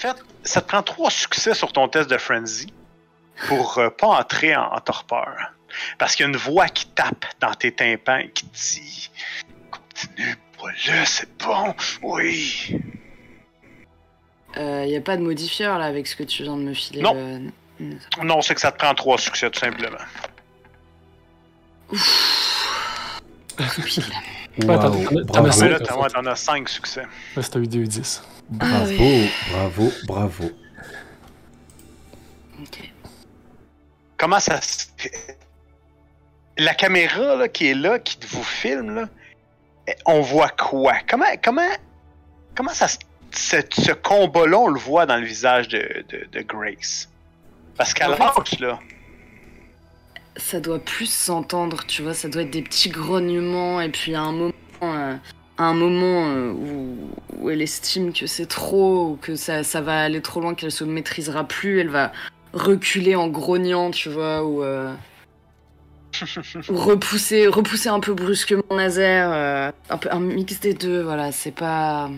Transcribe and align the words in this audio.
fait, 0.00 0.16
ça 0.42 0.60
te 0.60 0.68
prend 0.68 0.82
trois 0.82 1.10
succès 1.10 1.54
sur 1.54 1.72
ton 1.72 1.88
test 1.88 2.08
de 2.10 2.18
Frenzy 2.18 2.72
pour 3.48 3.78
euh, 3.78 3.90
pas 3.90 4.06
entrer 4.08 4.54
en, 4.56 4.64
en 4.72 4.80
torpeur. 4.80 5.36
Parce 5.98 6.14
qu'il 6.16 6.24
y 6.24 6.26
a 6.26 6.30
une 6.30 6.36
voix 6.36 6.68
qui 6.68 6.86
tape 6.86 7.24
dans 7.40 7.54
tes 7.54 7.72
tympans 7.72 8.16
et 8.18 8.30
qui 8.30 8.44
te 8.46 8.56
dit 8.56 9.10
Continue, 9.70 10.36
là, 10.88 11.04
c'est 11.06 11.28
bon, 11.38 11.74
oui. 12.02 12.76
Il 14.56 14.86
n'y 14.88 14.96
a 14.96 15.00
pas 15.00 15.16
de 15.16 15.22
modifieur 15.22 15.78
là 15.78 15.84
avec 15.84 16.06
ce 16.08 16.16
que 16.16 16.24
tu 16.24 16.42
viens 16.42 16.56
de 16.56 16.62
me 16.62 16.74
filer. 16.74 17.02
Non. 17.02 17.12
euh, 17.16 17.48
Non, 18.22 18.42
c'est 18.42 18.54
que 18.56 18.60
ça 18.60 18.72
te 18.72 18.78
prend 18.78 18.92
trois 18.94 19.16
succès, 19.16 19.48
tout 19.50 19.60
simplement. 19.60 19.96
pile. 23.84 24.04
Ouais, 24.58 24.66
t'en- 24.66 24.72
as 24.72 24.88
bravo, 24.88 25.46
Mais 25.46 25.52
cinq, 25.52 25.68
là, 25.70 25.76
en 25.76 25.78
t'en 25.78 25.84
fait. 25.94 26.00
ouais, 26.00 26.08
t'en 26.10 26.26
as 26.26 26.36
cinq 26.36 26.68
succès. 26.68 27.02
Ouais, 27.36 27.42
c'est 27.42 27.56
un 27.56 27.60
2 27.60 27.84
10. 27.84 28.22
Bravo, 28.50 28.92
Ah 29.00 29.52
bravo, 29.52 29.92
bravo. 30.06 30.44
Ok. 32.62 32.90
Comment 34.16 34.40
ça 34.40 34.60
se 34.60 34.86
fait? 34.96 35.36
La 36.58 36.74
caméra 36.74 37.36
là, 37.36 37.48
qui 37.48 37.68
est 37.68 37.74
là, 37.74 37.98
qui 37.98 38.18
vous 38.26 38.42
filme, 38.42 38.94
là, 38.94 39.08
eh, 39.88 39.92
on 40.04 40.20
voit 40.20 40.50
quoi? 40.50 40.94
Comment, 41.08 41.24
comment, 41.42 41.70
comment 42.54 42.74
ça 42.74 42.88
se- 42.88 42.98
ce, 43.32 43.56
ce 43.72 43.92
combat-là, 43.92 44.58
on 44.58 44.68
le 44.68 44.78
voit 44.78 45.06
dans 45.06 45.16
le 45.16 45.24
visage 45.24 45.68
de, 45.68 46.04
de, 46.10 46.26
de 46.30 46.40
Grace? 46.42 47.08
Parce 47.78 47.94
fait, 48.14 48.18
l'âge, 48.18 48.60
là, 48.60 48.78
Ça 50.36 50.60
doit 50.60 50.80
plus 50.80 51.10
s'entendre, 51.10 51.86
tu 51.86 52.02
vois, 52.02 52.12
ça 52.12 52.28
doit 52.28 52.42
être 52.42 52.50
des 52.50 52.62
petits 52.62 52.90
grognements 52.90 53.80
et 53.80 53.88
puis 53.88 54.14
à 54.14 54.20
un 54.20 54.32
moment, 54.32 54.52
euh, 54.82 55.16
à 55.60 55.64
un 55.64 55.74
moment 55.74 56.26
euh, 56.26 56.52
où, 56.52 56.96
où 57.38 57.50
elle 57.50 57.60
estime 57.60 58.14
que 58.14 58.26
c'est 58.26 58.46
trop 58.46 59.10
ou 59.10 59.16
que 59.16 59.36
ça, 59.36 59.62
ça 59.62 59.82
va 59.82 60.00
aller 60.00 60.22
trop 60.22 60.40
loin, 60.40 60.54
qu'elle 60.54 60.72
se 60.72 60.84
maîtrisera 60.84 61.44
plus, 61.44 61.80
elle 61.80 61.90
va 61.90 62.12
reculer 62.54 63.14
en 63.14 63.28
grognant, 63.28 63.90
tu 63.90 64.08
vois, 64.08 64.42
ou, 64.42 64.62
euh, 64.62 64.94
ou 66.70 66.76
repousser, 66.76 67.46
repousser 67.46 67.90
un 67.90 68.00
peu 68.00 68.14
brusquement 68.14 68.62
Nazaire, 68.70 69.30
euh, 69.32 69.70
un, 69.90 69.98
peu, 69.98 70.08
un 70.10 70.20
mix 70.20 70.60
des 70.60 70.72
deux, 70.72 71.02
voilà, 71.02 71.30
c'est 71.30 71.52
pas... 71.52 72.10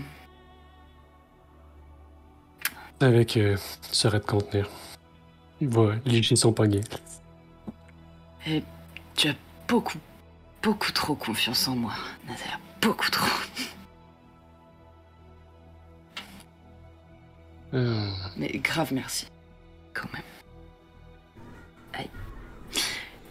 Que 3.01 3.25
tu 3.25 3.59
saurais 3.91 4.21
te 4.21 4.27
contenir. 4.27 4.71
Il 5.61 5.67
va 5.67 5.97
licher 6.07 6.37
son 6.37 6.53
poignet. 6.53 6.83
Tu 9.17 9.29
as 9.29 9.35
beaucoup, 9.67 9.99
beaucoup 10.63 10.93
trop 10.93 11.17
confiance 11.17 11.67
en 11.67 11.75
moi, 11.75 11.95
Nazaire, 12.29 12.61
beaucoup 12.83 13.11
trop. 13.11 13.31
Euh, 17.75 18.07
Mais 18.37 18.49
grave 18.59 18.93
merci, 18.93 19.27
quand 19.95 20.13
même. 20.13 20.23
Aïe. 21.95 22.11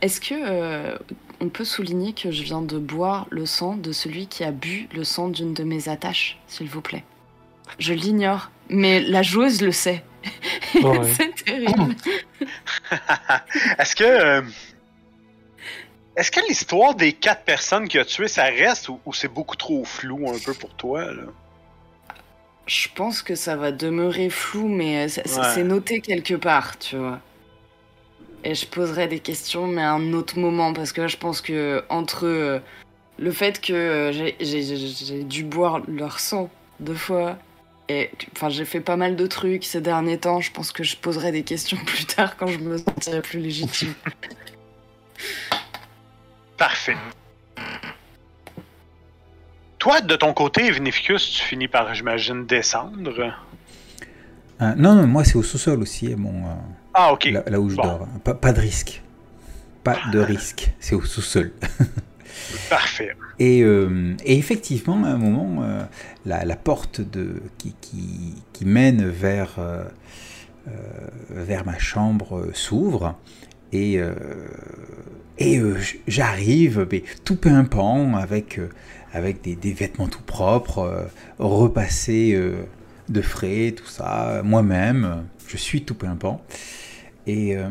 Est-ce 0.02 0.20
que 0.20 0.34
euh, 0.34 0.98
on 1.42 1.50
peut 1.50 1.66
souligner 1.66 2.14
que 2.14 2.32
je 2.32 2.42
viens 2.42 2.62
de 2.64 2.80
boire 2.80 3.28
le 3.30 3.46
sang 3.46 3.76
de 3.76 3.92
celui 3.92 4.26
qui 4.28 4.44
a 4.44 4.52
bu 4.52 4.88
le 4.96 5.04
sang 5.04 5.28
d'une 5.28 5.54
de 5.54 5.64
mes 5.64 5.90
attaches, 5.90 6.40
s'il 6.48 6.68
vous 6.70 6.82
plaît? 6.82 7.04
Je 7.78 7.94
l'ignore, 7.94 8.50
mais 8.70 9.00
la 9.00 9.22
joueuse 9.22 9.62
le 9.62 9.72
sait. 9.72 10.04
Ouais. 10.82 11.02
C'est 11.18 11.36
terrible. 11.46 11.96
est-ce 13.80 13.96
que. 13.96 14.04
euh, 14.04 14.42
Est-ce 16.18 16.30
que 16.32 16.40
l'histoire 16.48 16.94
des 16.96 17.14
quatre 17.14 17.44
personnes 17.44 17.88
qu'il 17.88 18.00
a 18.00 18.06
tuées, 18.06 18.28
ça 18.28 18.44
reste 18.44 18.90
ou, 18.90 19.00
ou 19.06 19.14
c'est 19.14 19.30
beaucoup 19.30 19.56
trop 19.56 19.86
flou 19.86 20.30
un 20.30 20.40
peu 20.40 20.54
pour 20.54 20.74
toi? 20.76 21.06
Là? 21.06 21.24
Je 22.68 22.88
pense 22.94 23.22
que 23.22 23.36
ça 23.36 23.56
va 23.56 23.72
demeurer 23.72 24.30
flou, 24.30 24.68
mais 24.68 25.06
euh, 25.06 25.22
c'est 25.26 25.64
Ouais. 25.64 25.64
noté 25.64 26.02
quelque 26.02 26.36
part, 26.36 26.78
tu 26.78 26.98
vois. 26.98 27.20
Et 28.44 28.56
je 28.56 28.66
poserai 28.66 29.08
des 29.08 29.20
questions, 29.20 29.68
mais 29.68 29.82
à 29.84 29.94
un 29.94 30.14
autre 30.14 30.38
moment, 30.38 30.74
parce 30.74 30.92
que 30.94 31.02
là, 31.02 31.08
je 31.08 31.18
pense 31.18 31.42
que 31.42 31.84
entre 31.90 32.26
euh, 32.26 32.60
le 33.18 33.32
fait 33.32 33.62
que 33.62 33.74
euh, 33.74 34.12
j'ai 34.40 35.24
dû 35.24 35.44
boire 35.44 35.80
leur 35.88 36.20
sang 36.20 36.50
deux 36.80 36.96
fois, 36.96 37.38
et 37.88 38.10
enfin, 38.36 38.50
j'ai 38.50 38.66
fait 38.66 38.80
pas 38.82 38.96
mal 38.98 39.16
de 39.16 39.28
trucs 39.28 39.64
ces 39.64 39.82
derniers 39.82 40.18
temps, 40.18 40.40
je 40.42 40.52
pense 40.52 40.72
que 40.72 40.84
je 40.84 40.98
poserai 40.98 41.32
des 41.32 41.44
questions 41.44 41.78
plus 41.86 42.06
tard 42.06 42.36
quand 42.38 42.48
je 42.48 42.60
me 42.60 42.78
sentirai 42.78 43.22
plus 43.22 43.40
légitime. 43.40 43.94
Parfait. 46.62 46.96
Toi, 49.80 50.02
de 50.02 50.16
ton 50.16 50.32
côté, 50.32 50.70
Vinificus, 50.70 51.32
tu 51.32 51.42
finis 51.42 51.68
par, 51.68 51.92
j'imagine, 51.96 52.46
descendre. 52.46 53.34
Euh, 54.62 54.76
non, 54.78 54.94
non, 54.94 55.08
moi 55.08 55.24
c'est 55.24 55.38
au 55.38 55.42
sous-sol 55.42 55.82
aussi, 55.82 56.14
mon, 56.16 56.46
euh, 56.46 56.54
Ah, 56.94 57.14
ok. 57.14 57.26
là, 57.32 57.42
là 57.48 57.60
où 57.60 57.68
je 57.68 57.76
Bon. 57.78 57.82
dors. 57.82 58.08
Pas, 58.24 58.36
pas 58.36 58.54
de 58.54 58.60
risque. 58.60 59.02
Pas 59.84 59.98
de 60.14 60.20
risque, 60.20 60.70
c'est 60.80 60.94
au 60.94 61.02
sous-sol. 61.02 61.52
Parfait. 62.70 63.16
Et, 63.40 63.64
euh, 63.64 64.16
et 64.24 64.38
effectivement, 64.38 65.04
à 65.04 65.08
un 65.08 65.18
moment, 65.18 65.66
la, 66.28 66.46
la 66.46 66.56
porte 66.56 67.02
de, 67.02 67.42
qui, 67.58 67.74
qui, 67.82 68.36
qui 68.54 68.66
mène 68.66 69.10
vers, 69.10 69.56
vers 71.32 71.66
ma 71.66 71.80
chambre 71.80 72.52
s'ouvre 72.54 73.16
et, 73.74 74.00
et 75.38 75.58
euh, 75.58 75.78
j'arrive 76.08 76.88
mais 76.92 77.04
tout 77.24 77.36
pimpant 77.36 78.16
avec, 78.16 78.60
euh, 78.60 78.70
avec 79.14 79.42
des, 79.42 79.74
vêtements 79.74 80.08
tout 80.08 80.22
propres, 80.22 80.80
euh, 80.80 81.06
repassés 81.40 82.34
euh, 82.34 82.64
de 83.10 83.22
frais, 83.22 83.74
tout 83.76 83.88
ça, 83.88 84.42
moi-même, 84.44 85.26
je 85.48 85.58
suis 85.58 85.84
tout 85.84 85.96
pimpant. 85.96 86.42
Et, 87.28 87.56
euh, 87.56 87.70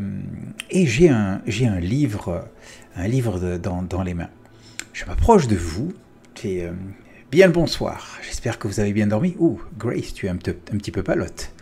et 0.70 0.86
j'ai 0.86 1.08
un, 1.08 1.42
un 1.46 1.80
livre, 1.80 2.48
un 2.96 3.08
livre 3.08 3.58
dans, 3.58 3.82
dans 3.82 4.02
les 4.02 4.14
mains. 4.14 4.30
Je 4.92 5.04
m'approche 5.06 5.48
de 5.48 5.56
vous. 5.56 5.92
Et, 6.44 6.64
euh, 6.64 6.72
bien 7.30 7.46
le 7.46 7.52
bonsoir. 7.52 8.18
J'espère 8.22 8.58
que 8.58 8.68
vous 8.68 8.80
avez 8.80 8.92
bien 8.92 9.06
dormi. 9.06 9.36
Ouh, 9.38 9.60
Grace, 9.78 10.12
tu 10.14 10.26
es 10.26 10.28
un, 10.28 10.34
un 10.34 10.36
petit 10.78 10.90
peu 10.90 11.02
palote. 11.02 11.52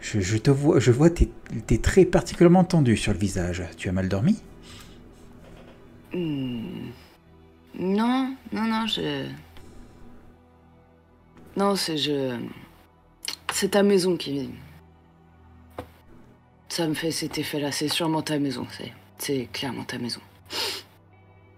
Je, 0.00 0.20
je 0.20 0.36
te 0.38 0.50
vois, 0.50 0.80
je 0.80 0.90
vois 0.90 1.10
tes, 1.10 1.30
tes 1.66 1.78
traits 1.78 2.10
particulièrement 2.10 2.64
tendus 2.64 2.96
sur 2.96 3.12
le 3.12 3.18
visage. 3.18 3.62
Tu 3.76 3.88
as 3.88 3.92
mal 3.92 4.08
dormi? 4.08 4.36
Hmm. 6.12 6.90
Non, 7.78 8.36
non, 8.52 8.64
non, 8.64 8.86
je. 8.86 9.28
Non, 11.56 11.76
c'est 11.76 11.98
je. 11.98 12.38
C'est 13.52 13.70
ta 13.70 13.82
maison 13.82 14.16
qui. 14.16 14.50
Ça 16.68 16.86
me 16.86 16.94
fait 16.94 17.10
cet 17.10 17.38
effet-là. 17.38 17.72
C'est 17.72 17.88
sûrement 17.88 18.22
ta 18.22 18.38
maison. 18.38 18.66
C'est, 18.76 18.92
c'est 19.18 19.48
clairement 19.52 19.84
ta 19.84 19.98
maison. 19.98 20.20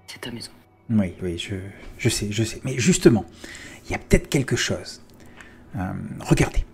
C'est 0.06 0.20
ta 0.20 0.30
maison. 0.30 0.50
Oui, 0.90 1.14
oui, 1.22 1.38
je, 1.38 2.08
sais, 2.08 2.30
je 2.30 2.44
sais. 2.44 2.60
Mais 2.64 2.78
justement, 2.78 3.24
il 3.86 3.92
y 3.92 3.94
a 3.94 3.98
peut-être 3.98 4.28
quelque 4.28 4.56
chose. 4.56 5.00
Euh, 5.76 5.92
regardez. 6.20 6.64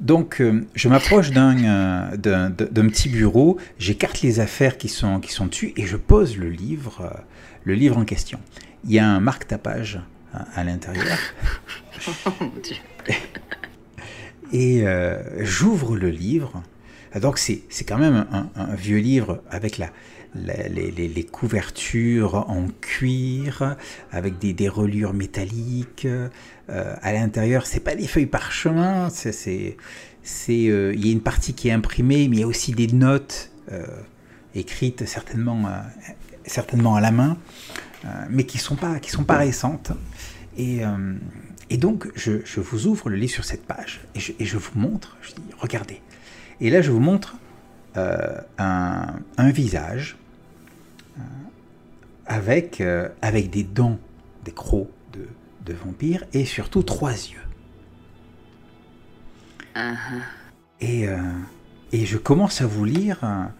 Donc, 0.00 0.40
euh, 0.40 0.64
je 0.74 0.88
m'approche 0.88 1.30
d'un, 1.30 1.56
euh, 1.64 2.16
d'un, 2.16 2.48
d'un 2.50 2.88
petit 2.88 3.08
bureau, 3.10 3.58
j'écarte 3.78 4.22
les 4.22 4.40
affaires 4.40 4.78
qui 4.78 4.88
sont, 4.88 5.20
qui 5.20 5.30
sont 5.32 5.46
dessus 5.46 5.72
et 5.76 5.86
je 5.86 5.96
pose 5.96 6.36
le 6.38 6.48
livre, 6.48 7.02
euh, 7.02 7.20
le 7.64 7.74
livre 7.74 7.98
en 7.98 8.04
question. 8.04 8.38
Il 8.84 8.92
y 8.92 8.98
a 8.98 9.06
un 9.06 9.20
marque-tapage 9.20 10.00
hein, 10.34 10.44
à 10.54 10.64
l'intérieur. 10.64 11.18
Oh 12.08 12.30
mon 12.40 12.52
dieu. 12.62 12.76
Et 14.52 14.86
euh, 14.86 15.44
j'ouvre 15.44 15.96
le 15.96 16.08
livre. 16.10 16.62
Donc 17.20 17.38
c'est 17.38 17.62
c'est 17.68 17.84
quand 17.84 17.98
même 17.98 18.26
un, 18.32 18.48
un 18.56 18.74
vieux 18.74 18.98
livre 18.98 19.42
avec 19.50 19.78
la- 19.78 19.90
les, 20.34 21.26
couvertures 21.30 22.48
en 22.48 22.68
cuir, 22.80 23.76
avec 24.12 24.38
des, 24.38 24.52
des 24.52 24.68
reliures 24.68 25.12
métalliques. 25.12 26.06
Euh, 26.70 26.94
à 27.02 27.12
l'intérieur, 27.12 27.66
c'est 27.66 27.80
pas 27.80 27.94
des 27.96 28.06
feuilles 28.06 28.26
parchemin, 28.26 29.08
c'est 29.10 29.76
euh, 30.48 30.92
il 30.94 31.06
y 31.06 31.08
a 31.08 31.12
une 31.12 31.20
partie 31.20 31.54
qui 31.54 31.68
est 31.68 31.72
imprimée, 31.72 32.28
mais 32.28 32.36
il 32.36 32.40
y 32.40 32.44
a 32.44 32.46
aussi 32.46 32.72
des 32.72 32.86
notes 32.86 33.50
euh, 33.72 33.86
écrites 34.54 35.04
certainement 35.06 35.68
certainement 36.44 36.96
à 36.96 37.00
la 37.00 37.10
main, 37.10 37.36
mais 38.28 38.44
qui 38.44 38.58
sont 38.58 38.76
pas 38.76 38.98
qui 38.98 39.10
sont 39.10 39.24
pas 39.24 39.36
récentes. 39.36 39.92
Et 40.56 41.76
donc, 41.76 42.08
je, 42.16 42.44
je 42.44 42.60
vous 42.60 42.86
ouvre 42.86 43.08
le 43.10 43.16
livre 43.16 43.32
sur 43.32 43.44
cette 43.44 43.64
page 43.64 44.00
et 44.14 44.44
je, 44.44 44.56
vous 44.56 44.78
montre, 44.78 45.16
je 45.22 45.30
dis, 45.30 45.42
regardez. 45.58 46.00
Et 46.60 46.68
là, 46.70 46.82
je 46.82 46.90
vous 46.90 46.98
montre 46.98 47.36
un, 47.94 49.14
un 49.36 49.50
visage 49.50 50.16
avec, 52.26 52.80
euh, 52.80 53.08
avec 53.22 53.50
des 53.50 53.64
dents, 53.64 53.98
des 54.44 54.52
crocs 54.52 54.88
de, 55.12 55.26
de 55.66 55.72
vampire 55.76 56.24
et 56.32 56.44
surtout 56.44 56.82
trois 56.82 57.12
yeux. 57.12 57.40
Ah. 59.74 59.94
Et, 60.80 61.06
euh, 61.08 61.18
et 61.92 62.06
je 62.06 62.16
commence 62.18 62.60
à 62.60 62.66
vous 62.66 62.84
lire 62.84 63.22
un, 63.24 63.52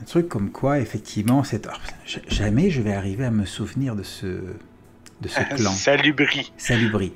un 0.00 0.04
truc 0.04 0.28
comme 0.28 0.50
quoi, 0.50 0.80
effectivement, 0.80 1.44
cette, 1.44 1.68
oh, 1.72 2.18
jamais 2.28 2.70
je 2.70 2.82
vais 2.82 2.92
arriver 2.94 3.24
à 3.24 3.30
me 3.30 3.44
souvenir 3.44 3.94
de 3.96 4.02
ce, 4.02 4.26
de 4.26 5.28
ce 5.28 5.40
clan. 5.56 5.70
Salubri. 5.70 6.52
Salubri. 6.56 7.12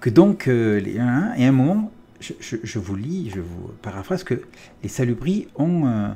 Que 0.00 0.10
donc, 0.10 0.48
euh, 0.48 0.78
les- 0.80 0.98
hein, 0.98 1.32
et 1.36 1.44
à 1.44 1.48
un 1.48 1.52
moment, 1.52 1.92
je, 2.20 2.32
je- 2.40 2.56
je 2.62 2.78
vous 2.78 2.96
lis, 2.96 3.30
je 3.34 3.40
vous 3.40 3.70
paraphrase 3.82 4.24
que 4.24 4.42
les 4.82 4.88
salubris 4.88 5.48
ont, 5.56 5.86
euh, 5.86 6.08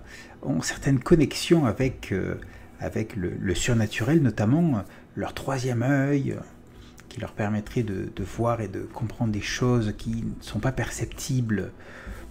ont 0.42 0.62
certaines 0.62 0.98
connexions 1.00 1.66
avec, 1.66 2.12
euh, 2.12 2.34
avec 2.80 3.14
le, 3.14 3.54
surnaturel, 3.54 4.22
notamment 4.22 4.78
euh, 4.78 4.80
leur 5.14 5.34
troisième 5.34 5.82
œil, 5.82 6.32
euh, 6.32 6.40
qui 7.08 7.20
leur 7.20 7.32
permettrait 7.32 7.82
de, 7.82 8.10
de 8.14 8.24
voir 8.24 8.60
et 8.60 8.68
de 8.68 8.80
comprendre 8.80 9.32
des 9.32 9.40
choses 9.40 9.94
qui 9.98 10.24
ne 10.24 10.42
sont 10.42 10.60
pas 10.60 10.72
perceptibles 10.72 11.72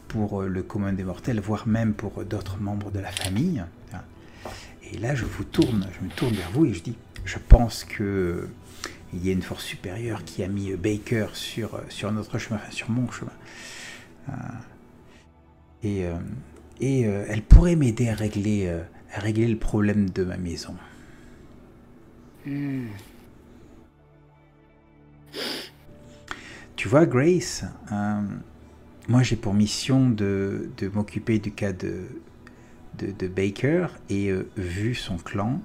pour 0.08 0.42
euh, 0.42 0.48
le 0.48 0.64
commun 0.64 0.94
des 0.94 1.04
mortels, 1.04 1.40
voire 1.40 1.68
même 1.68 1.94
pour 1.94 2.24
d'autres 2.26 2.58
membres 2.60 2.92
de 2.92 3.00
la 3.00 3.12
famille. 3.12 3.64
Et 4.92 4.98
là, 4.98 5.14
je 5.14 5.24
vous 5.24 5.44
tourne, 5.44 5.88
je 6.00 6.04
me 6.04 6.10
tourne 6.10 6.34
vers 6.34 6.50
vous 6.52 6.66
et 6.66 6.74
je 6.74 6.82
dis, 6.82 6.98
je 7.24 7.38
pense 7.38 7.84
que 7.84 8.48
il 9.14 9.26
y 9.26 9.30
a 9.30 9.34
une 9.34 9.42
force 9.42 9.64
supérieure 9.64 10.24
qui 10.24 10.44
a 10.44 10.48
mis 10.48 10.76
Baker 10.76 11.28
sur, 11.34 11.80
sur 11.90 12.12
notre 12.12 12.38
chemin, 12.40 12.60
sur 12.72 12.90
mon 12.90 13.10
chemin. 13.12 13.32
Et 15.84 16.06
et 16.80 17.02
elle 17.02 17.42
pourrait 17.42 17.76
m'aider 17.76 18.10
à 18.10 18.14
régler, 18.14 18.72
à 19.14 19.20
régler 19.20 19.48
le 19.48 19.58
problème 19.58 20.10
de 20.10 20.24
ma 20.24 20.38
maison. 20.38 20.76
Hmm. 22.46 22.88
Tu 26.76 26.88
vois, 26.88 27.06
Grace, 27.06 27.66
euh, 27.92 28.22
moi 29.08 29.22
j'ai 29.22 29.36
pour 29.36 29.54
mission 29.54 30.10
de, 30.10 30.70
de 30.78 30.88
m'occuper 30.88 31.40
du 31.40 31.52
cas 31.52 31.74
de, 31.74 32.04
de, 32.98 33.12
de 33.12 33.28
Baker 33.28 33.88
et 34.10 34.30
euh, 34.30 34.48
vu 34.56 34.96
son 34.96 35.18
clan, 35.18 35.62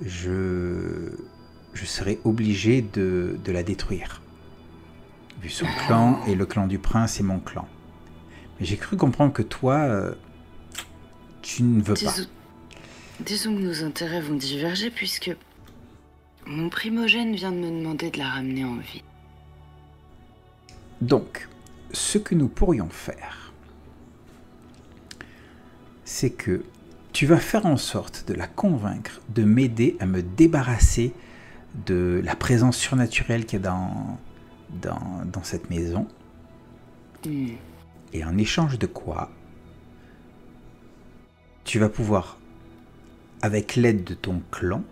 je, 0.00 1.10
je 1.74 1.84
serai 1.84 2.18
obligé 2.24 2.80
de, 2.80 3.36
de 3.44 3.52
la 3.52 3.62
détruire. 3.62 4.22
Vu 5.42 5.50
son 5.50 5.66
clan 5.86 6.24
et 6.26 6.34
le 6.34 6.46
clan 6.46 6.66
du 6.66 6.78
prince 6.78 7.20
et 7.20 7.22
mon 7.22 7.40
clan. 7.40 7.68
Mais 8.58 8.66
j'ai 8.66 8.76
cru 8.76 8.96
comprendre 8.96 9.32
que 9.32 9.42
toi, 9.42 9.80
euh, 9.80 10.14
tu 11.42 11.62
ne 11.62 11.82
veux 11.82 11.94
pas. 11.94 12.14
Disons, 13.20 13.54
que 13.54 13.60
nos 13.60 13.84
intérêts 13.84 14.20
vont 14.20 14.34
diverger 14.34 14.90
puisque 14.90 15.30
mon 16.46 16.68
primogène 16.68 17.34
vient 17.34 17.52
de 17.52 17.56
me 17.56 17.70
demander 17.70 18.10
de 18.10 18.18
la 18.18 18.28
ramener 18.28 18.64
en 18.64 18.76
vie. 18.76 19.04
Donc, 21.00 21.48
ce 21.92 22.18
que 22.18 22.34
nous 22.34 22.48
pourrions 22.48 22.88
faire, 22.88 23.52
c'est 26.04 26.30
que 26.30 26.64
tu 27.12 27.26
vas 27.26 27.38
faire 27.38 27.66
en 27.66 27.76
sorte 27.76 28.26
de 28.26 28.34
la 28.34 28.46
convaincre 28.46 29.20
de 29.28 29.44
m'aider 29.44 29.96
à 30.00 30.06
me 30.06 30.22
débarrasser 30.22 31.12
de 31.86 32.20
la 32.24 32.36
présence 32.36 32.76
surnaturelle 32.76 33.44
qu'il 33.46 33.60
y 33.60 33.62
a 33.62 33.64
dans, 33.64 34.18
dans, 34.80 35.24
dans 35.26 35.42
cette 35.42 35.70
maison. 35.70 36.06
Hmm. 37.26 37.50
Et 38.12 38.24
en 38.24 38.36
échange 38.38 38.78
de 38.78 38.86
quoi, 38.86 39.30
tu 41.64 41.78
vas 41.78 41.88
pouvoir, 41.88 42.38
avec 43.42 43.76
l'aide 43.76 44.04
de 44.04 44.14
ton 44.14 44.40
clan, 44.50 44.82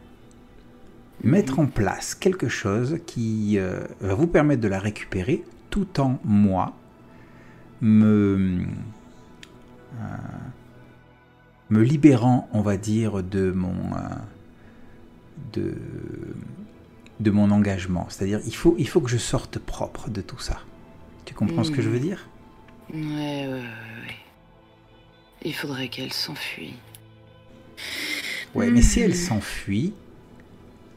mettre 1.22 1.58
en 1.58 1.66
place 1.66 2.14
quelque 2.14 2.48
chose 2.48 2.98
qui 3.06 3.58
euh, 3.58 3.84
va 4.00 4.14
vous 4.14 4.26
permettre 4.26 4.60
de 4.60 4.68
la 4.68 4.78
récupérer 4.78 5.44
tout 5.70 6.00
en 6.00 6.18
moi 6.24 6.76
me 7.80 8.64
euh, 9.94 10.16
me 11.70 11.82
libérant 11.82 12.48
on 12.52 12.60
va 12.60 12.76
dire 12.76 13.22
de 13.22 13.50
mon 13.50 13.68
euh, 13.70 13.98
de 15.52 15.74
de 17.20 17.30
mon 17.30 17.50
engagement 17.50 18.06
c'est-à-dire 18.08 18.40
il 18.46 18.54
faut 18.54 18.74
il 18.78 18.88
faut 18.88 19.00
que 19.00 19.10
je 19.10 19.18
sorte 19.18 19.58
propre 19.58 20.10
de 20.10 20.20
tout 20.20 20.38
ça 20.38 20.58
tu 21.30 21.34
comprends 21.34 21.62
ce 21.62 21.70
que 21.70 21.80
je 21.80 21.88
veux 21.88 22.00
dire? 22.00 22.28
Ouais, 22.92 22.98
ouais, 22.98 23.46
ouais, 23.46 23.52
ouais. 23.52 24.16
Il 25.42 25.54
faudrait 25.54 25.86
qu'elle 25.86 26.12
s'enfuit. 26.12 26.74
Ouais 28.54 28.70
mais 28.70 28.82
si 28.82 29.00
elle 29.00 29.14
s'enfuit 29.14 29.92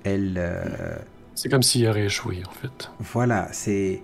elle 0.03 0.35
euh, 0.38 0.95
C'est 1.35 1.50
comme 1.50 1.63
s'il 1.63 1.88
aurait 1.88 2.05
échoué, 2.05 2.44
en 2.47 2.51
fait. 2.51 2.91
Voilà, 3.00 3.47
c'est. 3.53 4.01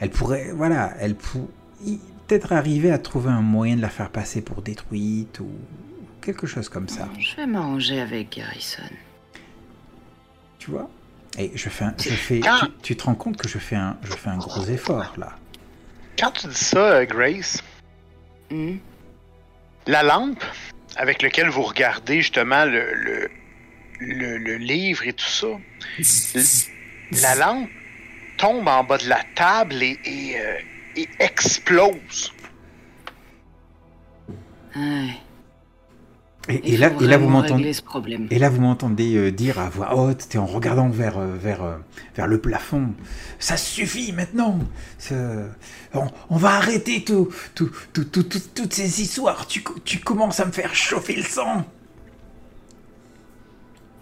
Elle 0.00 0.10
pourrait. 0.10 0.50
Voilà, 0.52 0.92
elle 0.98 1.14
pourrait 1.14 1.46
peut-être 2.26 2.52
arriver 2.52 2.90
à 2.90 2.98
trouver 2.98 3.30
un 3.30 3.42
moyen 3.42 3.76
de 3.76 3.80
la 3.80 3.88
faire 3.88 4.10
passer 4.10 4.42
pour 4.42 4.60
détruite 4.60 5.38
ou 5.40 5.48
quelque 6.20 6.46
chose 6.48 6.68
comme 6.68 6.88
ça. 6.88 7.08
Je 7.18 7.36
vais 7.36 7.46
m'arranger 7.46 8.00
avec 8.00 8.36
Garrison. 8.36 8.82
Tu 10.58 10.70
vois? 10.72 10.90
Et 11.38 11.52
je 11.54 11.68
fais. 11.68 11.84
un- 11.84 11.94
je 12.00 12.08
fais 12.10 12.40
Ah. 12.44 12.62
tu, 12.64 12.72
tu 12.82 12.96
te 12.96 13.04
rends 13.04 13.14
compte 13.14 13.36
que 13.36 13.48
je 13.48 13.58
fais 13.58 13.76
un, 13.76 13.96
je 14.02 14.12
fais 14.14 14.30
un 14.30 14.38
gros 14.38 14.64
effort 14.64 15.14
là. 15.16 15.36
Quand 16.18 16.32
tu 16.32 16.48
dis 16.48 16.54
ça, 16.54 16.78
euh, 16.78 17.04
Grace, 17.04 17.62
Hmm? 18.50 18.76
la 19.86 20.02
lampe 20.02 20.42
avec 20.96 21.22
laquelle 21.22 21.48
vous 21.48 21.62
regardez 21.62 22.16
justement 22.22 22.64
le, 22.64 22.92
le, 22.94 23.30
le- 24.00 24.38
le 24.38 24.56
livre 24.56 25.06
et 25.06 25.12
tout 25.12 25.24
ça, 25.26 25.46
la 27.22 27.34
lampe 27.34 27.70
tombe 28.38 28.66
en 28.68 28.84
bas 28.84 28.98
de 28.98 29.08
la 29.08 29.22
table 29.34 29.82
et, 29.82 29.98
et, 30.04 30.38
euh, 30.40 30.58
et 30.96 31.08
explose. 31.18 32.32
Ouais. 34.74 35.10
Et, 36.48 36.76
là, 36.76 36.90
faut 36.90 37.00
et 37.02 37.06
là, 37.08 37.18
vous 37.18 37.28
m'entendez. 37.28 37.54
régler 37.54 37.72
ce 37.72 37.82
problème. 37.82 38.28
Et 38.30 38.38
là, 38.38 38.48
vous 38.50 38.60
m'entendez 38.60 39.16
euh, 39.16 39.32
dire 39.32 39.58
à 39.58 39.68
voix 39.68 39.96
haute, 39.96 40.32
et 40.34 40.38
en 40.38 40.46
regardant 40.46 40.88
vers, 40.88 41.18
euh, 41.18 41.34
vers, 41.36 41.64
euh, 41.64 41.76
vers 42.16 42.26
le 42.28 42.38
plafond, 42.40 42.90
ça 43.40 43.56
suffit 43.56 44.12
maintenant. 44.12 44.58
Ça- 44.98 45.14
On, 45.94 46.06
on 46.30 46.36
va 46.36 46.50
arrêter 46.50 47.02
tout, 47.04 47.28
tout, 47.54 47.70
tout, 47.92 48.04
tout- 48.04 48.22
tout- 48.22 48.40
toutes 48.54 48.72
ces 48.72 49.00
histoires. 49.02 49.46
Tu, 49.46 49.64
tu 49.84 49.98
commences 49.98 50.38
à 50.40 50.44
me 50.46 50.52
faire 50.52 50.74
chauffer 50.74 51.16
le 51.16 51.22
sang. 51.22 51.64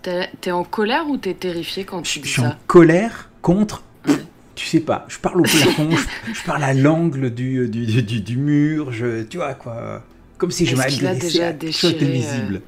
T'es 0.02 0.50
en 0.52 0.64
colère 0.64 1.08
ou 1.08 1.17
t'es 1.17 1.32
terrifié 1.32 1.85
quand 1.85 2.02
tu 2.02 2.19
Je 2.19 2.25
dis 2.25 2.29
suis 2.29 2.41
en 2.43 2.50
ça 2.50 2.58
colère 2.67 3.31
contre. 3.41 3.82
Ouais. 4.06 4.17
Tu 4.55 4.67
sais 4.67 4.81
pas, 4.81 5.06
je 5.08 5.19
parle 5.19 5.41
au 5.41 5.44
plafond, 5.44 5.91
je, 5.91 6.32
je 6.35 6.44
parle 6.44 6.62
à 6.62 6.75
l'angle 6.75 7.31
du, 7.32 7.67
du, 7.69 7.87
du, 7.87 8.02
du- 8.02 8.20
du 8.20 8.37
mur, 8.37 8.93
je, 8.93 9.23
tu 9.23 9.38
vois 9.38 9.55
quoi. 9.55 10.05
Comme 10.44 10.50
si 10.50 10.67
je 10.67 10.76
à 10.76 11.52
déchiré, 11.55 11.94
d'invisible. 11.94 12.61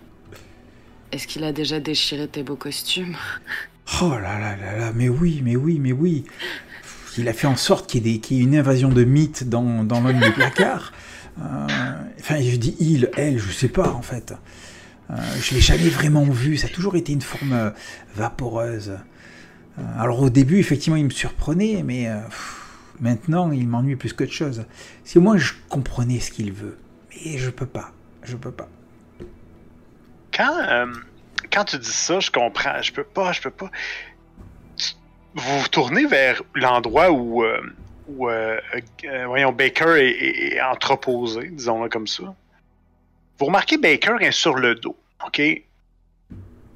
Est-ce 1.12 1.26
qu'il 1.26 1.44
a 1.44 1.52
déjà 1.52 1.78
déchiré 1.78 2.26
tes 2.26 2.42
beaux 2.42 2.56
costumes? 2.56 3.14
Oh 4.00 4.10
là 4.10 4.38
là 4.38 4.56
là 4.56 4.78
là, 4.78 4.92
mais 4.94 5.10
oui, 5.10 5.42
mais 5.44 5.56
oui, 5.56 5.78
mais 5.78 5.92
oui. 5.92 6.24
Il 7.18 7.28
a 7.28 7.34
fait 7.34 7.46
en 7.46 7.56
sorte 7.56 7.86
qu'il 7.88 8.06
y, 8.06 8.08
ait 8.08 8.12
des- 8.14 8.20
qu'il 8.20 8.38
y 8.38 8.40
ait 8.40 8.44
une 8.44 8.56
invasion 8.56 8.88
de 8.88 9.04
mythes 9.04 9.46
dans, 9.46 9.84
dans 9.84 10.00
l'homme 10.00 10.20
du 10.20 10.32
placard. 10.32 10.92
Euh, 11.38 11.66
enfin, 12.18 12.40
je 12.40 12.56
dis 12.56 12.74
il, 12.80 13.10
elle, 13.18 13.38
je 13.38 13.52
sais 13.52 13.68
pas 13.68 13.90
en 13.92 14.00
fait. 14.00 14.32
Euh, 15.10 15.14
je 15.42 15.54
l'ai 15.54 15.60
jamais 15.60 15.90
vraiment 15.90 16.24
vu, 16.24 16.56
ça 16.56 16.68
a 16.68 16.70
toujours 16.70 16.96
été 16.96 17.12
une 17.12 17.20
forme 17.20 17.52
euh, 17.52 17.70
vaporeuse. 18.14 18.92
Euh, 19.78 19.82
alors 19.98 20.22
au 20.22 20.30
début, 20.30 20.58
effectivement, 20.60 20.96
il 20.96 21.04
me 21.04 21.10
surprenait, 21.10 21.82
mais 21.84 22.08
euh, 22.08 22.20
pff, 22.24 22.56
maintenant, 23.00 23.52
il 23.52 23.68
m'ennuie 23.68 23.96
plus 23.96 24.14
qu'autre 24.14 24.32
chose. 24.32 24.64
Si 25.04 25.18
au 25.18 25.20
moins 25.20 25.36
je 25.36 25.52
comprenais 25.68 26.20
ce 26.20 26.30
qu'il 26.30 26.52
veut, 26.52 26.78
mais 27.24 27.38
je 27.38 27.50
peux 27.50 27.66
pas, 27.66 27.90
je 28.22 28.36
peux 28.36 28.52
pas. 28.52 28.68
Quand, 30.34 30.58
euh, 30.58 30.86
quand 31.52 31.64
tu 31.64 31.78
dis 31.78 31.92
ça, 31.92 32.20
je 32.20 32.30
comprends. 32.30 32.80
Je 32.82 32.92
peux 32.92 33.04
pas, 33.04 33.32
je 33.32 33.40
peux 33.40 33.50
pas. 33.50 33.70
Tu- 34.76 34.92
Vous 35.34 35.60
vous 35.60 35.68
tournez 35.68 36.06
vers 36.06 36.42
l'endroit 36.54 37.10
où, 37.10 37.42
euh, 37.42 37.60
où 38.08 38.28
euh, 38.28 38.60
euh, 39.04 39.26
voyons, 39.26 39.52
Baker 39.52 39.96
est, 39.98 40.10
est- 40.10 40.54
est 40.56 40.60
entreposé, 40.62 41.48
disons-le 41.48 41.88
comme 41.88 42.06
ça. 42.06 42.24
Vous 43.38 43.46
remarquez 43.46 43.78
Baker 43.78 44.16
est 44.20 44.32
sur 44.32 44.54
le 44.54 44.74
dos, 44.74 44.96
OK? 45.26 45.40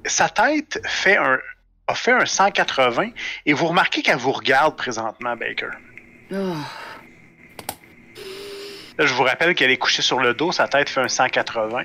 Sa 0.06 0.28
tête 0.30 0.80
fait 0.86 1.16
un, 1.16 1.38
a 1.86 1.94
fait 1.94 2.12
un 2.12 2.24
180 2.26 3.10
et 3.46 3.52
vous 3.52 3.66
remarquez 3.66 4.02
qu'elle 4.02 4.16
vous 4.18 4.32
regarde 4.32 4.76
présentement, 4.76 5.36
Baker. 5.36 5.70
Oh, 6.32 6.54
Là, 9.00 9.06
je 9.06 9.14
vous 9.14 9.22
rappelle 9.22 9.54
qu'elle 9.54 9.70
est 9.70 9.78
couchée 9.78 10.02
sur 10.02 10.20
le 10.20 10.34
dos, 10.34 10.52
sa 10.52 10.68
tête 10.68 10.90
fait 10.90 11.00
un 11.00 11.08
180. 11.08 11.84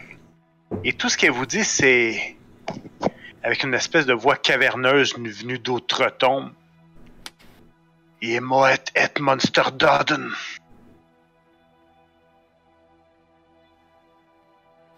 Et 0.84 0.92
tout 0.92 1.08
ce 1.08 1.18
qu'elle 1.18 1.32
vous 1.32 1.46
dit, 1.46 1.64
c'est. 1.64 2.36
Avec 3.42 3.64
une 3.64 3.74
espèce 3.74 4.06
de 4.06 4.12
voix 4.12 4.36
caverneuse 4.36 5.18
venue 5.18 5.58
d'outre-tombe. 5.58 6.52
Il 8.22 8.42
moet 8.42 8.92
et 8.96 9.22
monster 9.22 9.62
doden. 9.76 10.30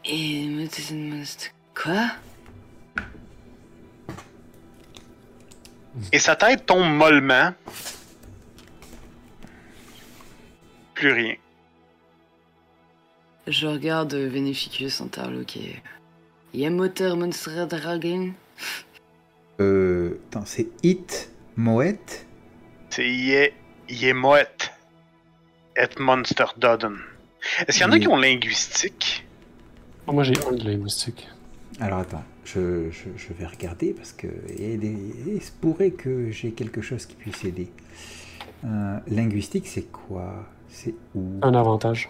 et 0.06 0.68
quoi? 1.76 2.08
Et 6.12 6.18
sa 6.18 6.36
tête 6.36 6.66
tombe 6.66 6.90
mollement. 6.90 7.54
Plus 10.96 11.12
rien. 11.12 11.36
Je 13.48 13.68
regarde 13.68 14.14
Veneficus 14.14 15.02
interloqué. 15.02 15.82
Yemoter 16.54 17.16
Monster 17.16 17.66
Dragon 17.70 18.32
Euh, 19.60 20.20
attends, 20.30 20.46
c'est 20.46 20.68
It 20.84 21.32
Moet 21.56 22.26
C'est 22.92 23.10
Yé. 23.10 23.54
Yé 23.90 24.14
moet 24.14 24.72
et 25.76 26.00
monster 26.00 26.46
dodden. 26.58 26.94
Est-ce 27.68 27.78
qu'il 27.80 27.88
y 27.88 27.90
en 27.90 27.92
a 27.92 27.98
qui 28.00 28.08
ont 28.08 28.18
linguistique? 28.18 29.26
Moi, 30.06 30.24
j'ai 30.24 30.36
un 30.48 30.52
de 30.52 30.64
linguistique. 30.64 31.28
Alors 31.80 32.00
attends, 32.00 32.24
je, 32.46 32.92
je- 32.92 33.10
je 33.18 33.34
vais 33.34 33.48
regarder 33.48 33.94
parce 33.94 34.12
que 34.14 34.28
il, 34.60 34.84
il 35.28 35.42
se 35.42 35.52
pourrait 35.52 35.90
que 35.92 36.30
j'ai 36.30 36.52
quelque 36.52 36.82
chose 36.82 37.08
qui 37.08 37.16
puisse 37.16 37.44
aider. 37.44 37.72
Euh, 38.66 39.00
linguistique, 39.08 39.66
c'est 39.68 39.92
quoi? 39.92 40.46
C'est 40.70 40.94
où? 41.16 41.40
Un 41.42 41.56
avantage. 41.56 42.10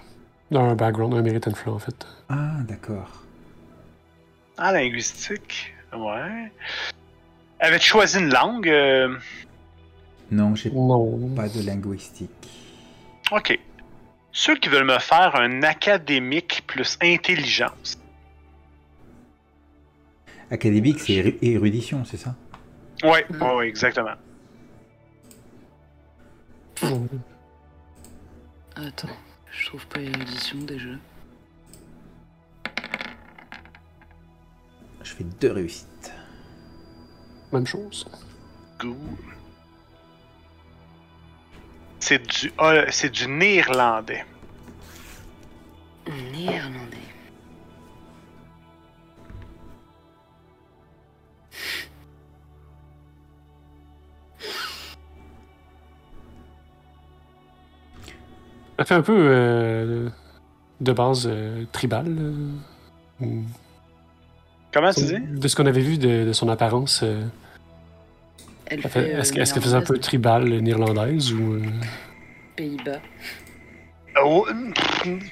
Un 0.52 0.76
background, 0.76 1.14
un 1.14 1.22
mérite 1.22 1.48
and 1.48 1.56
flow, 1.56 1.74
en 1.76 1.80
fait. 1.80 2.08
Ah, 2.30 2.52
d'accord. 2.68 3.24
Ah, 4.58 4.72
linguistique. 4.72 5.74
Ouais. 5.94 6.52
Avais-tu 7.60 7.90
choisi 7.90 8.20
une 8.20 8.30
langue? 8.34 8.70
euh, 8.70 9.18
Non, 10.32 10.56
j'ai 10.56 10.70
pas 10.70 11.50
de 11.50 11.66
linguistique. 11.66 12.30
Ok. 13.32 13.60
Ceux 14.32 14.56
qui 14.58 14.70
veulent 14.70 14.86
me 14.86 15.00
faire 15.00 15.36
un 15.36 15.64
académique 15.64 16.64
plus 16.68 16.98
intelligence. 17.02 17.98
Académique, 20.52 21.00
c'est 21.00 21.14
éru- 21.14 21.38
érudition, 21.42 22.06
c'est 22.06 22.18
ça? 22.18 22.36
Ouais, 23.04 23.26
Mm. 23.30 23.42
ouais, 23.42 23.56
ouais, 23.56 23.68
exactement. 23.68 24.16
Attends, 28.76 29.08
trouve 29.68 29.86
pas 29.88 30.00
l'édition 30.00 30.60
déjà. 30.60 30.92
Je 35.04 35.14
fais 35.14 35.26
deux 35.42 35.52
réussites. 35.52 36.14
Même 37.52 37.68
chose. 37.68 38.08
Cool. 38.80 38.96
C'est 42.00 42.26
du, 42.26 42.54
ah, 42.58 42.86
c'est 42.92 43.10
du. 43.10 43.28
Néerlandais. 43.28 44.26
Fait 58.88 58.96
un 58.96 59.02
peu 59.02 59.16
euh, 59.18 60.10
de 60.82 60.92
base 60.94 61.28
euh, 61.32 61.64
tribal. 61.72 62.06
euh, 62.08 62.34
ou- 63.22 63.44
Comment 64.74 64.92
tu 64.94 65.02
dis? 65.06 65.20
De 65.20 65.48
ce 65.48 65.56
qu'on 65.56 65.66
avait 65.66 65.82
vu 65.82 65.98
de, 65.98 66.26
de 66.26 66.34
son 66.34 66.50
apparence. 66.50 67.02
euh, 67.04 67.24
Elle 68.68 68.82
ça 68.82 68.90
fait- 68.90 69.02
fait, 69.02 69.12
Est-ce 69.14 69.34
que- 69.34 69.40
est-ce 69.40 69.54
qu'elle 69.54 69.64
faisait 69.64 69.78
un 69.78 69.82
peu 69.82 69.98
tribal 69.98 70.44
néerlandaise 70.46 71.32
ou. 71.34 71.54
euh, 71.56 71.62
Pays-Bas. 72.56 73.00
Oh, 74.24 74.48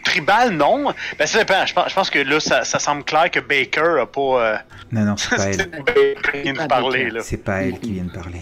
tribal, 0.04 0.52
non. 0.52 0.94
Ben, 1.18 1.26
ça 1.26 1.40
dépend. 1.40 1.66
Je 1.66 1.74
pense, 1.74 1.90
je 1.90 1.96
pense 1.96 2.10
que 2.12 2.20
là, 2.20 2.40
ça, 2.40 2.64
ça 2.64 2.78
semble 2.78 3.04
clair 3.04 3.32
que 3.32 3.40
Baker 3.40 4.00
a 4.02 4.06
pas. 4.06 4.22
euh, 4.22 4.58
Non, 4.92 5.02
non, 5.06 5.18
c'est 5.18 5.36
pas 5.36 5.44
elle. 5.50 5.70
Baker 5.72 6.16
qui 6.32 6.42
vient 6.44 6.54
de 6.54 6.68
parler, 6.68 7.10
là. 7.10 7.22
C'est 7.24 7.38
pas 7.38 7.64
elle 7.64 7.80
qui 7.80 7.94
vient 7.94 8.04
de 8.06 8.12
parler. 8.12 8.42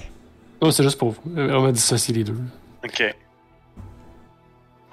Non, 0.62 0.70
c'est 0.72 0.84
juste 0.84 1.00
pour. 1.00 1.16
euh, 1.38 1.54
On 1.54 1.62
m'a 1.62 1.72
dissocié 1.72 2.14
les 2.14 2.24
deux. 2.26 2.38
Ok. 2.84 3.16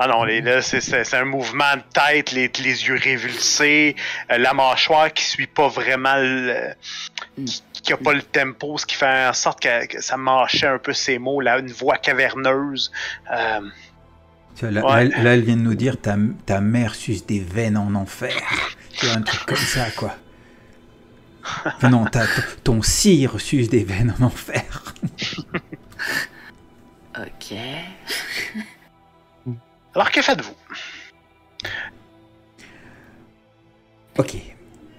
Ah 0.02 0.06
non, 0.08 0.24
les- 0.24 0.40
là, 0.40 0.62
c'est- 0.62 1.14
un 1.14 1.24
mouvement 1.26 1.76
de 1.76 1.82
tête, 1.92 2.32
les, 2.32 2.50
les 2.58 2.86
yeux 2.86 2.98
révulsés, 3.00 3.94
euh, 4.32 4.38
la 4.38 4.54
mâchoire 4.54 5.12
qui 5.12 5.22
suit 5.24 5.46
pas 5.46 5.68
vraiment 5.68 6.14
le. 6.16 6.70
qui, 7.44 7.62
qui 7.82 7.92
a 7.92 7.96
pas 7.98 8.14
le 8.14 8.22
tempo, 8.22 8.78
ce 8.78 8.86
qui 8.86 8.94
fait 8.94 9.26
en 9.28 9.32
sorte 9.34 9.60
que, 9.62 9.86
que 9.86 10.00
ça 10.02 10.16
mâchait 10.16 10.66
un 10.68 10.78
peu 10.78 10.92
ses 10.94 11.18
mots, 11.18 11.40
là, 11.42 11.58
une 11.58 11.70
voix 11.72 11.98
caverneuse. 11.98 12.90
Euh, 13.30 13.60
là, 14.62 14.84
Ouais. 14.86 15.04
là, 15.08 15.22
là, 15.22 15.34
elle 15.34 15.42
vient 15.42 15.56
de 15.56 15.62
nous 15.62 15.74
dire 15.74 16.00
ta, 16.00 16.16
ta 16.46 16.60
mère 16.62 16.94
suce 16.94 17.26
des 17.26 17.40
veines 17.40 17.76
en 17.76 17.94
enfer. 17.94 18.34
Tu 18.96 19.04
vois, 19.06 19.16
un 19.16 19.22
truc 19.22 19.44
comme 19.46 19.56
ça, 19.56 19.90
quoi. 19.96 20.16
Enfin, 21.66 21.88
non, 21.90 22.04
ta- 22.06 22.26
ton- 22.26 22.42
ton 22.64 22.82
cire 22.82 23.40
suce 23.40 23.68
des 23.68 23.84
veines 23.84 24.14
en 24.20 24.24
enfer. 24.26 24.94
Ok. 27.18 27.54
Alors, 29.94 30.10
que 30.10 30.22
faites-vous? 30.22 30.54
Ok. 34.18 34.36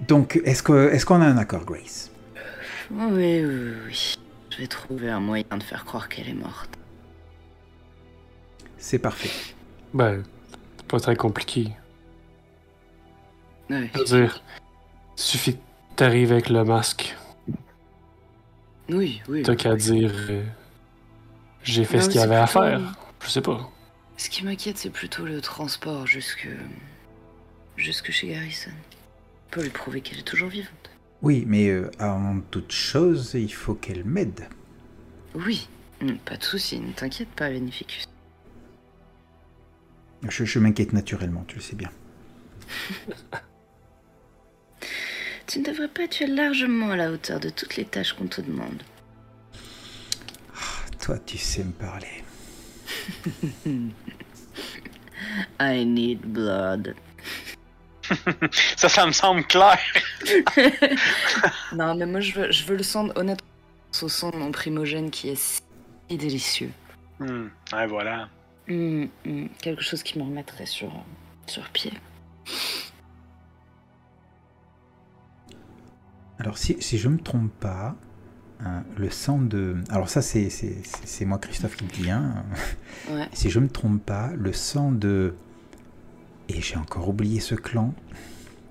Donc, 0.07 0.39
est-ce 0.43 0.63
que- 0.63 0.89
est-ce 0.91 1.05
qu'on 1.05 1.21
a 1.21 1.25
un 1.25 1.37
accord, 1.37 1.63
Grace? 1.65 2.11
Oui, 2.91 3.43
oui, 3.45 3.73
oui. 3.87 4.15
Je 4.49 4.57
vais 4.57 4.67
trouver 4.67 5.09
un 5.09 5.19
moyen 5.19 5.45
de 5.57 5.63
faire 5.63 5.85
croire 5.85 6.09
qu'elle 6.09 6.27
est 6.27 6.33
morte. 6.33 6.69
C'est 8.77 8.99
parfait. 8.99 9.29
Ben, 9.93 10.23
c'est 10.77 10.87
pas 10.87 10.99
très 10.99 11.15
compliqué. 11.15 11.69
Oui, 13.69 13.89
Je 13.93 13.99
veux 13.99 14.05
dire, 14.23 14.43
suffit 15.15 15.55
que 15.55 15.61
t'arrives 15.95 16.31
avec 16.33 16.49
le 16.49 16.63
masque. 16.65 17.15
oui. 18.89 19.21
oui. 19.29 19.43
T'as 19.43 19.55
qu'à 19.55 19.75
dire. 19.75 20.11
euh, 20.29 20.43
J'ai 21.63 21.85
fait 21.85 21.97
Non, 21.97 22.03
ce 22.03 22.09
qu'il 22.09 22.19
y 22.19 22.23
avait 22.23 22.35
à 22.35 22.47
faire. 22.47 22.81
Je 23.23 23.29
sais 23.29 23.41
pas. 23.41 23.69
Ce 24.21 24.29
qui 24.29 24.45
m'inquiète, 24.45 24.77
c'est 24.77 24.91
plutôt 24.91 25.25
le 25.25 25.41
transport 25.41 26.05
jusque. 26.05 26.47
jusque 27.75 28.11
chez 28.11 28.27
Garrison. 28.27 28.69
Pour 29.49 29.63
lui 29.63 29.71
prouver 29.71 30.01
qu'elle 30.01 30.19
est 30.19 30.27
toujours 30.27 30.49
vivante. 30.49 30.91
Oui, 31.23 31.43
mais 31.47 31.69
euh, 31.69 31.89
avant 31.97 32.39
toute 32.51 32.71
chose, 32.71 33.31
il 33.33 33.51
faut 33.51 33.73
qu'elle 33.73 34.03
m'aide. 34.03 34.47
Oui, 35.33 35.67
Hmm, 36.01 36.17
pas 36.25 36.37
de 36.37 36.43
souci, 36.43 36.79
ne 36.79 36.91
t'inquiète 36.91 37.29
pas, 37.29 37.49
Beneficus. 37.49 38.05
Je, 40.29 40.45
je 40.45 40.59
m'inquiète 40.59 40.93
naturellement, 40.93 41.43
tu 41.47 41.55
le 41.55 41.61
sais 41.61 41.75
bien. 41.75 41.91
Tu 45.47 45.59
ne 45.59 45.65
devrais 45.65 45.89
pas, 45.89 46.07
tu 46.07 46.23
es 46.23 46.27
largement 46.27 46.91
à 46.91 46.95
la 46.95 47.11
hauteur 47.11 47.41
de 47.41 47.49
toutes 47.49 47.75
les 47.75 47.83
tâches 47.83 48.13
qu'on 48.13 48.27
te 48.27 48.39
demande. 48.39 48.83
Toi, 51.01 51.19
tu 51.19 51.37
sais 51.37 51.65
me 51.65 51.73
parler. 51.73 52.20
I 55.59 55.85
need 55.85 56.21
blood. 56.21 56.95
Ça, 58.75 58.89
ça 58.89 59.05
me 59.05 59.11
semble 59.11 59.45
clair. 59.45 59.79
Non, 61.73 61.95
mais 61.95 62.05
moi 62.05 62.19
je 62.19 62.33
veux, 62.33 62.51
je 62.51 62.65
veux 62.65 62.75
le 62.75 62.83
sang, 62.83 63.07
honnêtement, 63.15 63.47
au 64.01 64.09
sang 64.09 64.31
de 64.31 64.37
mon 64.37 64.51
primogène 64.51 65.09
qui 65.11 65.29
est 65.29 65.35
si 65.35 65.61
délicieux. 66.09 66.71
Hmm, 67.19 67.47
Ouais, 67.71 67.87
voilà. 67.87 68.27
Hmm, 68.67 69.05
hmm, 69.25 69.47
quelque 69.61 69.81
chose 69.81 70.03
qui 70.03 70.19
me 70.19 70.23
remettrait 70.23 70.65
sur, 70.65 70.91
sur 71.47 71.63
pied. 71.69 71.93
Alors, 76.39 76.57
si, 76.57 76.81
si 76.81 76.97
je 76.97 77.07
me 77.07 77.19
trompe 77.19 77.51
pas, 77.59 77.95
hein, 78.65 78.83
le 78.97 79.09
sang 79.09 79.39
de... 79.39 79.75
Alors 79.89 80.09
ça, 80.09 80.21
c'est 80.21 80.49
c'est- 80.49 80.77
c'est- 80.83 81.05
c'est 81.05 81.25
moi, 81.25 81.37
Christophe, 81.39 81.75
qui 81.75 81.85
le 81.85 81.91
dis. 81.91 82.09
Hein. 82.11 82.43
Ouais. 83.11 83.27
Si 83.33 83.49
je 83.49 83.59
me 83.59 83.67
trompe 83.69 84.03
pas, 84.05 84.31
le 84.35 84.53
sang 84.53 84.91
de... 84.91 85.33
Et 86.49 86.61
j'ai 86.61 86.75
encore 86.77 87.07
oublié 87.09 87.39
ce 87.39 87.55
clan, 87.55 87.93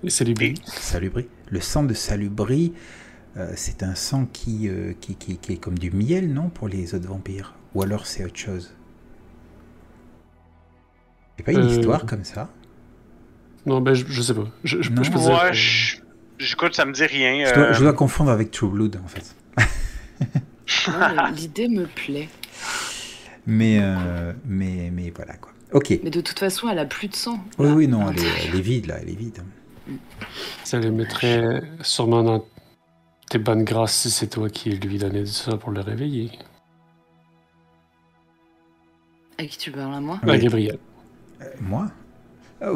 les 0.03 0.33
billes. 0.33 0.53
Salubri. 0.65 1.27
Le 1.49 1.59
sang 1.61 1.83
de 1.83 1.93
Salubri, 1.93 2.73
euh, 3.37 3.51
c'est 3.55 3.81
un 3.83 3.95
sang 3.95 4.25
qui, 4.31 4.67
euh, 4.69 4.93
qui, 4.99 5.15
qui, 5.15 5.37
qui 5.37 5.53
est 5.53 5.57
comme 5.57 5.79
du 5.79 5.89
miel, 5.91 6.31
non, 6.33 6.49
pour 6.49 6.67
les 6.67 6.93
autres 6.95 7.07
vampires? 7.07 7.53
Ou 7.73 7.81
alors 7.81 8.05
c'est 8.05 8.23
autre 8.25 8.37
chose? 8.37 8.73
C'est 11.37 11.43
pas 11.43 11.51
une 11.53 11.59
Euh, 11.59 11.67
histoire 11.77 12.05
comme 12.05 12.23
ça 12.23 12.49
Non, 13.65 13.81
ben, 13.81 13.93
je, 13.93 14.05
je 14.07 14.21
sais 14.21 14.33
pas. 14.33 14.45
Je, 14.63 14.81
je, 14.81 14.91
Non. 14.91 15.01
je 15.03 15.11
peux. 15.11 15.17
Ouais, 15.19 15.49
que- 15.49 15.53
je- 15.55 15.97
j'écoute, 16.39 16.75
ça 16.75 16.85
me 16.85 16.91
dit 16.93 17.05
rien. 17.05 17.45
je 17.47 17.53
dois, 17.55 17.63
euh, 17.63 17.73
je 17.73 17.79
dois 17.83 17.93
confondre 17.93 18.29
avec 18.31 18.51
True 18.51 18.69
Blood, 18.69 18.99
en 19.03 19.07
fait. 19.07 19.35
L'idée 21.35 21.67
me 21.67 21.85
plaît. 21.85 22.29
Mais, 23.45 23.79
euh, 23.81 24.33
mais, 24.45 24.89
mais 24.91 25.11
voilà, 25.15 25.33
quoi. 25.35 25.51
Ok. 25.73 25.99
Mais 26.03 26.09
de 26.09 26.21
toute 26.21 26.39
façon, 26.39 26.69
elle 26.69 26.79
a 26.79 26.85
plus 26.85 27.07
de 27.07 27.15
sang. 27.15 27.39
Oui, 27.57 27.67
là, 27.67 27.73
oui, 27.73 27.87
non, 27.87 28.07
à 28.07 28.11
elle 28.11 28.19
est, 28.19 28.23
l'intérieur. 28.23 28.45
elle 28.49 28.59
est 28.59 28.61
vide, 28.61 28.85
là, 28.87 28.97
elle 29.01 29.09
est 29.09 29.15
vide. 29.15 29.37
Ça 30.63 30.79
les 30.79 30.91
mettrait 30.91 31.61
sûrement 31.81 32.23
dans 32.23 32.45
tes 33.29 33.39
bonnes 33.39 33.63
grâces 33.63 33.95
si 33.95 34.11
c'est 34.11 34.27
toi 34.27 34.49
qui 34.49 34.69
lui 34.71 34.97
donnais 34.97 35.25
ça 35.25 35.57
pour 35.57 35.71
le 35.71 35.81
réveiller. 35.81 36.31
À 39.37 39.45
qui 39.45 39.57
tu 39.57 39.71
parles 39.71 39.93
à 39.93 39.99
moi 40.01 40.19
Oui. 40.23 40.37
Gabriel. 40.39 40.77
Euh, 41.41 41.45
moi 41.61 41.91
Oh, 42.63 42.75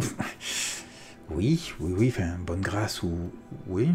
Oui, 1.29 1.73
oui, 1.79 1.93
oui, 1.97 2.07
enfin, 2.09 2.37
bonne 2.45 2.61
grâce 2.61 3.03
ou... 3.03 3.31
Oui. 3.67 3.89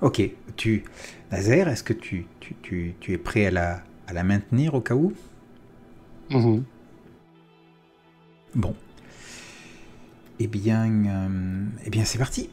Ok, 0.00 0.22
tu... 0.56 0.84
Nazaire, 1.30 1.68
est-ce 1.68 1.82
que 1.82 1.92
tu, 1.92 2.26
tu, 2.40 2.54
tu, 2.62 2.96
tu 3.00 3.12
es 3.12 3.18
prêt 3.18 3.46
à 3.46 3.50
la, 3.50 3.82
à 4.06 4.12
la 4.12 4.22
maintenir 4.24 4.74
au 4.74 4.80
cas 4.80 4.94
où? 4.94 5.12
Mhm. 6.30 6.64
Bon. 8.54 8.74
Eh 10.38 10.46
bien, 10.48 10.86
euh, 11.06 11.66
eh 11.84 11.90
bien 11.90 12.04
c'est 12.04 12.18
parti. 12.18 12.50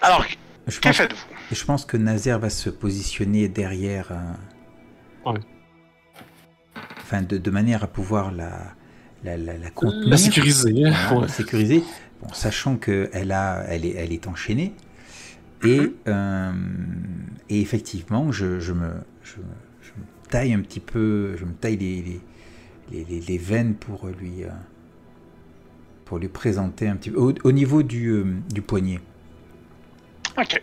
Alors, 0.00 0.24
Je 0.66 0.80
que 0.80 0.88
pense, 0.88 0.96
faites-vous? 0.96 1.26
je 1.50 1.64
pense 1.64 1.84
que 1.84 1.96
Nazaire 1.96 2.38
va 2.38 2.50
se 2.50 2.70
positionner 2.70 3.48
derrière... 3.48 4.10
euh, 4.12 4.34
Ouais. 5.24 5.40
enfin 7.02 7.22
de, 7.22 7.38
de 7.38 7.50
manière 7.50 7.84
à 7.84 7.86
pouvoir 7.86 8.32
la, 8.32 8.74
la, 9.22 9.36
la, 9.36 9.56
la 9.58 9.70
contenir. 9.70 10.08
La 10.08 10.16
sécuriser. 10.16 10.84
hein, 10.86 10.92
Voilà, 11.08 11.14
ouais. 11.14 11.20
la 11.22 11.28
sécuriser, 11.28 11.84
bon, 12.22 12.32
sachant 12.32 12.76
qu'elle 12.76 13.32
a, 13.32 13.64
elle 13.68 13.84
est, 13.84 13.94
elle 13.94 14.12
est 14.12 14.26
enchaînée. 14.26 14.72
Et, 15.64 15.80
Mhm. 15.80 15.92
euh, 16.08 16.52
et 17.48 17.60
effectivement, 17.60 18.32
je, 18.32 18.58
je 18.60 18.72
me, 18.72 18.90
je, 19.22 19.36
me- 19.36 19.44
je 19.82 19.90
me 19.90 20.04
taille 20.28 20.52
un 20.54 20.60
petit 20.60 20.80
peu, 20.80 21.36
je 21.36 21.44
me 21.44 21.52
taille 21.52 21.76
les, 21.76 22.02
les, 22.02 22.20
les, 22.90 23.04
les- 23.04 23.20
les 23.20 23.38
veines 23.38 23.74
pour 23.74 24.06
lui, 24.08 24.42
euh, 24.44 24.48
pour 26.04 26.18
lui 26.18 26.28
présenter 26.28 26.88
un 26.88 26.96
petit 26.96 27.10
peu, 27.10 27.18
au, 27.18 27.32
au 27.44 27.52
niveau 27.52 27.82
du, 27.82 28.08
euh, 28.08 28.24
du 28.52 28.60
poignet. 28.62 29.00
Ok. 30.38 30.60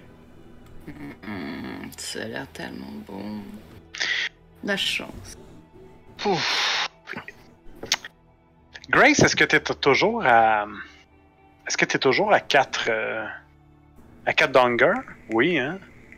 Ça 1.98 2.22
a 2.24 2.26
l'air 2.26 2.48
tellement 2.52 2.92
bon. 3.08 3.40
La 4.64 4.76
chance. 4.76 5.38
Pouf. 6.18 6.90
Grace, 8.90 9.20
est-ce 9.20 9.36
que 9.36 9.44
tu 9.44 9.56
es 9.56 9.60
toujours 9.60 10.24
à. 10.26 10.66
Est-ce 11.70 11.78
que 11.78 11.86
tu 11.86 11.98
es 11.98 12.00
toujours 12.00 12.34
à 12.34 12.40
4. 12.40 12.90
À 14.26 14.34
4 14.34 14.52
d'hunger 14.52 14.92
Oui, 15.32 15.60
hein? 15.60 15.78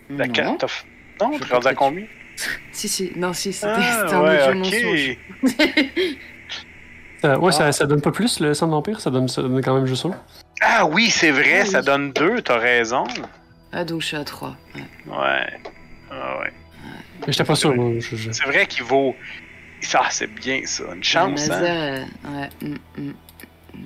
La 0.09 0.25
Non. 0.27 0.33
4 0.33 0.57
t'as- 0.57 1.25
Non, 1.25 1.33
Je 1.37 1.43
t'es 1.43 1.53
rendu 1.53 1.67
à 1.67 1.73
combien? 1.75 2.05
Si, 2.71 2.87
si, 2.87 3.11
non, 3.17 3.33
si, 3.33 3.51
c'était 3.53 3.67
Ah, 3.75 4.05
un 4.09 4.21
ouais, 4.23 4.47
audio 4.47 4.59
mensonge. 4.59 5.17
ok. 5.43 5.57
Ça- 7.21 7.37
ouais, 7.37 7.49
Ah. 7.49 7.51
ça, 7.51 7.71
ça 7.73 7.85
donne 7.85 8.01
pas 8.01 8.11
plus 8.11 8.39
le 8.39 8.53
sang 8.53 8.67
de 8.81 8.93
ça 8.97 9.11
donne, 9.11 9.27
ça 9.27 9.41
donne 9.41 9.61
quand 9.61 9.75
même 9.75 9.85
juste 9.85 10.05
un. 10.05 10.11
Ah 10.61 10.85
oui, 10.85 11.09
c'est 11.09 11.31
vrai, 11.31 11.59
Ah 11.61 11.65
ça 11.65 11.81
donne 11.81 12.13
2, 12.13 12.41
t'as 12.41 12.57
raison. 12.57 13.03
Ah, 13.73 13.83
donc 13.83 14.01
je 14.01 14.07
suis 14.07 14.17
à 14.17 14.23
3. 14.23 14.55
Ouais. 14.73 14.81
Ouais. 15.05 15.59
Ah 16.09 16.39
ouais. 16.39 16.53
Mais 17.27 17.33
j'étais 17.33 17.43
pas 17.43 17.55
sûr, 17.55 17.75
moi. 17.75 17.91
je- 17.99 18.15
je- 18.15 18.31
C'est 18.31 18.45
vrai 18.45 18.65
qu'il 18.65 18.83
vaut. 18.85 19.15
Ça, 19.81 20.03
c'est 20.09 20.27
bien 20.33 20.61
ça. 20.65 20.85
Une 20.95 21.03
chance, 21.03 21.49
hein. 21.49 21.61
euh, 21.61 21.99
ouais. 21.99 22.49
hum, 22.63 22.77
hum, 22.97 23.13
hum. 23.75 23.81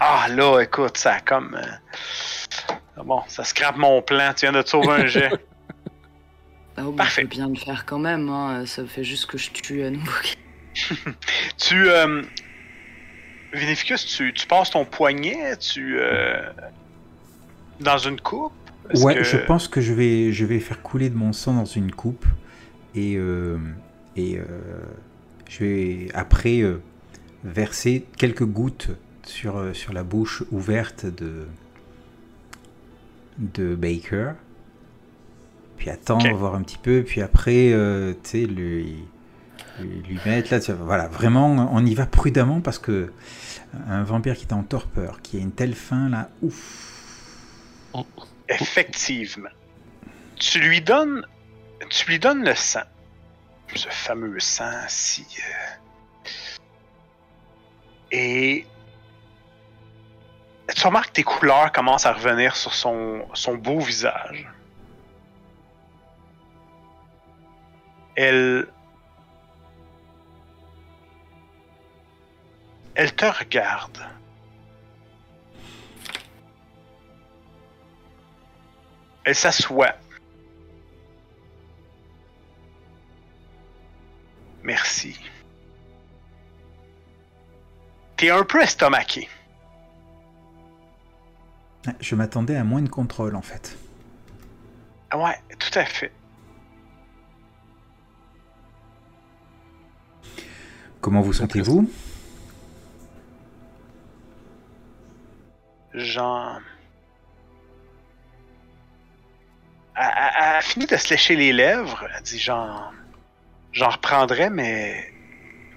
Ah 0.00 0.26
là, 0.30 0.60
écoute, 0.60 0.96
ça 0.98 1.14
a 1.14 1.20
comme. 1.20 1.54
euh, 1.56 3.02
Bon, 3.04 3.22
ça 3.28 3.44
scrape 3.44 3.76
mon 3.76 4.02
plan. 4.02 4.32
Tu 4.34 4.46
viens 4.46 4.52
de 4.52 4.62
te 4.62 4.68
sauver 4.70 4.88
un 4.90 5.06
jet. 5.06 5.30
Ah, 6.78 6.82
bon, 6.82 6.92
parfait. 6.92 7.22
je 7.22 7.26
peux 7.28 7.36
bien 7.36 7.48
le 7.48 7.54
faire 7.54 7.86
quand 7.86 7.98
même, 7.98 8.28
hein. 8.28 8.66
ça 8.66 8.84
fait 8.84 9.02
juste 9.02 9.24
que 9.24 9.38
je 9.38 9.50
tue 9.50 9.82
à 9.82 9.88
nouveau. 9.88 10.12
tu. 11.56 11.88
Euh... 11.88 12.22
Vinificus, 13.54 14.04
tu, 14.04 14.34
tu 14.34 14.46
passes 14.46 14.70
ton 14.72 14.84
poignet, 14.84 15.56
tu. 15.56 15.96
Euh... 15.98 16.42
Dans 17.80 17.96
une 17.96 18.20
coupe? 18.20 18.52
Ouais, 18.96 19.14
que- 19.14 19.22
je 19.24 19.38
pense 19.38 19.68
que 19.68 19.80
je 19.80 19.94
vais, 19.94 20.32
je 20.32 20.44
vais 20.44 20.60
faire 20.60 20.82
couler 20.82 21.08
de 21.08 21.16
mon 21.16 21.32
sang 21.32 21.54
dans 21.54 21.64
une 21.64 21.92
coupe 21.92 22.26
et, 22.94 23.14
euh, 23.16 23.56
et 24.14 24.36
euh, 24.36 24.44
je 25.48 25.64
vais 25.64 26.08
après 26.12 26.60
euh, 26.60 26.82
verser 27.42 28.04
quelques 28.18 28.44
gouttes 28.44 28.88
sur, 29.28 29.56
euh, 29.58 29.72
sur 29.74 29.92
la 29.92 30.02
bouche 30.02 30.42
ouverte 30.50 31.06
de, 31.06 31.46
de 33.38 33.74
Baker. 33.74 34.32
Puis 35.76 35.90
attendre, 35.90 36.32
voir 36.34 36.54
un 36.54 36.62
petit 36.62 36.78
peu, 36.78 37.02
puis 37.02 37.20
après, 37.20 37.70
euh, 37.72 38.14
tu 38.24 38.30
sais, 38.30 38.46
lui, 38.46 39.04
lui, 39.78 40.02
lui 40.08 40.18
mettre 40.24 40.52
là. 40.52 40.58
tu 40.60 40.72
vois, 40.72 40.86
Voilà, 40.86 41.06
vraiment, 41.08 41.48
on 41.70 41.84
y 41.84 41.94
va 41.94 42.06
prudemment 42.06 42.60
parce 42.62 42.78
que 42.78 43.12
un 43.88 44.02
vampire 44.02 44.36
qui 44.36 44.46
est 44.46 44.54
en 44.54 44.62
torpeur, 44.62 45.20
qui 45.20 45.36
a 45.36 45.40
une 45.40 45.52
telle 45.52 45.74
faim 45.74 46.08
là, 46.08 46.30
ouf. 46.40 46.94
Effectivement. 48.48 49.50
Tu 50.36 50.60
lui 50.60 50.80
donnes. 50.80 51.26
Tu 51.90 52.06
lui 52.08 52.18
donnes 52.18 52.44
le 52.44 52.54
sang. 52.54 52.84
Ce 53.74 53.88
fameux 53.88 54.38
sang 54.40 54.70
si. 54.88 55.26
euh, 55.38 55.76
Et. 58.12 58.66
Tu 60.74 60.86
remarques 60.86 61.08
que 61.08 61.12
tes 61.12 61.22
couleurs 61.22 61.70
commencent 61.72 62.06
à 62.06 62.12
revenir 62.12 62.56
sur 62.56 62.74
son, 62.74 63.26
son 63.34 63.54
beau 63.54 63.78
visage. 63.78 64.48
Elle. 68.16 68.68
Elle 72.94 73.14
te 73.14 73.26
regarde. 73.26 74.02
Elle 79.24 79.34
s'assoit. 79.34 79.94
Merci. 84.62 85.18
T'es 88.16 88.30
un 88.30 88.44
peu 88.44 88.62
estomaqué. 88.62 89.28
Je 92.00 92.14
m'attendais 92.14 92.56
à 92.56 92.64
moins 92.64 92.82
de 92.82 92.88
contrôle 92.88 93.36
en 93.36 93.42
fait. 93.42 93.76
Ah 95.10 95.18
Ouais, 95.18 95.36
tout 95.58 95.78
à 95.78 95.84
fait. 95.84 96.12
Comment 101.00 101.20
vous 101.20 101.32
sentez-vous? 101.32 101.88
Genre. 105.94 106.60
Elle, 109.94 110.02
a 110.04 110.60
fini 110.60 110.86
de 110.86 110.96
se 110.96 111.10
lécher 111.10 111.36
les 111.36 111.52
lèvres. 111.52 112.06
Elle 112.16 112.22
dit 112.22 112.38
genre. 112.38 112.92
J'en 113.72 113.90
reprendrai, 113.90 114.50
mais. 114.50 115.12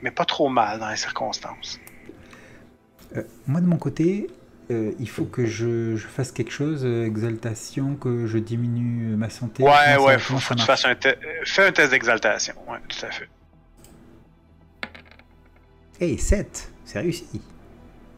Mais 0.01 0.11
pas 0.11 0.25
trop 0.25 0.49
mal 0.49 0.79
dans 0.79 0.89
les 0.89 0.95
circonstances. 0.95 1.79
Euh, 3.15 3.23
Moi 3.47 3.59
de 3.61 3.65
mon 3.65 3.77
côté, 3.77 4.29
euh, 4.71 4.91
il 4.99 5.09
faut 5.09 5.25
que 5.25 5.45
je, 5.45 5.95
je 5.95 6.07
fasse 6.07 6.31
quelque 6.31 6.51
chose, 6.51 6.81
euh, 6.85 7.05
exaltation, 7.05 7.95
que 7.95 8.27
je 8.27 8.37
diminue 8.37 9.15
ma 9.15 9.29
santé. 9.29 9.63
Ouais, 9.63 9.97
ouais, 9.97 10.19
faut, 10.19 10.37
faut 10.37 10.53
que 10.53 10.59
tu 10.59 10.65
fasses 10.65 10.85
un, 10.85 10.95
te- 10.95 11.15
fais 11.43 11.67
un 11.67 11.71
test 11.71 11.91
d'exaltation. 11.91 12.53
Ouais, 12.67 12.77
tout 12.87 13.05
à 13.05 13.09
fait. 13.11 13.27
Hey, 15.99 16.17
7, 16.17 16.71
c'est 16.85 16.99
réussi. 16.99 17.41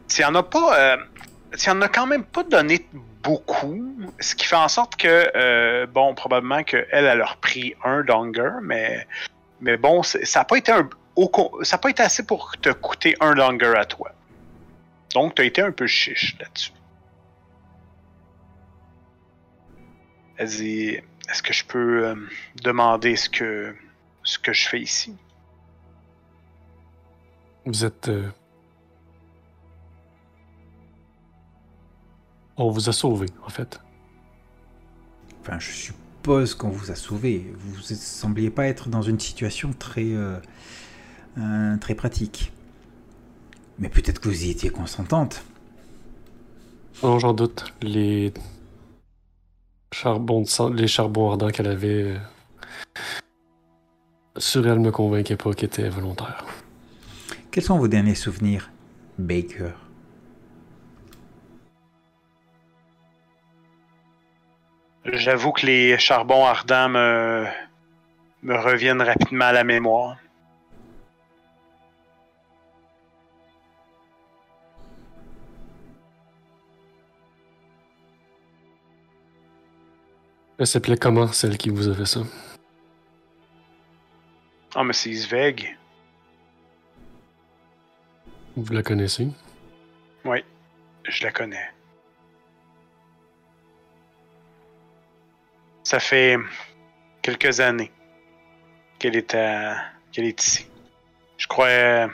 Tu 0.07 0.23
en 0.23 0.35
as 0.35 0.43
pas. 0.43 0.79
Euh, 0.79 0.97
tu 1.57 1.69
en 1.69 1.81
as 1.81 1.87
quand 1.87 2.05
même 2.05 2.23
pas 2.23 2.43
donné 2.43 2.85
beaucoup. 3.23 3.95
Ce 4.19 4.35
qui 4.35 4.45
fait 4.45 4.55
en 4.55 4.67
sorte 4.67 4.95
que, 4.97 5.31
euh, 5.35 5.87
bon, 5.87 6.13
probablement 6.13 6.63
qu'elle, 6.63 6.87
elle 6.91 7.07
a 7.07 7.15
leur 7.15 7.37
pris 7.37 7.75
un 7.83 8.01
longer, 8.03 8.51
mais, 8.61 9.07
mais 9.61 9.77
bon, 9.77 10.03
ça 10.03 10.19
n'a 10.35 10.45
pas 10.45 10.57
été 10.57 10.71
un. 10.71 10.87
au 11.15 11.31
ça 11.63 11.77
a 11.77 11.79
pas 11.79 11.89
été 11.89 12.03
assez 12.03 12.23
pour 12.23 12.55
te 12.61 12.69
coûter 12.69 13.15
un 13.19 13.33
longer 13.33 13.73
à 13.77 13.85
toi. 13.85 14.11
Donc, 15.13 15.35
tu 15.35 15.41
as 15.41 15.45
été 15.45 15.61
un 15.61 15.71
peu 15.71 15.87
chiche 15.87 16.37
là-dessus. 16.39 16.71
Elle 20.37 20.47
dit 20.49 20.97
Est-ce 21.29 21.43
que 21.43 21.53
je 21.53 21.65
peux 21.65 22.07
euh, 22.07 22.15
demander 22.63 23.15
ce 23.15 23.29
que, 23.29 23.75
ce 24.23 24.39
que 24.39 24.53
je 24.53 24.67
fais 24.67 24.79
ici? 24.81 25.15
Vous 27.65 27.85
êtes. 27.85 28.09
euh, 28.09 28.29
On 32.57 32.69
vous 32.69 32.89
a 32.89 32.93
sauvé, 32.93 33.27
en 33.45 33.49
fait. 33.49 33.79
Enfin, 35.41 35.57
je 35.57 35.71
suppose 35.71 36.53
qu'on 36.53 36.69
vous 36.69 36.91
a 36.91 36.95
sauvé. 36.95 37.51
Vous 37.57 37.81
sembliez 37.81 38.51
pas 38.51 38.67
être 38.67 38.89
dans 38.89 39.01
une 39.01 39.19
situation 39.19 39.73
très, 39.73 40.11
euh, 40.13 40.39
euh, 41.39 41.77
très 41.77 41.95
pratique. 41.95 42.51
Mais 43.81 43.89
peut-être 43.89 44.19
que 44.21 44.29
vous 44.29 44.45
y 44.45 44.51
étiez 44.51 44.69
consentante. 44.69 45.43
Non, 47.03 47.19
j'en 47.19 47.33
doute. 47.33 47.65
Les 47.81 48.31
charbons, 49.93 50.41
de 50.41 50.47
sang- 50.47 50.69
les 50.69 50.87
charbons 50.87 51.31
ardents 51.31 51.49
qu'elle 51.49 51.67
avait. 51.67 52.03
euh, 52.03 52.17
Sur 54.37 54.65
elle 54.67 54.79
me 54.79 54.91
convainquait 54.91 55.35
pas 55.35 55.51
qu'elle 55.53 55.65
était 55.67 55.89
volontaire. 55.89 56.45
Quels 57.51 57.63
sont 57.63 57.77
vos 57.77 57.87
derniers 57.89 58.15
souvenirs, 58.15 58.69
Baker? 59.17 59.71
J'avoue 65.05 65.51
que 65.51 65.65
les 65.65 65.97
charbons 65.97 66.45
ardents 66.45 66.89
me, 66.89 67.45
me 68.43 68.55
reviennent 68.55 69.01
rapidement 69.01 69.45
à 69.45 69.51
la 69.51 69.63
mémoire. 69.63 70.17
Elle 80.61 80.67
s'appelait 80.67 80.95
comment, 80.95 81.25
celle 81.33 81.57
qui 81.57 81.69
vous 81.69 81.89
a 81.89 81.95
fait 81.95 82.05
ça? 82.05 82.19
Ah, 84.75 84.83
mais 84.83 84.93
c'est 84.93 85.09
Isveg. 85.09 85.75
Vous 88.55 88.71
la 88.71 88.83
connaissez? 88.83 89.27
Oui, 90.23 90.45
je 91.09 91.23
la 91.23 91.31
connais. 91.31 91.67
Ça 95.83 95.99
fait 95.99 96.37
quelques 97.23 97.59
années 97.59 97.91
qu'elle 98.99 99.15
est 99.15 99.33
à, 99.33 99.77
qu'elle 100.11 100.25
est 100.25 100.45
ici. 100.45 100.67
Je 101.37 101.47
crois. 101.47 102.07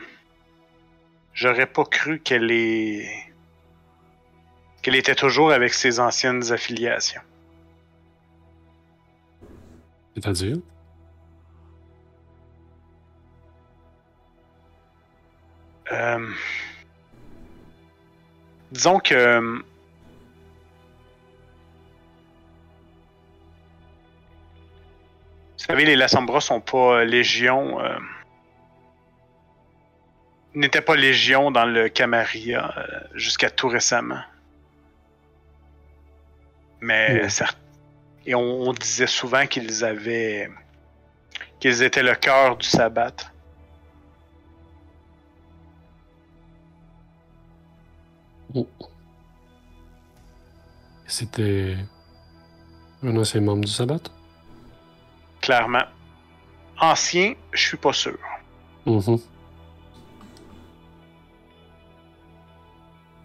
J'aurais 1.34 1.68
pas 1.68 1.84
cru 1.84 2.22
qu'elle 2.22 2.50
est. 2.50 3.10
qu'elle 4.82 4.96
était 4.96 5.16
toujours 5.16 5.52
avec 5.52 5.74
ses 5.74 6.00
anciennes 6.00 6.50
affiliations. 6.54 7.27
C'est-à-dire? 10.18 10.58
Euh, 15.92 16.28
disons 18.72 19.00
que. 19.00 19.40
Vous 19.40 19.64
savez, 25.58 25.86
les 25.86 25.96
Lassambra 25.96 26.42
sont 26.42 26.62
pas 26.62 27.02
euh, 27.02 27.04
légion. 27.04 27.80
euh, 27.80 28.00
n'étaient 30.56 30.82
pas 30.82 30.96
légion 30.96 31.52
dans 31.52 31.66
le 31.66 31.90
Camarilla 31.90 32.74
euh, 32.76 33.00
jusqu'à 33.14 33.52
tout 33.52 33.68
récemment. 33.68 34.24
Mais 36.82 37.30
certes. 37.30 37.67
Et 38.28 38.36
on, 38.36 38.62
on 38.68 38.74
disait 38.74 39.08
souvent 39.08 39.48
qu'ils 39.48 39.84
avaient. 39.84 40.52
qu'ils 41.60 41.82
étaient 41.82 42.04
le 42.04 42.14
cœur 42.14 42.58
du 42.58 42.68
sabbat. 42.68 43.16
C'était 51.08 51.78
un 53.02 53.16
ancien 53.18 53.42
membre 53.42 53.66
du 53.66 53.72
sabbat? 53.72 54.02
Clairement. 55.42 55.86
Ancien, 56.80 57.34
je 57.54 57.68
suis 57.68 57.78
pas 57.78 57.94
sûr. 57.94 58.18
Mhm. 58.86 59.18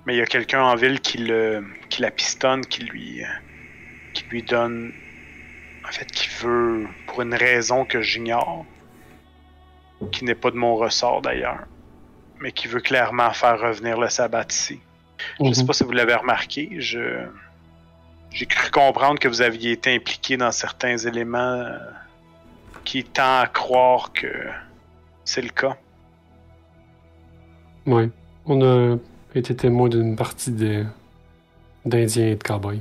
Mais 0.06 0.14
il 0.14 0.18
y 0.18 0.22
a 0.22 0.26
quelqu'un 0.26 0.62
en 0.62 0.74
ville 0.76 1.00
qui 1.00 1.18
le 1.18 1.64
qui 1.88 2.02
la 2.02 2.10
pistonne, 2.10 2.64
qui 2.66 2.82
lui 2.84 3.22
qui 4.12 4.24
lui 4.30 4.42
donne 4.42 4.92
en 5.88 5.92
fait 5.92 6.06
qui 6.10 6.28
veut 6.42 6.86
pour 7.06 7.22
une 7.22 7.34
raison 7.34 7.84
que 7.84 8.00
j'ignore, 8.02 8.64
qui 10.12 10.24
n'est 10.24 10.34
pas 10.34 10.50
de 10.50 10.56
mon 10.56 10.76
ressort 10.76 11.22
d'ailleurs, 11.22 11.60
mais 12.40 12.52
qui 12.52 12.68
veut 12.68 12.80
clairement 12.80 13.30
faire 13.32 13.58
revenir 13.60 13.98
le 14.00 14.08
sabbat 14.08 14.46
ici. 14.50 14.80
Je 15.40 15.52
sais 15.52 15.60
Mhm. 15.62 15.66
pas 15.66 15.72
si 15.72 15.84
vous 15.84 15.92
l'avez 15.92 16.14
remarqué, 16.14 16.68
je 16.78 17.26
j'ai 18.30 18.46
cru 18.46 18.70
comprendre 18.70 19.18
que 19.20 19.28
vous 19.28 19.42
aviez 19.42 19.72
été 19.72 19.94
impliqué 19.94 20.38
dans 20.38 20.52
certains 20.52 20.96
éléments 20.96 21.38
euh, 21.38 21.78
qui 22.82 23.04
tend 23.04 23.40
à 23.40 23.46
croire 23.46 24.10
que 24.14 24.26
c'est 25.24 25.42
le 25.42 25.50
cas. 25.50 25.76
Ouais. 27.86 28.08
On 28.46 28.62
a 28.62 28.96
été 29.34 29.54
témoin 29.54 29.88
d'une 29.88 30.16
partie 30.16 30.50
des 30.50 30.84
d'Indiens 31.84 32.28
et 32.28 32.36
de 32.36 32.42
cowboys. 32.42 32.80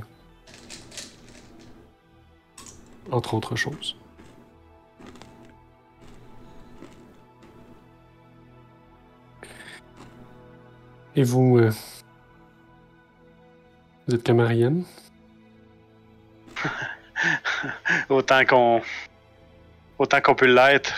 Entre 3.12 3.34
autres 3.34 3.54
choses. 3.56 3.94
Et 11.14 11.22
vous, 11.22 11.58
euh, 11.58 11.70
vous 14.06 14.14
êtes 14.14 14.22
camarienne? 14.22 14.84
Autant 18.08 18.44
qu'on. 18.46 18.80
Autant 19.98 20.20
qu'on 20.20 20.34
peut 20.34 20.46
l'être. 20.46 20.92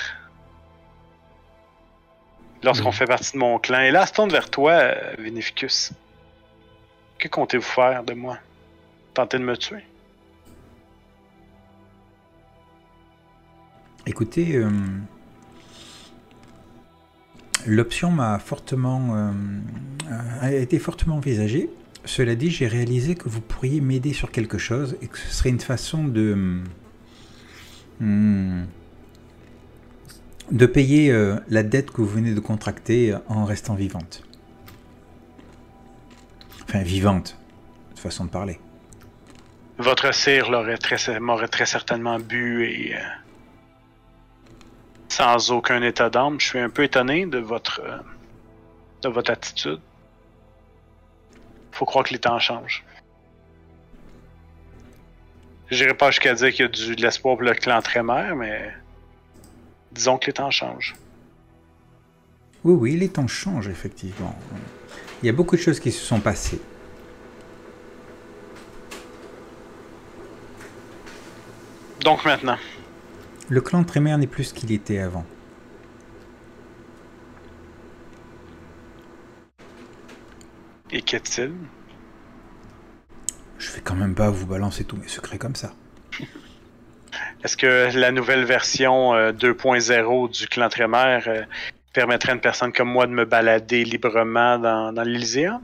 Lorsqu'on 2.63 2.89
Mhm. 2.89 2.95
fait 2.95 3.07
partie 3.07 3.33
de 3.33 3.39
mon 3.39 3.59
clan. 3.59 3.81
Et 3.81 3.91
là, 3.91 4.07
se 4.07 4.13
tourne 4.13 4.31
vers 4.31 4.49
toi, 4.51 4.73
euh, 4.73 5.15
Vinificus. 5.19 5.93
Que 7.19 7.29
comptez-vous 7.29 7.63
faire 7.63 8.05
de 8.05 8.15
moi? 8.15 8.39
Tenter 9.13 9.39
de 9.39 9.45
me 9.45 9.57
tuer 9.57 9.85
Écoutez, 14.07 14.57
euh, 14.57 14.69
l'option 17.67 18.11
m'a 18.11 18.39
fortement 18.39 19.17
euh, 19.17 19.33
a 20.41 20.53
été 20.53 20.79
fortement 20.79 21.17
envisagée. 21.17 21.71
Cela 22.05 22.35
dit, 22.35 22.51
j'ai 22.51 22.67
réalisé 22.67 23.15
que 23.15 23.31
vous 23.31 23.41
pourriez 23.41 23.81
m'aider 23.81 24.13
sur 24.13 24.31
quelque 24.31 24.59
chose 24.59 24.99
et 25.01 25.07
que 25.07 25.17
ce 25.17 25.33
serait 25.33 25.49
une 25.49 25.61
façon 25.61 26.05
de 26.05 26.61
hmm, 28.01 28.65
de 30.51 30.67
payer 30.67 31.11
euh, 31.11 31.37
la 31.49 31.63
dette 31.63 31.91
que 31.91 32.03
vous 32.03 32.09
venez 32.09 32.35
de 32.35 32.41
contracter 32.41 33.17
en 33.29 33.47
restant 33.47 33.75
vivante. 33.75 34.23
Enfin, 36.69 36.83
vivante, 36.83 37.39
de 37.95 38.01
façon 38.01 38.27
de 38.27 38.31
parler. 38.31 38.61
Votre 39.79 40.13
sire 40.13 40.51
m'aurait 40.51 41.49
très 41.49 41.67
certainement 41.67 42.19
bu 42.21 42.65
et. 42.67 42.95
Sans 45.15 45.51
aucun 45.53 45.81
état 45.83 46.11
d'âme. 46.11 46.41
Je 46.41 46.47
suis 46.47 46.59
un 46.59 46.71
peu 46.71 46.83
étonné 46.83 47.27
de 47.27 47.39
votre. 47.39 47.81
euh, 47.85 47.99
de 49.03 49.09
votre 49.11 49.31
attitude. 49.31 49.81
Faut 51.73 51.85
croire 51.85 52.05
que 52.05 52.13
les 52.15 52.19
temps 52.19 52.39
changent. 52.39 52.83
J'irai 55.71 55.95
pas 55.95 56.11
jusqu'à 56.11 56.35
dire 56.35 56.51
qu'il 56.51 56.65
y 56.65 56.65
a 56.65 56.69
du, 56.69 56.97
de 56.97 57.03
l'espoir 57.03 57.37
pour 57.37 57.45
le 57.45 57.55
clan 57.55 57.81
Trémère, 57.83 58.35
mais. 58.35 58.73
Disons 59.93 60.19
que 60.19 60.27
les 60.27 60.33
temps 60.33 60.51
changent. 60.51 60.95
Oui, 62.65 62.75
oui, 62.75 62.97
les 62.97 63.09
temps 63.09 63.29
changent, 63.29 63.69
effectivement. 63.69 64.35
Il 65.23 65.27
y 65.27 65.29
a 65.29 65.33
beaucoup 65.33 65.55
de 65.57 65.61
choses 65.61 65.79
qui 65.79 65.93
se 65.93 66.05
sont 66.05 66.21
passées. 66.21 66.61
Donc 72.01 72.25
maintenant. 72.25 72.59
Le 73.51 73.61
clan 73.61 73.85
Trémère 73.85 74.17
n'est 74.19 74.27
plus 74.27 74.45
ce 74.45 74.55
qu'il 74.55 74.73
était 74.73 74.99
avant. 74.99 75.25
Et 80.91 81.03
qu'est-il 81.03 81.53
Je 83.59 83.71
vais 83.73 83.81
quand 83.81 83.97
même 83.97 84.15
pas 84.15 84.31
vous 84.31 84.47
balancer 84.47 84.85
tous 84.85 84.97
mes 84.97 85.09
secrets 85.09 85.39
comme 85.39 85.57
ça. 85.57 85.73
Est-ce 87.43 87.57
que 87.57 87.95
la 87.95 88.11
nouvelle 88.13 88.45
version 88.45 89.15
euh, 89.15 89.33
2.0 89.33 90.31
du 90.31 90.47
clan 90.49 90.69
Trémère 90.69 91.25
euh, 91.27 91.43
permettrait 91.93 92.33
à 92.33 92.35
une 92.37 92.41
personne 92.41 92.73
comme 92.73 92.89
moi 92.89 93.07
de 93.07 93.13
me 93.13 93.25
balader 93.27 93.85
librement 93.85 94.59
dans, 94.59 94.93
dans 94.93 95.03
l'Elyséum 95.03 95.61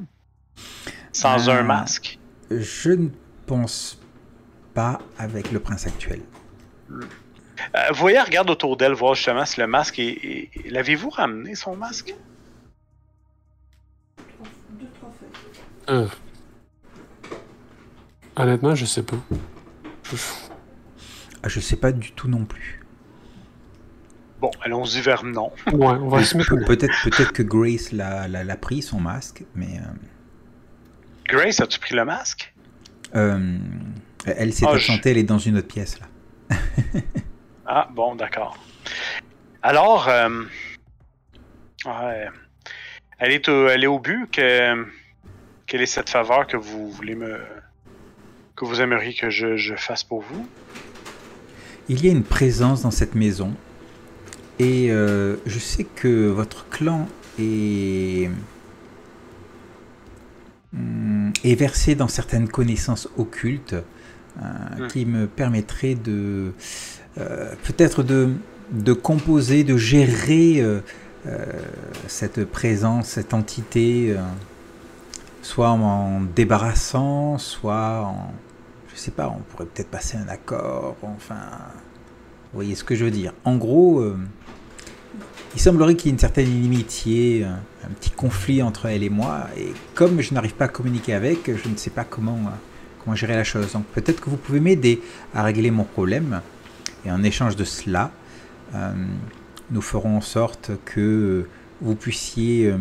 Sans 1.13 1.49
Euh, 1.49 1.53
un 1.53 1.63
masque? 1.63 2.19
Je 2.51 2.91
ne 2.91 3.09
pense 3.47 3.99
pas 4.75 5.01
avec 5.19 5.51
le 5.53 5.61
prince 5.61 5.87
actuel. 5.87 6.21
Euh, 7.75 7.79
Vous 7.91 7.97
voyez, 8.01 8.21
regarde 8.21 8.51
autour 8.51 8.77
d'elle, 8.77 8.93
voir 8.93 9.15
justement 9.15 9.45
si 9.45 9.61
le 9.61 9.67
masque 9.67 9.99
est. 9.99 10.51
L'avez-vous 10.69 11.11
ramené 11.11 11.55
son 11.55 11.77
masque? 11.77 12.15
Euh. 15.89 16.07
Honnêtement, 18.37 18.75
je 18.75 18.85
sais 18.87 19.03
pas. 19.03 19.17
Je- 20.13 20.17
Ah, 21.43 21.49
je 21.49 21.59
sais 21.59 21.77
pas 21.77 21.91
du 21.91 22.13
tout 22.13 22.29
non 22.29 22.45
plus. 22.45 22.81
Bon, 24.41 24.51
allons-y 24.63 25.01
vers 25.01 25.25
non. 25.25 25.51
Ouais, 25.73 25.87
on 25.87 26.09
va 26.09 26.23
se 26.23 26.37
mettre. 26.37 26.55
Peut-être 26.67 26.93
peut-être 27.05 27.33
que 27.33 27.43
Grace 27.43 27.93
l'a 27.93 28.57
pris, 28.57 28.83
son 28.83 29.01
masque, 29.01 29.45
mais 29.55 29.79
euh, 29.79 29.93
Grace, 31.27 31.61
as-tu 31.61 31.79
pris 31.79 31.95
le 31.95 32.05
masque? 32.05 32.53
euh, 33.17 33.59
elle 34.27 34.53
s'est 34.53 34.67
Ah, 34.69 34.73
absentée, 34.75 35.11
elle 35.13 35.19
est 35.19 35.23
dans 35.25 35.39
une 35.39 35.57
autre 35.57 35.67
pièce 35.69 35.99
là. 35.99 36.07
Ah, 37.73 37.87
bon, 37.89 38.17
d'accord. 38.17 38.59
Alors, 39.63 40.09
euh, 40.09 40.43
ouais, 41.87 42.27
elle, 43.21 43.31
est 43.31 43.49
au, 43.49 43.69
elle 43.69 43.85
est 43.85 43.87
au 43.87 44.01
but. 44.01 44.29
Que, 44.33 44.85
quelle 45.69 45.81
est 45.81 45.87
cette 45.87 46.11
faveur 46.11 46.49
que 46.49 46.57
vous 46.57 46.91
voulez 46.91 47.15
me. 47.15 47.39
que 48.57 48.65
vous 48.65 48.81
aimeriez 48.81 49.15
que 49.15 49.31
je, 49.31 49.57
je 49.57 49.77
fasse 49.77 50.03
pour 50.03 50.21
vous? 50.21 50.49
Il 51.89 52.05
y 52.05 52.09
a 52.09 52.13
une 52.13 52.25
présence 52.25 52.83
dans 52.83 52.91
cette 52.91 53.15
maison 53.15 53.55
et 54.59 54.91
euh, 54.91 55.37
je 55.47 55.61
sais 55.61 55.85
que 55.85 56.27
votre 56.29 56.69
clan 56.71 57.09
est 57.39 58.31
est 61.45 61.55
versé 61.55 61.95
dans 61.95 62.09
certaines 62.09 62.49
connaissances 62.49 63.09
occultes 63.17 63.75
euh, 63.75 63.85
Hmm. 64.79 64.87
qui 64.87 65.05
me 65.07 65.27
permettraient 65.27 65.97
de 65.97 66.53
peut-être 67.17 68.03
de, 68.03 68.93
composer, 68.93 69.65
de 69.65 69.77
gérer 69.77 70.61
euh, 70.61 70.81
euh, 71.27 71.45
cette 72.07 72.45
présence, 72.45 73.09
cette 73.09 73.35
entité, 73.35 74.15
euh, 74.17 74.21
soit 75.43 75.71
en 75.71 76.21
débarrassant, 76.21 77.39
soit 77.39 78.05
en 78.05 78.33
je 78.95 78.99
sais 78.99 79.11
pas, 79.11 79.29
on 79.29 79.41
pourrait 79.41 79.67
peut-être 79.67 79.91
passer 79.91 80.17
un 80.17 80.29
accord, 80.29 80.97
enfin, 81.03 81.41
vous 82.53 82.57
voyez 82.57 82.75
ce 82.75 82.85
que 82.85 82.95
je 82.95 83.05
veux 83.05 83.11
dire. 83.11 83.33
En 83.45 83.57
gros, 83.57 84.01
euh, 84.01 84.19
il 85.55 85.61
semblerait 85.61 85.95
qu'il 85.95 86.07
y 86.07 86.09
ait 86.11 86.13
une 86.13 86.19
certaine 86.19 86.49
inimitié, 86.49 87.45
un, 87.45 87.61
un 87.87 87.91
petit 87.99 88.11
conflit 88.11 88.63
entre 88.63 88.87
elle 88.87 89.03
et 89.03 89.11
moi. 89.11 89.47
Et 89.57 89.73
comme 89.95 90.21
je 90.21 90.35
n'arrive 90.35 90.55
pas 90.55 90.67
à 90.67 90.69
communiquer 90.69 91.15
avec, 91.15 91.47
je 91.47 91.69
ne 91.69 91.77
sais 91.77 91.91
pas 91.91 92.05
comment, 92.05 92.39
euh, 92.47 92.57
comment 93.03 93.15
gérer 93.15 93.37
la 93.37 93.45
chose. 93.45 93.73
Donc 93.73 93.85
peut-être 93.87 94.21
que 94.21 94.29
vous 94.29 94.37
pouvez 94.37 94.61
m'aider 94.61 95.01
à 95.35 95.43
régler 95.43 95.71
mon 95.71 95.85
problème. 95.85 96.41
Et 97.05 97.11
en 97.11 97.23
échange 97.23 97.57
de 97.57 97.65
cela, 97.65 98.11
euh, 98.75 98.93
nous 99.71 99.83
ferons 99.83 100.17
en 100.19 100.21
sorte 100.21 100.71
que 100.85 101.47
vous 101.81 101.95
puissiez 101.95 102.67
euh, 102.67 102.77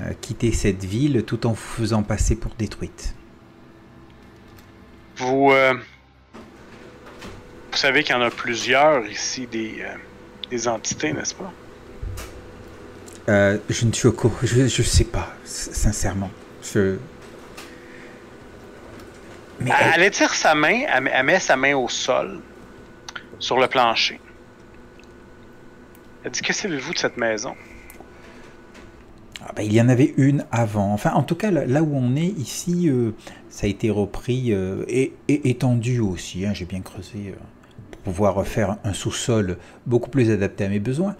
euh, 0.00 0.12
quitter 0.20 0.52
cette 0.52 0.84
ville 0.84 1.22
tout 1.24 1.46
en 1.46 1.50
vous 1.50 1.56
faisant 1.56 2.02
passer 2.02 2.34
pour 2.36 2.52
détruite. 2.54 3.14
Vous, 5.16 5.50
euh, 5.52 5.74
vous 7.72 7.76
savez 7.76 8.02
qu'il 8.04 8.14
y 8.14 8.18
en 8.18 8.22
a 8.22 8.30
plusieurs 8.30 9.04
ici 9.06 9.46
des, 9.46 9.82
euh, 9.82 9.94
des 10.50 10.66
entités, 10.68 11.12
n'est-ce 11.12 11.34
pas? 11.34 11.52
Euh, 13.28 13.58
je 13.68 13.84
ne 13.84 13.92
suis 13.92 14.08
au 14.08 14.12
courant, 14.12 14.34
je, 14.42 14.66
je 14.68 14.82
sais 14.82 15.04
pas, 15.04 15.34
sincèrement. 15.44 16.30
Je... 16.62 16.96
Mais 19.60 19.70
elle- 19.78 19.92
Elle 19.96 20.02
étire 20.04 20.32
sa 20.32 20.54
main, 20.54 20.84
elle 20.88 21.24
met 21.26 21.38
sa 21.40 21.56
main 21.56 21.74
au 21.74 21.88
sol, 21.88 22.40
sur 23.38 23.58
le 23.58 23.66
plancher. 23.66 24.20
Elle 26.24 26.30
dit 26.30 26.42
Que 26.42 26.52
savez-vous 26.52 26.92
de 26.92 26.98
cette 26.98 27.16
maison? 27.16 27.54
Ah 29.48 29.52
bah, 29.54 29.62
il 29.62 29.72
y 29.72 29.80
en 29.80 29.88
avait 29.88 30.14
une 30.16 30.44
avant. 30.50 30.92
Enfin, 30.92 31.12
en 31.14 31.22
tout 31.22 31.36
cas, 31.36 31.50
là, 31.50 31.82
où 31.82 31.96
on 31.96 32.16
est 32.16 32.34
ici, 32.38 32.88
euh, 32.88 33.12
ça 33.48 33.66
a 33.66 33.70
été 33.70 33.88
repris 33.88 34.52
euh, 34.52 34.84
et, 34.88 35.12
étendu 35.28 36.00
aussi. 36.00 36.44
hein, 36.44 36.52
J'ai 36.54 36.64
bien 36.64 36.80
creusé 36.80 37.28
euh, 37.28 37.40
pour 37.90 38.00
pouvoir 38.00 38.34
refaire 38.34 38.76
un 38.84 38.92
sous-sol 38.92 39.56
beaucoup 39.86 40.10
plus 40.10 40.30
adapté 40.30 40.64
à 40.64 40.68
mes 40.68 40.80
besoins. 40.80 41.16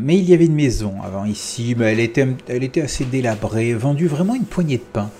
Mais 0.00 0.16
il 0.16 0.28
y 0.28 0.34
avait 0.34 0.46
une 0.46 0.54
maison 0.54 1.00
avant 1.04 1.24
ici, 1.24 1.76
mais 1.78 1.92
elle 1.92 2.00
était, 2.00 2.80
assez 2.82 3.04
délabrée, 3.04 3.72
vendue 3.72 4.08
vraiment 4.08 4.34
une 4.34 4.46
poignée 4.46 4.78
de 4.78 4.82
pain. 4.82 5.10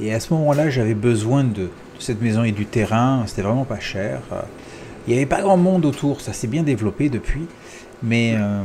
Et 0.00 0.14
à 0.14 0.20
ce 0.20 0.32
moment-là, 0.34 0.70
j'avais 0.70 0.94
besoin 0.94 1.42
de 1.42 1.68
cette 1.98 2.20
maison 2.20 2.44
et 2.44 2.52
du 2.52 2.66
terrain. 2.66 3.24
C'était 3.26 3.42
vraiment 3.42 3.64
pas 3.64 3.80
cher. 3.80 4.20
Euh, 4.32 4.40
Il 5.06 5.10
n'y 5.12 5.16
avait 5.16 5.26
pas 5.26 5.40
grand 5.40 5.56
monde 5.56 5.84
autour. 5.86 6.20
Ça 6.20 6.32
s'est 6.32 6.46
bien 6.48 6.62
développé 6.62 7.08
depuis. 7.08 7.46
Mais 8.02 8.34
euh, 8.36 8.62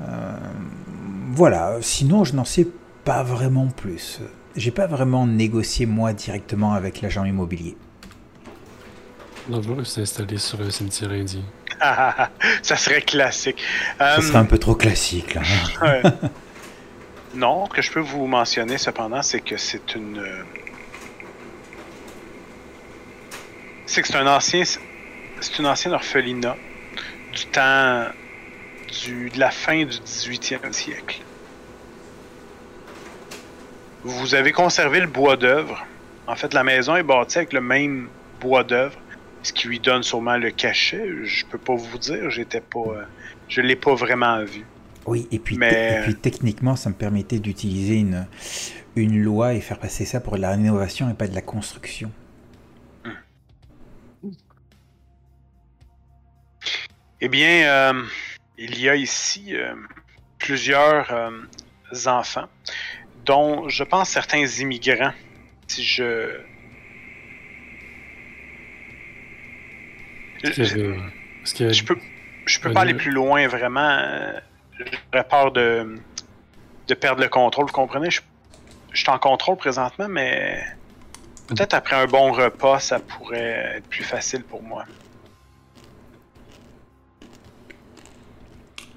euh, 0.00 0.36
voilà, 1.32 1.76
sinon 1.80 2.24
je 2.24 2.34
n'en 2.34 2.44
sais 2.44 2.66
pas 3.04 3.22
vraiment 3.22 3.66
plus. 3.68 4.20
J'ai 4.56 4.70
pas 4.70 4.86
vraiment 4.86 5.26
négocié 5.26 5.86
moi 5.86 6.12
directement 6.12 6.72
avec 6.74 7.00
l'agent 7.00 7.24
immobilier. 7.24 7.76
On 9.50 9.60
va 9.60 9.84
s'installer 9.84 10.36
sur 10.38 10.60
un 10.60 10.70
cimetière 10.70 11.10
indien. 11.10 11.42
Ça 12.62 12.76
serait 12.76 13.02
classique. 13.02 13.62
Ça 13.98 14.18
Euh, 14.18 14.20
serait 14.20 14.38
un 14.38 14.44
peu 14.44 14.58
trop 14.58 14.74
classique 14.74 15.34
là. 15.34 15.42
ouais. 15.82 16.02
non, 17.34 17.66
ce 17.66 17.70
que 17.74 17.82
je 17.82 17.90
peux 17.92 18.00
vous 18.00 18.26
mentionner 18.26 18.78
cependant, 18.78 19.22
c'est 19.22 19.40
que 19.40 19.56
c'est 19.56 19.94
une. 19.94 20.18
euh, 20.18 20.42
C'est 23.88 24.02
que 24.02 24.08
c'est 24.08 24.16
un 24.16 24.26
ancien. 24.26 24.62
C'est 24.64 25.58
une 25.58 25.66
ancienne 25.66 25.94
orphelinat 25.94 26.56
du 27.32 27.46
temps. 27.46 28.04
Du, 29.04 29.28
de 29.30 29.38
la 29.38 29.50
fin 29.50 29.84
du 29.84 29.96
18e 29.98 30.72
siècle. 30.72 31.20
Vous 34.04 34.34
avez 34.34 34.52
conservé 34.52 35.00
le 35.00 35.06
bois 35.06 35.36
d'œuvre. 35.36 35.84
En 36.26 36.36
fait, 36.36 36.54
la 36.54 36.64
maison 36.64 36.96
est 36.96 37.02
bâtie 37.02 37.38
avec 37.38 37.52
le 37.52 37.60
même 37.60 38.08
bois 38.40 38.64
d'œuvre, 38.64 38.98
ce 39.42 39.52
qui 39.52 39.68
lui 39.68 39.78
donne 39.80 40.02
sûrement 40.02 40.36
le 40.38 40.50
cachet. 40.50 41.06
Je 41.24 41.44
peux 41.46 41.58
pas 41.58 41.74
vous 41.74 41.98
dire, 41.98 42.30
j'étais 42.30 42.60
pas, 42.62 42.78
euh, 42.80 43.02
je 43.48 43.60
l'ai 43.60 43.76
pas 43.76 43.94
vraiment 43.94 44.42
vu. 44.44 44.64
Oui, 45.06 45.26
et 45.30 45.38
puis, 45.38 45.56
te- 45.56 45.60
Mais- 45.60 45.98
et 45.98 46.02
puis 46.04 46.14
techniquement, 46.14 46.76
ça 46.76 46.88
me 46.90 46.94
permettait 46.94 47.38
d'utiliser 47.38 47.96
une, 47.96 48.26
une 48.96 49.22
loi 49.22 49.54
et 49.54 49.60
faire 49.60 49.78
passer 49.78 50.04
ça 50.06 50.20
pour 50.20 50.36
de 50.36 50.42
la 50.42 50.50
rénovation 50.52 51.10
et 51.10 51.14
pas 51.14 51.26
de 51.28 51.34
la 51.34 51.42
construction. 51.42 52.10
Eh 57.20 57.28
bien, 57.28 57.92
euh, 57.92 58.04
il 58.56 58.78
y 58.78 58.88
a 58.88 58.94
ici 58.94 59.56
euh, 59.56 59.74
plusieurs 60.38 61.10
euh, 61.12 61.30
enfants, 62.06 62.48
dont 63.24 63.68
je 63.68 63.84
pense 63.84 64.10
certains 64.10 64.44
immigrants. 64.46 65.12
Si 65.66 65.84
je. 65.84 66.40
Est-ce 70.42 70.60
a- 70.62 70.76
peux, 71.84 71.98
je 72.46 72.58
peux 72.60 72.72
pas 72.72 72.82
aller 72.82 72.94
plus 72.94 73.10
loin 73.10 73.48
vraiment. 73.48 74.32
J'aurais 74.78 75.24
peur 75.24 75.50
de, 75.52 76.00
de 76.86 76.94
perdre 76.94 77.20
le 77.20 77.28
contrôle. 77.28 77.66
Vous 77.66 77.72
comprenez? 77.72 78.10
Je, 78.10 78.20
je 78.92 78.98
suis 79.00 79.10
en 79.10 79.18
contrôle 79.18 79.56
présentement, 79.56 80.08
mais 80.08 80.64
peut-être 81.48 81.74
après 81.74 81.96
un 81.96 82.06
bon 82.06 82.32
repas, 82.32 82.78
ça 82.78 83.00
pourrait 83.00 83.76
être 83.78 83.88
plus 83.88 84.04
facile 84.04 84.44
pour 84.44 84.62
moi. 84.62 84.84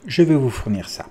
Je 0.06 0.24
vais 0.24 0.36
vous 0.36 0.50
fournir 0.50 0.90
ça. 0.90 1.08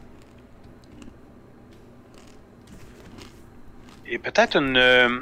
Et 4.07 4.19
peut-être 4.19 4.57
une 4.57 4.77
euh, 4.77 5.21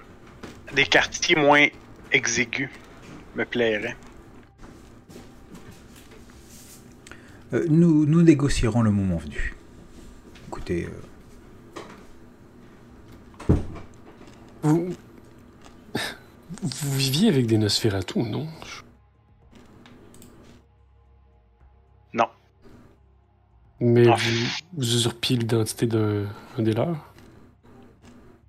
des 0.75 0.87
quartiers 0.87 1.37
moins 1.37 1.67
exigus 2.11 2.71
me 3.37 3.45
plairait. 3.45 3.97
Euh, 7.53 7.67
nous, 7.69 8.07
nous 8.07 8.23
négocierons 8.23 8.83
le 8.83 8.91
moment 8.91 9.19
venu. 9.19 9.55
Écoutez, 10.49 10.87
euh, 10.87 10.91
Vous... 14.63 14.95
Vous 16.63 16.97
viviez 16.97 17.29
avec 17.29 17.47
des 17.47 17.59
Nosferatu, 17.59 18.19
non? 18.19 18.45
Non. 18.45 18.49
Mais 23.81 24.09
Ah. 24.09 24.17
vous, 24.19 24.47
vous 24.79 24.95
usurpiez 24.95 25.37
l'identité 25.37 25.87
d'un 25.87 26.27
un 26.59 26.63
des 26.63 26.73
leurs? 26.73 26.97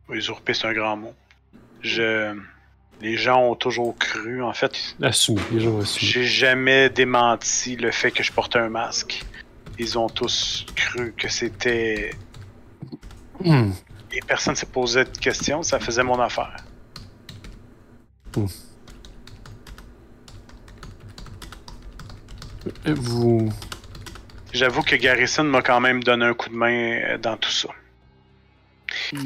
Usurper, 0.10 0.54
c'est 0.56 0.68
un 0.68 0.74
grand 0.74 0.98
mot. 0.98 1.14
Je. 1.82 2.36
Les 3.02 3.16
gens 3.16 3.42
ont 3.44 3.56
toujours 3.56 3.96
cru. 3.98 4.42
En 4.44 4.52
fait, 4.54 4.76
Assumé, 5.02 5.40
les 5.52 5.60
gens 5.62 5.70
ont 5.72 5.82
assumé. 5.82 6.12
j'ai 6.12 6.26
jamais 6.26 6.90
démenti 6.90 7.76
le 7.78 7.92
fait 7.92 8.12
que 8.12 8.24
je 8.24 8.32
portais 8.32 8.60
un 8.60 8.70
masque. 8.70 9.24
Ils 9.78 9.98
ont 9.98 10.10
tous 10.10 10.66
cru 10.76 11.14
que 11.16 11.30
c'était. 11.30 12.10
Hmm. 13.44 13.72
Et 14.12 14.20
personne 14.28 14.56
s'est 14.56 14.66
posé 14.66 15.06
de 15.06 15.18
questions, 15.18 15.62
ça 15.64 15.80
faisait 15.80 16.04
mon 16.04 16.20
affaire. 16.20 16.56
Euh, 22.88 22.94
Vous... 22.96 23.50
J'avoue 24.52 24.82
que 24.82 24.96
Garrison 24.96 25.44
m'a 25.44 25.62
quand 25.62 25.80
même 25.80 26.04
donné 26.04 26.26
un 26.26 26.34
coup 26.34 26.50
de 26.50 26.56
main 26.56 27.00
euh, 27.04 27.18
dans 27.18 27.38
tout 27.38 27.52
ça. 27.52 27.70
Ah, 29.16 29.18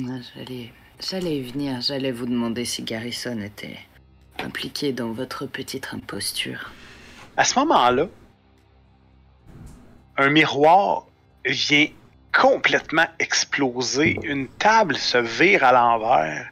J'allais, 1.00 1.38
y 1.38 1.42
venir. 1.42 1.82
J'allais 1.82 2.12
vous 2.12 2.26
demander 2.26 2.66
si 2.66 2.84
Garrison 2.84 3.40
était 3.40 3.80
impliqué 4.40 4.92
dans 4.92 5.12
votre 5.12 5.46
petite 5.46 5.90
imposture. 5.94 6.72
À 7.38 7.46
ce 7.46 7.58
moment-là, 7.60 8.08
un 10.18 10.30
miroir 10.30 11.06
vient 11.46 11.88
complètement 12.34 13.08
exploser. 13.20 14.20
Une 14.24 14.48
table 14.48 14.98
se 14.98 15.18
vire 15.18 15.64
à 15.64 15.72
l'envers. 15.72 16.50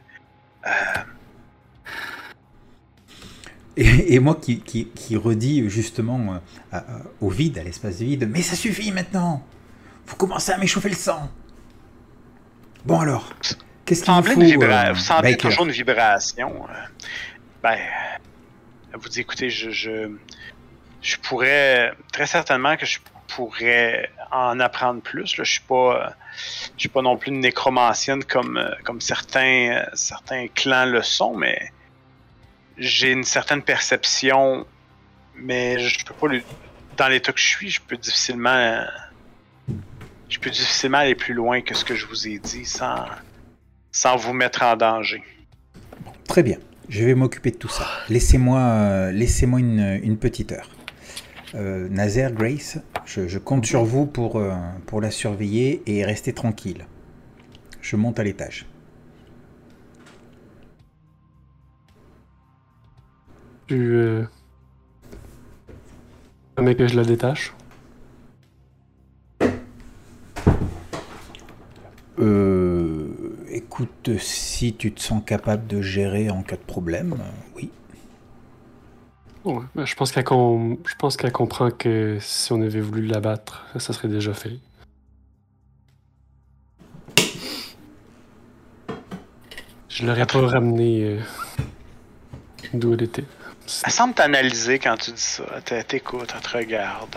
Et, 3.76 4.14
et 4.14 4.18
moi 4.18 4.34
qui, 4.40 4.60
qui, 4.60 4.88
qui 4.88 5.16
redis 5.16 5.68
justement 5.70 6.40
euh, 6.74 6.80
au 7.20 7.30
vide, 7.30 7.58
à 7.58 7.62
l'espace 7.62 7.96
vide, 8.00 8.28
mais 8.30 8.42
ça 8.42 8.54
suffit 8.56 8.92
maintenant 8.92 9.42
Vous 10.06 10.16
commencez 10.16 10.52
à 10.52 10.58
m'échauffer 10.58 10.90
le 10.90 10.94
sang 10.94 11.30
Bon 12.84 13.00
alors, 13.00 13.30
qu'est-ce 13.84 14.04
qu'il 14.04 14.12
faut, 14.12 14.40
une 14.40 14.46
vibra- 14.46 14.88
euh, 14.88 14.92
vous 14.92 14.98
sentez 15.00 15.36
toujours 15.36 15.64
une 15.66 15.70
vibration. 15.72 16.66
euh, 16.68 16.72
ben, 17.62 17.74
euh, 17.74 18.96
vous 19.00 19.08
dites, 19.08 19.18
écoutez, 19.18 19.48
je, 19.50 19.70
je, 19.70 20.10
je 21.00 21.16
pourrais, 21.16 21.92
très 22.12 22.26
certainement 22.26 22.76
que 22.76 22.84
je 22.86 22.98
pourrais 23.28 24.10
en 24.32 24.58
apprendre 24.60 25.00
plus. 25.00 25.36
Là. 25.38 25.44
Je 25.44 25.52
suis 25.52 25.60
pas, 25.62 26.06
euh, 26.06 26.10
je 26.76 26.80
suis 26.80 26.88
pas 26.88 27.02
non 27.02 27.16
plus 27.16 27.30
une 27.30 27.40
nécromancienne 27.40 28.24
comme, 28.24 28.56
euh, 28.58 28.74
comme 28.84 29.00
certains, 29.00 29.76
euh, 29.78 29.84
certains 29.94 30.48
clans 30.48 30.84
le 30.86 31.02
sont, 31.02 31.36
mais 31.36 31.70
j'ai 32.78 33.12
une 33.12 33.24
certaine 33.24 33.62
perception, 33.62 34.66
mais 35.36 35.78
je 35.78 36.04
peux 36.04 36.14
pas, 36.14 36.28
le- 36.28 36.42
dans 36.96 37.08
l'état 37.08 37.32
que 37.32 37.40
je 37.40 37.46
suis, 37.46 37.70
je 37.70 37.80
peux 37.80 37.96
difficilement, 37.96 38.84
je 40.28 40.38
peux 40.38 40.50
difficilement 40.50 40.98
aller 40.98 41.14
plus 41.14 41.34
loin 41.34 41.60
que 41.60 41.74
ce 41.74 41.84
que 41.84 41.94
je 41.94 42.06
vous 42.06 42.28
ai 42.28 42.38
dit 42.38 42.64
sans, 42.64 43.04
sans 43.90 44.16
vous 44.16 44.32
mettre 44.32 44.62
en 44.62 44.76
danger. 44.76 45.22
Très 46.28 46.42
bien, 46.42 46.58
je 46.88 47.04
vais 47.04 47.14
m'occuper 47.14 47.50
de 47.50 47.56
tout 47.56 47.68
ça. 47.68 47.86
Laissez-moi 48.08 48.58
euh, 48.60 49.12
laissez-moi 49.12 49.60
une, 49.60 50.00
une 50.02 50.16
petite 50.18 50.52
heure. 50.52 50.68
Euh, 51.54 51.88
Grace, 52.30 52.78
Je, 53.04 53.28
je 53.28 53.38
compte 53.38 53.66
sur 53.66 53.84
vous 53.84 54.06
pour, 54.06 54.36
euh, 54.38 54.54
pour 54.86 55.02
la 55.02 55.10
surveiller 55.10 55.82
et 55.86 56.04
rester 56.04 56.32
tranquille. 56.32 56.86
Je 57.82 57.96
monte 57.96 58.18
à 58.18 58.22
l'étage. 58.22 58.64
Tu. 63.72 63.94
Euh... 63.94 64.24
permets 66.56 66.74
que 66.74 66.86
je 66.86 66.94
la 66.94 67.04
détache 67.04 67.54
Euh, 72.18 73.08
écoute, 73.48 74.10
si 74.18 74.74
tu 74.74 74.92
te 74.92 75.00
sens 75.00 75.22
capable 75.24 75.66
de 75.66 75.80
gérer 75.80 76.28
en 76.28 76.42
cas 76.42 76.56
de 76.56 76.60
problème, 76.60 77.14
euh, 77.18 77.56
oui. 77.56 77.70
Ouais, 79.46 79.62
ben, 79.74 79.86
je 79.86 79.94
pense 79.94 80.12
qu'elle 80.12 80.24
com- 80.24 80.76
je 80.86 80.94
pense 80.96 81.16
qu'elle 81.16 81.32
comprend 81.32 81.70
que 81.70 82.18
si 82.20 82.52
on 82.52 82.60
avait 82.60 82.82
voulu 82.82 83.06
l'abattre, 83.06 83.64
ça 83.78 83.94
serait 83.94 84.08
déjà 84.08 84.34
fait. 84.34 84.58
Je 89.88 90.04
l'aurais 90.04 90.26
pas 90.26 90.46
ramené 90.46 91.04
euh, 91.04 91.20
d'où 92.74 92.92
elle 92.92 93.02
était. 93.04 93.24
Elle 93.84 93.92
semble 93.92 94.14
t'analyser 94.14 94.78
quand 94.78 94.96
tu 94.96 95.12
dis 95.12 95.20
ça. 95.20 95.44
Elle 95.70 95.84
t'écoute, 95.84 96.32
elle 96.34 96.40
te 96.40 96.56
regarde. 96.56 97.16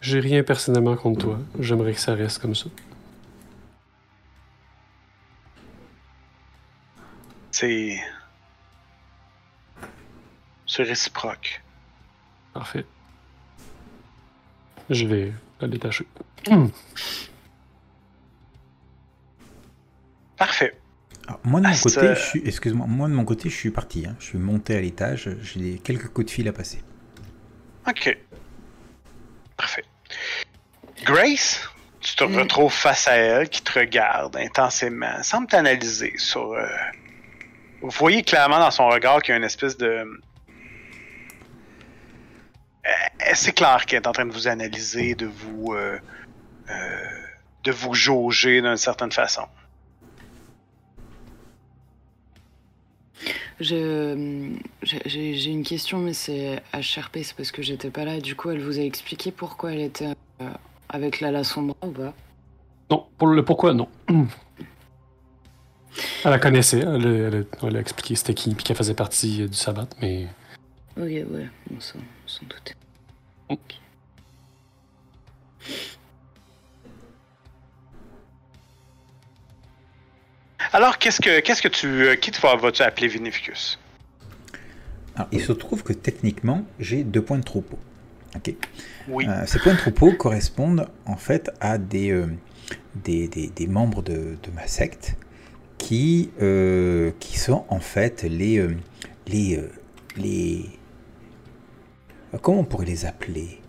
J'ai 0.00 0.20
rien 0.20 0.42
personnellement 0.44 0.96
contre 0.96 1.20
toi. 1.20 1.38
J'aimerais 1.58 1.92
que 1.92 2.00
ça 2.00 2.14
reste 2.14 2.38
comme 2.38 2.54
ça. 2.54 2.66
C'est. 7.50 8.00
C'est 10.66 10.82
réciproque. 10.82 11.62
Parfait. 12.52 12.84
Je 14.90 15.06
vais 15.06 15.32
la 15.60 15.68
détacher. 15.68 16.06
Parfait. 20.36 20.78
Alors, 21.26 21.40
moi 21.44 21.60
de 21.60 21.66
mon 21.66 21.72
Ah, 21.72 21.76
côté, 21.82 22.00
c'est- 22.00 22.14
je 22.14 22.20
suis, 22.20 22.42
excuse-moi, 22.46 22.86
moi 22.86 23.08
de 23.08 23.12
mon 23.14 23.24
côté, 23.24 23.48
je 23.50 23.56
suis 23.56 23.70
parti. 23.70 24.06
hein. 24.06 24.14
Je 24.20 24.26
suis 24.26 24.38
monté 24.38 24.76
à 24.76 24.80
l'étage. 24.80 25.28
J'ai 25.42 25.78
quelques 25.78 26.08
coups 26.08 26.26
de 26.26 26.30
fil 26.30 26.46
à 26.48 26.52
passer. 26.52 26.80
Ok. 27.88 28.16
Parfait. 29.56 29.84
Grace, 31.04 31.68
tu 32.00 32.14
te 32.16 32.24
Mm. 32.24 32.36
retrouves 32.38 32.72
face 32.72 33.08
à 33.08 33.14
elle 33.16 33.48
qui 33.48 33.62
te 33.62 33.78
regarde 33.78 34.36
intensément, 34.36 35.08
Elle 35.18 35.24
semble 35.24 35.46
t'analyser 35.48 36.12
sur. 36.16 36.52
euh, 36.52 36.66
Vous 37.82 37.90
voyez 37.90 38.22
clairement 38.22 38.58
dans 38.58 38.70
son 38.70 38.88
regard 38.88 39.20
qu'il 39.22 39.32
y 39.32 39.34
a 39.34 39.36
une 39.38 39.44
espèce 39.44 39.76
de. 39.76 39.86
Euh, 39.86 40.10
C'est 43.34 43.52
clair 43.52 43.84
qu'elle 43.86 44.02
est 44.02 44.06
en 44.06 44.12
train 44.12 44.24
de 44.26 44.32
vous 44.32 44.48
analyser, 44.48 45.14
de 45.14 45.26
vous. 45.26 45.72
euh, 45.74 45.98
euh, 46.70 47.06
de 47.64 47.72
vous 47.72 47.94
jauger 47.94 48.60
d'une 48.62 48.76
certaine 48.76 49.10
façon. 49.12 49.46
J'ai 53.58 54.12
une 54.12 55.62
question, 55.64 55.98
mais 55.98 56.12
c'est 56.12 56.62
HRP, 56.74 57.18
c'est 57.22 57.34
parce 57.36 57.50
que 57.52 57.62
j'étais 57.62 57.90
pas 57.90 58.04
là. 58.04 58.20
Du 58.20 58.34
coup, 58.36 58.50
elle 58.50 58.60
vous 58.60 58.78
a 58.78 58.82
expliqué 58.82 59.30
pourquoi 59.32 59.72
elle 59.72 59.80
était 59.80 60.12
euh, 60.42 60.50
avec 60.88 61.20
Lala 61.20 61.42
Sombra 61.44 61.76
ou 61.86 61.90
pas? 61.90 62.14
Non, 62.90 63.06
pour 63.18 63.28
le 63.28 63.44
pourquoi, 63.44 63.72
non. 63.74 63.88
Elle 64.08 64.26
la 66.30 66.38
connaissait, 66.38 66.80
elle, 66.80 67.06
a- 67.06 67.28
elle 67.28 67.46
a- 67.62 67.66
elle 67.66 67.76
a 67.76 67.80
expliqué 67.80 68.14
c'était 68.14 68.34
qui, 68.34 68.54
puis 68.54 68.62
qu'elle 68.64 68.76
faisait 68.76 68.94
partie 68.94 69.48
du 69.48 69.56
sabbat, 69.56 69.88
mais 70.02 70.26
Ok, 70.98 71.04
ouais, 71.04 71.48
on 71.74 71.80
s'en 71.80 71.98
doutait. 72.42 72.74
Ok. 73.48 73.80
Alors, 80.72 80.98
qu'est-ce 80.98 81.20
que, 81.20 81.40
qu'est-ce 81.40 81.62
que 81.62 81.68
tu. 81.68 81.86
euh, 81.86 82.16
Qui 82.16 82.30
te 82.30 82.40
vas- 82.40 82.56
vas-tu 82.56 82.82
appeler 82.82 83.08
Vinificus? 83.08 83.78
Alors, 85.14 85.28
il 85.32 85.40
se 85.40 85.52
trouve 85.52 85.82
que 85.82 85.92
techniquement, 85.92 86.64
j'ai 86.78 87.02
deux 87.04 87.22
points 87.22 87.38
de 87.38 87.44
troupeau. 87.44 87.78
Ok. 88.34 88.54
Oui. 89.08 89.26
Euh, 89.28 89.46
ces 89.46 89.58
points 89.58 89.72
de 89.74 89.78
troupeau 89.78 90.12
correspondent 90.12 90.88
en 91.06 91.16
fait 91.16 91.50
à 91.60 91.78
des, 91.78 92.10
euh, 92.10 92.26
des, 92.96 93.28
des- 93.28 93.48
des 93.48 93.66
membres 93.66 94.02
de, 94.02 94.36
de 94.42 94.50
ma 94.54 94.66
secte 94.66 95.14
qui, 95.78 96.30
euh, 96.42 97.12
qui 97.20 97.38
sont 97.38 97.64
en 97.68 97.80
fait 97.80 98.24
les, 98.24 98.66
les, 99.26 99.60
les... 100.16 100.64
Comment 102.42 102.60
on 102.60 102.64
pourrait 102.64 102.86
les 102.86 103.06
appeler? 103.06 103.60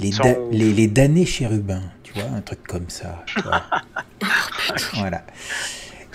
Les, 0.00 0.12
Sont- 0.12 0.22
da- 0.24 0.36
les, 0.50 0.72
les 0.72 0.86
damnés 0.88 1.26
chérubins, 1.26 1.82
tu 2.02 2.12
vois, 2.14 2.24
un 2.24 2.40
truc 2.40 2.62
comme 2.66 2.88
ça. 2.90 3.22
tu 3.26 3.40
vois. 3.42 3.62
voilà. 4.94 5.24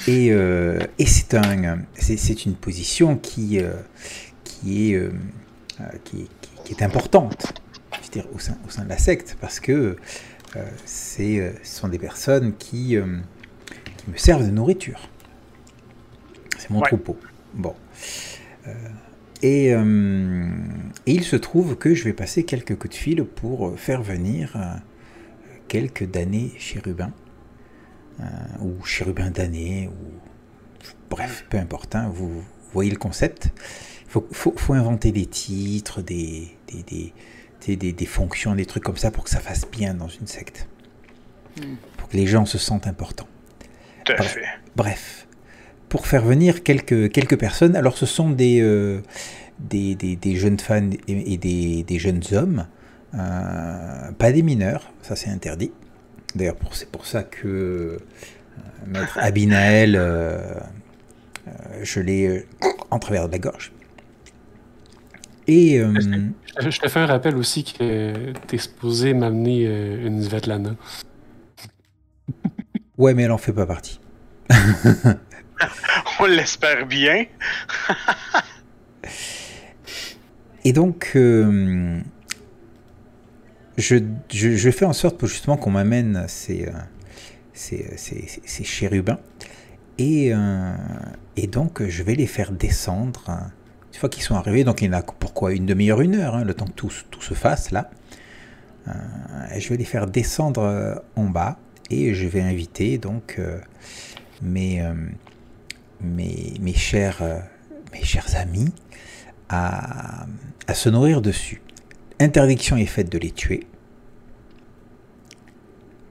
Et, 0.08 0.32
euh, 0.32 0.80
et 1.00 1.06
c'est 1.06 1.34
un, 1.36 1.80
c'est, 1.96 2.46
une 2.46 2.56
position 2.56 3.18
qui, 3.18 3.60
euh, 3.60 3.74
qui 4.44 4.92
est, 4.92 4.96
euh, 4.96 5.12
qui, 6.04 6.30
qui- 6.42 6.50
qui 6.66 6.74
est 6.74 6.84
importante 6.84 7.54
je 7.94 7.98
veux 8.08 8.12
dire, 8.12 8.28
au, 8.34 8.40
sein, 8.40 8.58
au 8.68 8.70
sein 8.70 8.84
de 8.84 8.90
la 8.90 8.98
secte 8.98 9.38
parce 9.40 9.60
que 9.60 9.96
ce 10.86 11.52
sont 11.64 11.88
des 11.88 12.00
personnes 12.00 12.56
qui, 12.58 12.98
qui 13.98 14.10
me 14.12 14.18
servent 14.18 14.46
de 14.46 14.52
nourriture. 14.52 15.00
C'est 16.58 16.70
mon 16.70 16.80
Ouais. 16.80 16.88
troupeau. 16.88 17.18
Bon. 17.54 17.76
Euh, 19.44 19.48
et, 19.48 19.74
euh, 19.74 20.50
et 21.06 21.14
il 21.14 21.24
se 21.24 21.36
trouve 21.36 21.76
que 21.78 21.94
je 21.94 22.04
vais 22.04 22.14
passer 22.14 22.44
quelques 22.44 22.76
coups 22.78 22.96
de 22.96 23.00
fil 23.00 23.24
pour 23.26 23.68
euh, 23.70 23.76
faire 23.76 24.02
venir 24.02 24.54
euh, 24.56 24.76
quelques 25.68 26.10
damnés 26.10 26.52
chérubins 26.58 27.14
euh, 28.20 28.24
ou 28.62 28.84
chérubins 28.86 29.32
damnés 29.32 29.90
ou 29.90 30.14
bref, 31.10 31.46
peu 31.50 31.58
importe. 31.58 31.96
hein, 31.96 32.10
vous 32.14 32.44
voyez 32.74 32.92
le 32.92 32.98
concept. 32.98 33.50
Il 34.06 34.12
faut, 34.12 34.28
faut, 34.32 34.54
faut 34.56 34.74
inventer 34.74 35.12
des 35.12 35.26
titres, 35.26 36.02
des, 36.02 36.48
des, 36.72 36.84
des, 36.84 37.14
des, 37.66 37.76
des- 37.76 37.94
des 37.94 38.06
fonctions, 38.06 38.56
des 38.56 38.66
trucs 38.66 38.84
comme 38.84 38.98
ça 38.98 39.12
pour 39.12 39.24
que 39.26 39.30
ça 39.30 39.40
fasse 39.42 39.70
bien 39.70 39.94
dans 39.94 40.08
une 40.08 40.28
secte. 40.28 40.68
Mm. 41.58 41.76
Pour 41.98 42.08
que 42.10 42.16
les 42.18 42.26
gens 42.28 42.46
se 42.46 42.58
sentent 42.58 42.88
importants. 42.88 43.28
Tout 44.06 44.14
à 44.14 44.16
Bref. 44.18 44.34
fait. 44.34 44.46
Bref, 44.76 45.25
pour 45.90 46.08
faire 46.08 46.24
venir 46.26 46.64
quelques, 46.64 47.12
quelques 47.12 47.38
personnes, 47.40 47.76
alors 47.76 47.98
ce 47.98 48.06
sont 48.06 48.30
des, 48.30 48.62
euh, 48.62 49.02
des, 49.60 49.96
des- 49.96 50.16
des 50.16 50.36
jeunes 50.36 50.60
fans 50.60 50.90
et, 51.08 51.34
et 51.34 51.38
des, 51.38 51.84
des 51.84 52.00
jeunes 52.00 52.22
hommes, 52.34 52.68
euh, 53.14 54.12
pas 54.18 54.32
des 54.32 54.42
mineurs, 54.44 54.92
ça 55.02 55.16
c'est 55.16 55.30
interdit. 55.30 55.72
D'ailleurs, 56.36 56.56
c'est 56.72 56.90
pour 56.90 57.06
ça 57.06 57.24
que 57.24 57.48
euh, 57.48 57.98
Maître 58.88 59.18
Abinael, 59.22 59.96
euh, 59.96 60.38
euh, 61.48 61.52
je 61.84 62.00
l'ai 62.02 62.28
euh, 62.28 62.44
en 62.92 63.00
travers 63.00 63.28
de 63.28 63.32
la 63.34 63.40
gorge. 63.40 63.72
Et 65.48 65.80
euh, 65.80 65.94
je 66.60 66.70
je 66.72 66.80
te 66.80 66.88
fais 66.90 67.00
un 67.02 67.06
rappel 67.06 67.36
aussi 67.38 67.64
que 67.64 68.34
t'es 68.48 68.58
supposé 68.58 69.14
m'amener 69.14 69.68
euh, 69.68 70.08
une 70.08 70.22
Svetlana. 70.24 70.76
ouais, 72.98 73.14
mais 73.14 73.24
elle 73.24 73.32
en 73.32 73.38
fait 73.38 73.54
pas 73.54 73.66
partie. 73.68 74.00
On 76.20 76.26
l'espère 76.26 76.86
bien. 76.86 77.26
Et 80.64 80.74
donc, 80.74 81.12
euh, 81.16 82.00
je, 83.78 83.98
je, 84.34 84.72
fais 84.72 84.86
en 84.86 84.94
sorte 84.94 85.18
pour 85.18 85.28
justement 85.28 85.58
qu'on 85.58 85.72
m'amène 85.72 86.26
ces, 86.28 86.68
euh, 86.68 86.72
ces, 87.54 87.98
ces, 87.98 88.28
ces- 88.28 88.42
ces 88.46 88.64
chérubins. 88.64 89.20
Et, 89.98 90.32
euh, 90.34 90.74
et 91.38 91.48
donc, 91.48 91.84
je 91.88 92.04
vais 92.04 92.16
les 92.16 92.28
faire 92.28 92.52
descendre. 92.52 93.24
euh, 93.30 93.34
Une 93.94 94.00
fois 94.00 94.10
qu'ils 94.10 94.24
sont 94.24 94.36
arrivés, 94.36 94.64
donc 94.64 94.82
il 94.82 94.86
y 94.86 94.90
en 94.90 94.94
a 94.98 95.04
pourquoi 95.04 95.54
une 95.54 95.66
demi-heure, 95.66 96.02
une 96.02 96.16
heure, 96.16 96.36
hein, 96.36 96.44
le 96.44 96.54
temps 96.54 96.66
que 96.66 96.72
tout, 96.74 96.92
tout 97.12 97.22
se 97.22 97.34
fasse 97.34 97.72
là. 97.72 97.90
Euh, 98.88 98.92
je 99.58 99.70
vais 99.70 99.78
les 99.78 99.86
faire 99.86 100.08
descendre 100.08 100.62
euh, 100.62 100.96
en 101.16 101.26
bas 101.26 101.58
et 101.90 102.14
je 102.14 102.28
vais 102.28 102.42
inviter 102.42 102.98
donc 102.98 103.36
euh, 103.40 103.60
mes, 104.42 104.82
euh, 104.82 104.94
mes, 106.02 106.54
mes, 106.60 106.74
chers, 106.74 107.22
euh, 107.22 107.40
mes 107.94 108.04
chers 108.04 108.36
amis 108.36 108.74
à, 109.50 110.26
à 110.68 110.74
se 110.74 110.90
nourrir 110.90 111.22
dessus. 111.22 111.62
Interdiction 112.20 112.78
est 112.78 112.86
faite 112.86 113.12
de 113.12 113.18
les 113.18 113.32
tuer. 113.32 113.68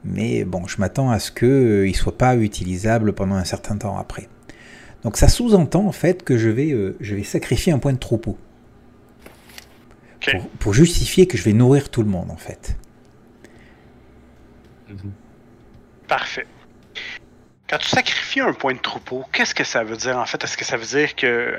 Mais 0.05 0.45
bon, 0.45 0.67
je 0.67 0.79
m'attends 0.79 1.11
à 1.11 1.19
ce 1.19 1.31
qu'ils 1.31 1.91
ne 1.91 1.93
soient 1.95 2.19
pas 2.19 2.37
utilisables 2.37 3.15
pendant 3.15 3.37
un 3.37 3.45
certain 3.45 3.77
temps 3.77 3.97
après. 3.97 4.29
Donc 5.03 5.17
ça 5.17 5.29
sous-entend 5.29 5.87
en 5.87 5.93
fait 5.93 6.23
que 6.23 6.37
je 6.37 6.49
vais, 6.49 6.73
euh, 6.73 6.97
je 7.01 7.15
vais 7.15 7.25
sacrifier 7.25 7.73
un 7.73 7.79
point 7.79 7.93
de 7.93 7.99
troupeau. 7.99 8.39
Pour 10.59 10.73
justifier 10.73 11.27
que 11.27 11.37
je 11.37 11.43
vais 11.43 11.53
nourrir 11.53 11.91
tout 11.91 12.03
le 12.03 12.09
monde 12.09 12.31
en 12.31 12.37
fait. 12.37 12.79
Parfait. 16.09 16.47
Quand 17.69 17.79
tu 17.79 17.89
sacrifies 17.89 18.41
un 18.41 18.53
point 18.53 18.75
de 18.75 18.79
troupeau, 18.79 19.25
qu'est-ce 19.33 19.55
que 19.55 19.65
ça 19.65 19.85
veut 19.85 19.97
dire 19.97 20.19
en 20.19 20.27
fait? 20.27 20.43
Est-ce 20.45 20.57
que 20.57 20.65
ça 20.65 20.77
veut 20.77 20.87
dire 20.87 21.15
que 21.17 21.55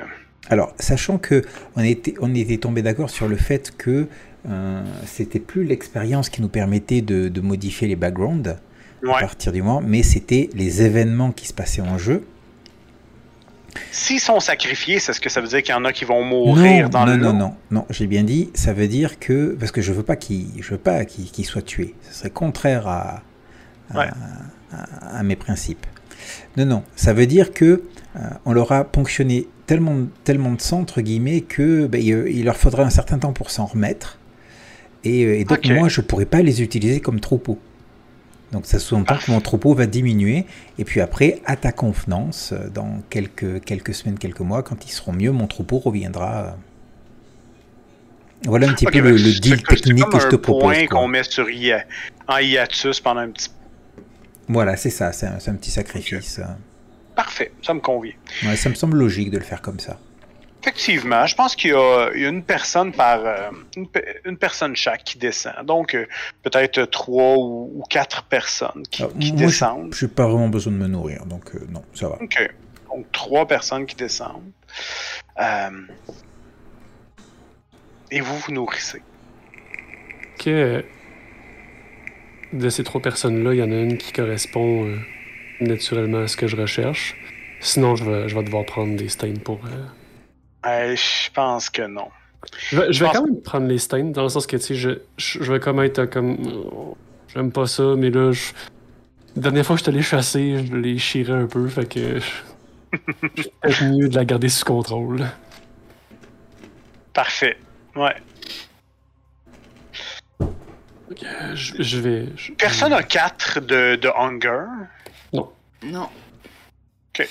Alors, 0.48 0.72
sachant 0.78 1.18
que 1.18 1.42
on 1.74 1.82
était, 1.82 2.14
on 2.20 2.34
était 2.34 2.58
tombé 2.58 2.82
d'accord 2.82 3.10
sur 3.10 3.26
le 3.28 3.36
fait 3.36 3.76
que 3.76 4.06
euh, 4.48 4.82
c'était 5.06 5.40
plus 5.40 5.64
l'expérience 5.64 6.28
qui 6.28 6.40
nous 6.42 6.48
permettait 6.48 7.00
de, 7.00 7.28
de 7.28 7.40
modifier 7.40 7.88
les 7.88 7.96
backgrounds 7.96 8.56
à 9.06 9.20
partir 9.20 9.52
du 9.52 9.62
moment, 9.62 9.80
mais 9.84 10.02
c'était 10.02 10.48
les 10.54 10.82
événements 10.82 11.32
qui 11.32 11.46
se 11.46 11.52
passaient 11.52 11.82
en 11.82 11.98
jeu. 11.98 12.24
S'ils 13.90 14.20
sont 14.20 14.40
sacrifiés, 14.40 14.98
c'est 15.00 15.12
ce 15.12 15.20
que 15.20 15.28
ça 15.28 15.40
veut 15.40 15.48
dire 15.48 15.62
qu'il 15.62 15.74
y 15.74 15.76
en 15.78 15.84
a 15.84 15.92
qui 15.92 16.04
vont 16.04 16.24
mourir 16.24 16.84
non, 16.84 16.88
dans 16.88 17.06
non, 17.06 17.12
le 17.12 17.16
non, 17.18 17.32
lot? 17.32 17.38
non, 17.38 17.56
non, 17.70 17.86
j'ai 17.90 18.06
bien 18.06 18.22
dit, 18.24 18.50
ça 18.54 18.72
veut 18.72 18.88
dire 18.88 19.18
que 19.18 19.54
parce 19.58 19.70
que 19.70 19.82
je 19.82 19.92
veux 19.92 20.02
pas 20.02 20.16
qu'il, 20.16 20.46
je 20.60 20.70
veux 20.70 20.78
pas 20.78 21.04
qu'il 21.04 21.30
qu'il 21.30 21.44
soit 21.44 21.62
tué. 21.62 21.94
Ce 22.08 22.14
serait 22.14 22.30
contraire 22.30 22.86
à, 22.88 23.22
à, 23.90 23.98
Ouais. 23.98 24.06
à- 24.72 25.18
à 25.18 25.22
mes 25.22 25.36
principes. 25.36 25.86
Non, 26.56 26.66
non, 26.66 26.82
ça 26.94 27.12
veut 27.12 27.26
dire 27.26 27.52
que 27.52 27.82
euh, 28.16 28.20
on 28.44 28.52
leur 28.52 28.72
a 28.72 28.84
ponctionné 28.84 29.46
tellement, 29.66 30.06
tellement 30.24 30.52
de 30.52 30.60
sang 30.60 30.80
entre 30.80 31.00
guillemets 31.00 31.42
que 31.42 31.86
ben, 31.86 32.00
il, 32.00 32.44
leur 32.44 32.56
faudrait 32.56 32.84
un 32.84 32.90
certain 32.90 33.18
temps 33.18 33.32
pour 33.32 33.50
s'en 33.50 33.66
remettre. 33.66 34.18
Et, 35.04 35.24
euh, 35.24 35.38
et 35.38 35.44
donc 35.44 35.66
moi, 35.66 35.88
je 35.88 36.00
pourrais 36.00 36.24
pas 36.24 36.42
les 36.42 36.62
utiliser 36.62 37.00
comme 37.00 37.20
troupeau. 37.20 37.58
Donc 38.52 38.64
ça 38.66 38.78
sous-entend 38.78 39.16
que 39.18 39.30
mon 39.30 39.40
troupeau 39.40 39.74
va 39.74 39.86
diminuer. 39.86 40.46
Et 40.78 40.84
puis 40.84 41.00
après, 41.00 41.40
à 41.44 41.56
ta 41.56 41.72
convenance, 41.72 42.52
euh, 42.52 42.68
dans 42.70 43.02
quelques, 43.10 43.62
quelques 43.64 43.94
semaines, 43.94 44.18
quelques 44.18 44.40
mois, 44.40 44.62
quand 44.62 44.86
ils 44.86 44.92
seront 44.92 45.12
mieux, 45.12 45.32
mon 45.32 45.46
troupeau 45.46 45.78
reviendra. 45.78 46.56
Voilà 48.44 48.68
un 48.68 48.74
petit 48.74 48.86
peu 48.86 49.00
ben, 49.00 49.12
le, 49.12 49.40
deal 49.40 49.62
technique 49.62 50.08
que 50.08 50.20
je 50.20 50.28
te 50.28 50.36
un 50.36 50.38
propose. 50.38 50.62
point 50.62 50.86
qu'on 50.86 51.08
met 51.08 51.22
sur 51.24 51.46
en 52.28 52.38
hiatus 52.38 53.00
pendant 53.00 53.20
un 53.20 53.30
petit... 53.30 53.48
Voilà, 54.48 54.76
c'est 54.76 54.90
ça, 54.90 55.12
c'est 55.12 55.26
un, 55.26 55.54
petit 55.56 55.70
sacrifice. 55.70 56.40
Parfait, 57.14 57.52
ça 57.62 57.74
me 57.74 57.80
convient. 57.80 58.14
Ouais, 58.44 58.56
ça 58.56 58.68
me 58.68 58.74
semble 58.74 58.96
logique 58.98 59.30
de 59.30 59.38
le 59.38 59.44
faire 59.44 59.60
comme 59.62 59.80
ça. 59.80 59.98
Effectivement, 60.62 61.24
je 61.26 61.34
pense 61.36 61.54
qu'il 61.54 61.70
y, 61.70 61.74
a 61.74 62.10
il 62.14 62.22
y 62.22 62.26
a 62.26 62.28
une 62.28 62.42
personne 62.42 62.92
par 62.92 63.20
euh, 63.24 63.50
une, 63.76 63.86
pe- 63.88 64.04
une 64.24 64.36
personne 64.36 64.74
chaque 64.74 65.04
qui 65.04 65.16
descend. 65.16 65.64
Donc 65.64 65.94
euh, 65.94 66.06
peut-être 66.42 66.84
trois 66.86 67.36
ou, 67.36 67.70
ou 67.76 67.82
quatre 67.88 68.24
personnes 68.24 68.82
qui, 68.90 69.04
qui 69.06 69.32
moi, 69.32 69.42
je 69.42 69.46
descendent. 69.46 69.94
n'ai 70.02 70.08
pas 70.08 70.26
vraiment 70.26 70.48
besoin 70.48 70.72
de 70.72 70.78
me 70.78 70.88
nourrir, 70.88 71.24
donc 71.26 71.54
euh, 71.54 71.60
non, 71.70 71.84
ça 71.94 72.08
va. 72.08 72.20
Ok. 72.20 72.50
Donc 72.88 73.06
trois 73.12 73.46
personnes 73.46 73.86
qui 73.86 73.94
descendent. 73.94 74.50
Euh, 75.40 75.70
et 78.10 78.20
vous 78.20 78.36
vous 78.36 78.52
nourrissez. 78.52 79.02
Que 80.38 80.84
de 82.52 82.68
ces 82.68 82.84
trois 82.84 83.00
personnes-là, 83.02 83.54
il 83.54 83.58
y 83.58 83.62
en 83.62 83.70
a 83.70 83.76
une 83.76 83.98
qui 83.98 84.12
correspond 84.12 84.86
euh, 84.86 84.96
naturellement 85.60 86.18
à 86.20 86.28
ce 86.28 86.36
que 86.36 86.46
je 86.46 86.56
recherche. 86.56 87.16
Sinon, 87.60 87.96
je 87.96 88.04
vais, 88.04 88.28
je 88.28 88.34
vais 88.36 88.42
devoir 88.44 88.64
prendre 88.64 88.96
des 88.96 89.08
stains 89.08 89.34
pour. 89.42 89.60
euh, 89.66 89.84
Euh, 90.66 90.96
je 90.96 91.30
pense 91.32 91.70
que 91.70 91.82
non. 91.82 92.08
Je 92.70 92.78
vais, 92.80 92.92
je 92.92 93.00
vais 93.00 93.06
pense- 93.06 93.16
quand 93.16 93.24
même 93.26 93.42
prendre 93.42 93.66
les 93.66 93.78
stains, 93.78 94.04
dans 94.04 94.22
le 94.22 94.28
sens 94.28 94.46
que, 94.46 94.56
tu 94.56 94.62
sais, 94.62 94.74
je, 94.74 94.90
je, 95.16 95.52
vais 95.52 95.58
comme 95.60 95.80
être 95.82 96.04
comme. 96.06 96.36
J'aime 97.34 97.50
pas 97.50 97.66
ça, 97.66 97.94
mais 97.96 98.10
là, 98.10 98.30
je... 98.32 98.52
la 99.34 99.42
dernière 99.42 99.66
fois 99.66 99.76
que 99.76 99.84
je 99.84 99.90
allé 99.90 100.02
chasser, 100.02 100.64
je 100.66 100.74
les 100.76 100.98
chirais 100.98 101.32
un 101.32 101.46
peu, 101.46 101.66
fait 101.68 101.86
que. 101.88 102.20
je- 103.68 103.84
mieux 103.86 104.08
de 104.08 104.14
la 104.14 104.24
garder 104.24 104.48
sous 104.48 104.64
contrôle. 104.64 105.26
Parfait. 107.12 107.56
Ouais. 107.96 108.14
Euh, 111.10 111.54
je, 111.54 111.74
je 111.82 111.98
vais. 112.00 112.28
je- 112.36 112.52
Personne 112.52 112.90
n'a 112.90 113.02
quatre 113.02 113.60
de, 113.60 113.96
de 113.96 114.08
hunger? 114.08 114.66
Non. 115.82 116.08
Ok. 117.18 117.28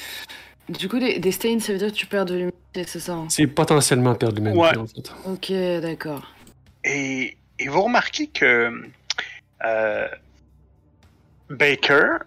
Du 0.69 0.87
coup, 0.87 0.99
des, 0.99 1.19
des 1.19 1.31
stains, 1.31 1.59
ça 1.59 1.73
veut 1.73 1.79
dire 1.79 1.89
que 1.89 1.93
tu 1.97 2.05
perds 2.05 2.25
de 2.25 2.35
l'humanité, 2.35 2.83
c'est 2.87 2.99
ça 2.99 3.13
hein? 3.13 3.27
C'est 3.29 3.47
potentiellement 3.47 4.15
perdre 4.15 4.35
l'humanité, 4.37 4.59
Ouais. 4.61 4.77
en 4.77 4.87
fait. 4.87 5.11
Ok, 5.25 5.51
d'accord. 5.81 6.31
Et, 6.83 7.37
et 7.59 7.67
vous 7.67 7.81
remarquez 7.81 8.27
que 8.27 8.71
euh, 9.65 10.07
Baker 11.49 12.17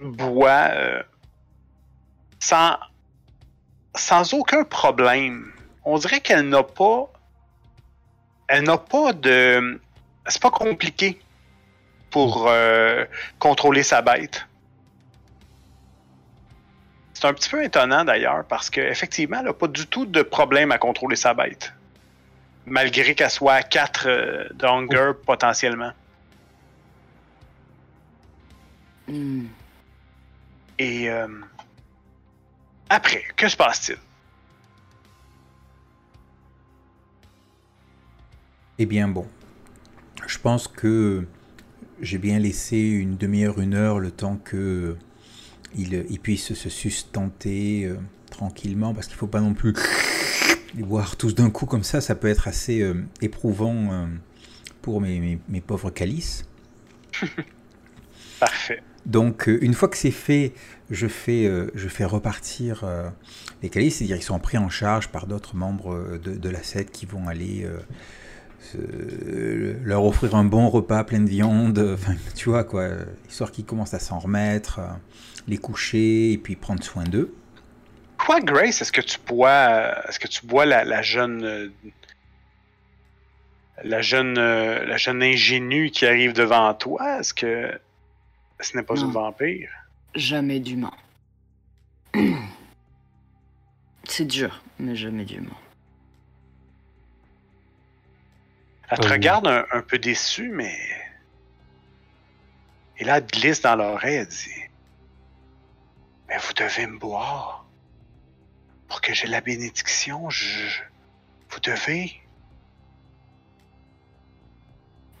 boit 0.00 0.68
euh, 0.72 1.02
sans, 2.40 2.76
sans 3.96 4.34
aucun 4.34 4.64
problème. 4.64 5.50
On 5.84 5.98
dirait 5.98 6.20
qu'elle 6.20 6.48
n'a 6.48 6.62
pas. 6.62 7.10
Elle 8.48 8.64
n'a 8.64 8.78
pas 8.78 9.12
de. 9.12 9.80
C'est 10.28 10.42
pas 10.42 10.50
compliqué 10.50 11.18
pour 12.10 12.46
euh, 12.48 13.04
contrôler 13.38 13.82
sa 13.82 14.02
bête. 14.02 14.46
C'est 17.14 17.26
un 17.26 17.34
petit 17.34 17.48
peu 17.48 17.64
étonnant 17.64 18.04
d'ailleurs 18.04 18.44
parce 18.44 18.70
qu'effectivement, 18.70 19.38
elle 19.40 19.46
n'a 19.46 19.52
pas 19.52 19.66
du 19.66 19.86
tout 19.86 20.06
de 20.06 20.22
problème 20.22 20.70
à 20.70 20.78
contrôler 20.78 21.16
sa 21.16 21.34
bête 21.34 21.72
malgré 22.70 23.14
qu'elle 23.14 23.30
soit 23.30 23.54
à 23.54 23.62
4 23.62 24.06
euh, 24.06 24.48
de 24.54 24.66
hunger 24.66 25.12
potentiellement. 25.24 25.92
Hmm. 29.08 29.46
Et 30.78 31.10
euh, 31.10 31.26
après, 32.88 33.24
que 33.36 33.48
se 33.48 33.56
passe-t-il? 33.56 33.98
Eh 38.80 38.86
bien 38.86 39.08
bon, 39.08 39.26
je 40.26 40.38
pense 40.38 40.68
que 40.68 41.24
j'ai 42.00 42.18
bien 42.18 42.38
laissé 42.38 42.78
une 42.78 43.16
demi-heure, 43.16 43.60
une 43.60 43.74
heure 43.74 43.98
le 43.98 44.10
temps 44.10 44.36
que 44.36 44.96
il, 45.76 46.06
il 46.08 46.18
puisse 46.20 46.54
se 46.54 46.68
sustenter 46.70 47.84
euh, 47.84 47.96
tranquillement, 48.30 48.94
parce 48.94 49.06
qu'il 49.06 49.16
faut 49.16 49.26
pas 49.26 49.40
non 49.40 49.54
plus 49.54 49.74
les 50.74 50.82
boire 50.82 51.16
tous 51.16 51.34
d'un 51.34 51.50
coup 51.50 51.66
comme 51.66 51.82
ça, 51.84 52.00
ça 52.00 52.14
peut 52.14 52.28
être 52.28 52.48
assez 52.48 52.80
euh, 52.82 52.94
éprouvant 53.20 53.92
euh, 53.92 54.06
pour 54.82 55.00
mes, 55.00 55.18
mes- 55.20 55.38
mes 55.48 55.60
pauvres 55.60 55.90
calices. 55.90 56.46
Parfait. 58.40 58.82
Donc, 59.06 59.48
une 59.48 59.74
fois 59.74 59.88
que 59.88 59.96
c'est 59.96 60.10
fait, 60.10 60.52
je 60.90 61.06
fais, 61.08 61.50
je 61.74 61.88
fais 61.88 62.04
repartir 62.04 62.84
les 63.62 63.70
calices, 63.70 63.96
c'est-à-dire 63.96 64.16
qu'ils 64.16 64.24
sont 64.26 64.38
pris 64.38 64.58
en 64.58 64.68
charge 64.68 65.08
par 65.08 65.26
d'autres 65.26 65.56
membres 65.56 66.18
de, 66.22 66.34
de 66.36 66.48
la 66.50 66.62
secte 66.62 66.94
qui 66.94 67.06
vont 67.06 67.26
aller 67.26 67.66
leur 69.84 70.04
offrir 70.04 70.34
un 70.34 70.44
bon 70.44 70.68
repas 70.68 71.04
plein 71.04 71.20
de 71.20 71.28
viande, 71.28 71.78
euh, 71.78 71.94
enfin, 71.94 72.14
tu 72.36 72.48
vois, 72.50 72.64
quoi, 72.64 72.82
euh, 72.82 73.04
histoire 73.28 73.50
qu'ils 73.52 73.64
commencent 73.64 73.94
à 73.94 73.98
s'en 73.98 74.18
remettre, 74.18 74.78
euh, 74.80 74.88
les 75.46 75.56
coucher 75.58 76.32
et 76.32 76.38
puis 76.38 76.56
prendre 76.56 76.82
soin 76.82 77.04
d'eux. 77.04 77.34
Quoi, 78.18 78.40
Grace, 78.40 78.82
est-ce 78.82 78.92
que 78.92 79.00
tu 79.00 79.18
bois, 79.26 79.48
euh, 79.48 79.94
est-ce 80.08 80.18
que 80.18 80.28
tu 80.28 80.44
bois 80.44 80.66
la, 80.66 80.84
la 80.84 81.02
jeune, 81.02 81.44
euh, 81.44 81.68
la 83.84 84.02
jeune, 84.02 84.36
euh, 84.38 84.84
la 84.84 84.96
jeune 84.96 85.22
ingénue 85.22 85.90
qui 85.90 86.04
arrive 86.04 86.32
devant 86.32 86.74
toi? 86.74 87.20
Est-ce 87.20 87.32
que 87.32 87.70
ce 88.60 88.76
n'est 88.76 88.82
pas 88.82 88.94
Non. 88.94 89.06
une 89.06 89.12
vampire? 89.12 89.70
Jamais 90.14 90.58
d'humain. 90.60 90.92
C'est 94.04 94.24
dur, 94.26 94.62
mais 94.78 94.96
jamais 94.96 95.24
d'humain. 95.24 95.56
Elle 98.90 98.98
te 98.98 99.06
Euh. 99.06 99.10
regarde 99.10 99.46
un, 99.46 99.64
un 99.70 99.82
peu 99.82 99.98
déçue, 99.98 100.48
mais. 100.50 100.76
Et 102.98 103.04
là, 103.04 103.18
elle 103.18 103.26
te 103.26 103.38
glisse 103.38 103.60
dans 103.60 103.76
l'oreille, 103.76 104.16
elle 104.16 104.26
dit 104.26 104.50
Mais 106.28 106.38
vous 106.38 106.52
devez 106.54 106.86
me 106.86 106.98
boire. 106.98 107.64
Pour 108.88 109.00
que 109.00 109.12
j'ai 109.14 109.26
la 109.26 109.40
bénédiction, 109.40 110.28
je. 110.30 110.80
Vous 111.50 111.60
devez. 111.60 112.20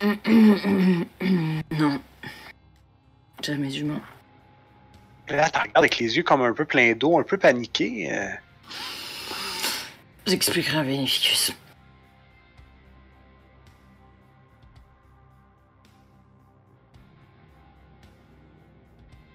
non. 0.00 2.00
Jamais 3.42 3.68
d'humain. 3.68 4.00
Là, 5.28 5.44
elle 5.46 5.50
te 5.52 5.58
regarde 5.58 5.76
avec 5.76 5.98
les 5.98 6.16
yeux 6.16 6.22
comme 6.22 6.42
un 6.42 6.52
peu 6.54 6.64
pleins 6.64 6.94
d'eau, 6.94 7.18
un 7.18 7.22
peu 7.22 7.36
paniqué. 7.38 8.12
euh. 8.12 8.28
J'expliquerai 10.26 10.78
à 10.78 10.82
Bénéficus. 10.84 11.52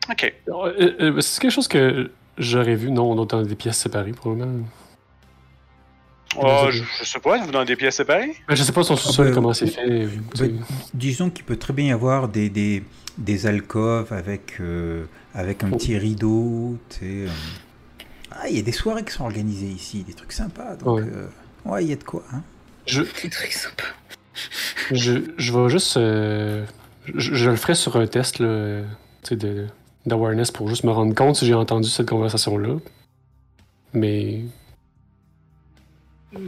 Ok. 0.09 0.33
Euh, 0.49 0.91
euh, 0.99 1.21
c'est 1.21 1.41
quelque 1.41 1.51
chose 1.51 1.67
que 1.67 2.11
j'aurais 2.37 2.75
vu, 2.75 2.91
non, 2.91 3.15
dans 3.25 3.41
des 3.43 3.55
pièces 3.55 3.77
séparées, 3.77 4.11
probablement. 4.11 4.65
Oh, 6.35 6.67
je, 6.71 6.81
je 6.99 7.05
sais 7.05 7.19
pas, 7.19 7.37
vous 7.37 7.51
dans 7.51 7.63
des 7.63 7.75
pièces 7.75 7.97
séparées? 7.97 8.35
Mais 8.49 8.55
je 8.55 8.63
sais 8.63 8.71
pas 8.71 8.83
son 8.83 8.95
sous-sol, 8.95 9.27
ben, 9.27 9.33
comment 9.35 9.53
c'est 9.53 9.67
fait. 9.67 10.07
ben, 10.39 10.59
Disons 10.93 11.29
qu'il 11.29 11.45
peut 11.45 11.57
très 11.57 11.73
bien 11.73 11.85
y 11.85 11.91
avoir 11.91 12.27
des, 12.27 12.49
des, 12.49 12.83
des 13.19 13.45
alcôves 13.45 14.11
avec, 14.11 14.55
euh, 14.59 15.05
avec 15.35 15.63
un 15.63 15.69
petit 15.69 15.95
rideau. 15.97 16.77
tu 16.89 16.97
sais, 16.97 17.05
euh. 17.05 17.27
Ah, 18.31 18.49
il 18.49 18.55
y 18.57 18.59
a 18.59 18.63
des 18.63 18.71
soirées 18.71 19.03
qui 19.05 19.11
sont 19.13 19.25
organisées 19.25 19.67
ici, 19.67 20.01
des 20.03 20.13
trucs 20.15 20.31
sympas. 20.31 20.75
Donc, 20.75 20.97
Ouais. 20.97 21.03
euh, 21.05 21.27
ouais, 21.65 21.83
il 21.83 21.89
y 21.91 21.93
a 21.93 21.97
de 21.97 22.03
quoi. 22.03 22.23
Hein. 22.33 22.41
Je, 22.87 23.03
C'est 23.15 23.29
très 23.29 23.51
sympa. 23.51 23.83
je, 24.91 25.13
je 25.37 25.53
vais 25.53 25.69
juste. 25.69 25.97
euh, 25.97 26.65
je, 27.13 27.35
je 27.35 27.49
le 27.51 27.55
ferai 27.55 27.75
sur 27.75 27.95
un 27.95 28.07
test 28.07 28.39
là, 28.39 28.81
tu 29.21 29.29
sais, 29.29 29.35
de- 29.35 29.67
d'awareness 30.05 30.51
pour 30.51 30.69
juste 30.69 30.83
me 30.83 30.91
rendre 30.91 31.13
compte 31.15 31.35
si 31.35 31.45
j'ai 31.45 31.53
entendu 31.53 31.89
cette 31.89 32.09
conversation-là. 32.09 32.75
Mais. 33.93 34.41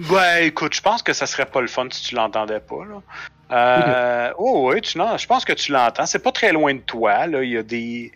Ouais, 0.09 0.47
écoute, 0.47 0.73
je 0.73 0.81
pense 0.81 1.03
que 1.03 1.13
ça 1.13 1.27
serait 1.27 1.45
pas 1.45 1.61
le 1.61 1.67
fun 1.67 1.87
si 1.91 2.03
tu 2.03 2.15
l'entendais 2.15 2.59
pas. 2.59 2.83
Là. 2.85 3.01
Euh, 3.51 4.33
Oh 4.37 4.71
oui, 4.71 4.81
tu, 4.81 4.97
non, 4.97 5.17
je 5.17 5.27
pense 5.27 5.45
que 5.45 5.53
tu 5.53 5.71
l'entends. 5.71 6.05
C'est 6.05 6.19
pas 6.19 6.31
très 6.31 6.51
loin 6.51 6.73
de 6.73 6.79
toi. 6.79 7.27
Là. 7.27 7.43
Il 7.43 7.51
y 7.51 7.57
a 7.57 7.63
des, 7.63 8.11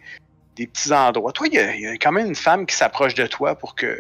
des 0.56 0.68
petits 0.68 0.92
endroits. 0.92 1.32
Toi, 1.32 1.48
il 1.48 1.54
y, 1.54 1.60
a, 1.60 1.76
il 1.76 1.82
y 1.82 1.88
a 1.88 1.94
quand 1.94 2.12
même 2.12 2.28
une 2.28 2.36
femme 2.36 2.66
qui 2.66 2.76
s'approche 2.76 3.14
de 3.14 3.28
toi 3.28 3.56
pour 3.56 3.76
que. 3.76 4.00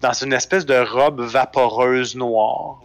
Dans 0.00 0.12
une 0.12 0.34
espèce 0.34 0.66
de 0.66 0.74
robe 0.74 1.22
vaporeuse 1.22 2.14
noire. 2.14 2.82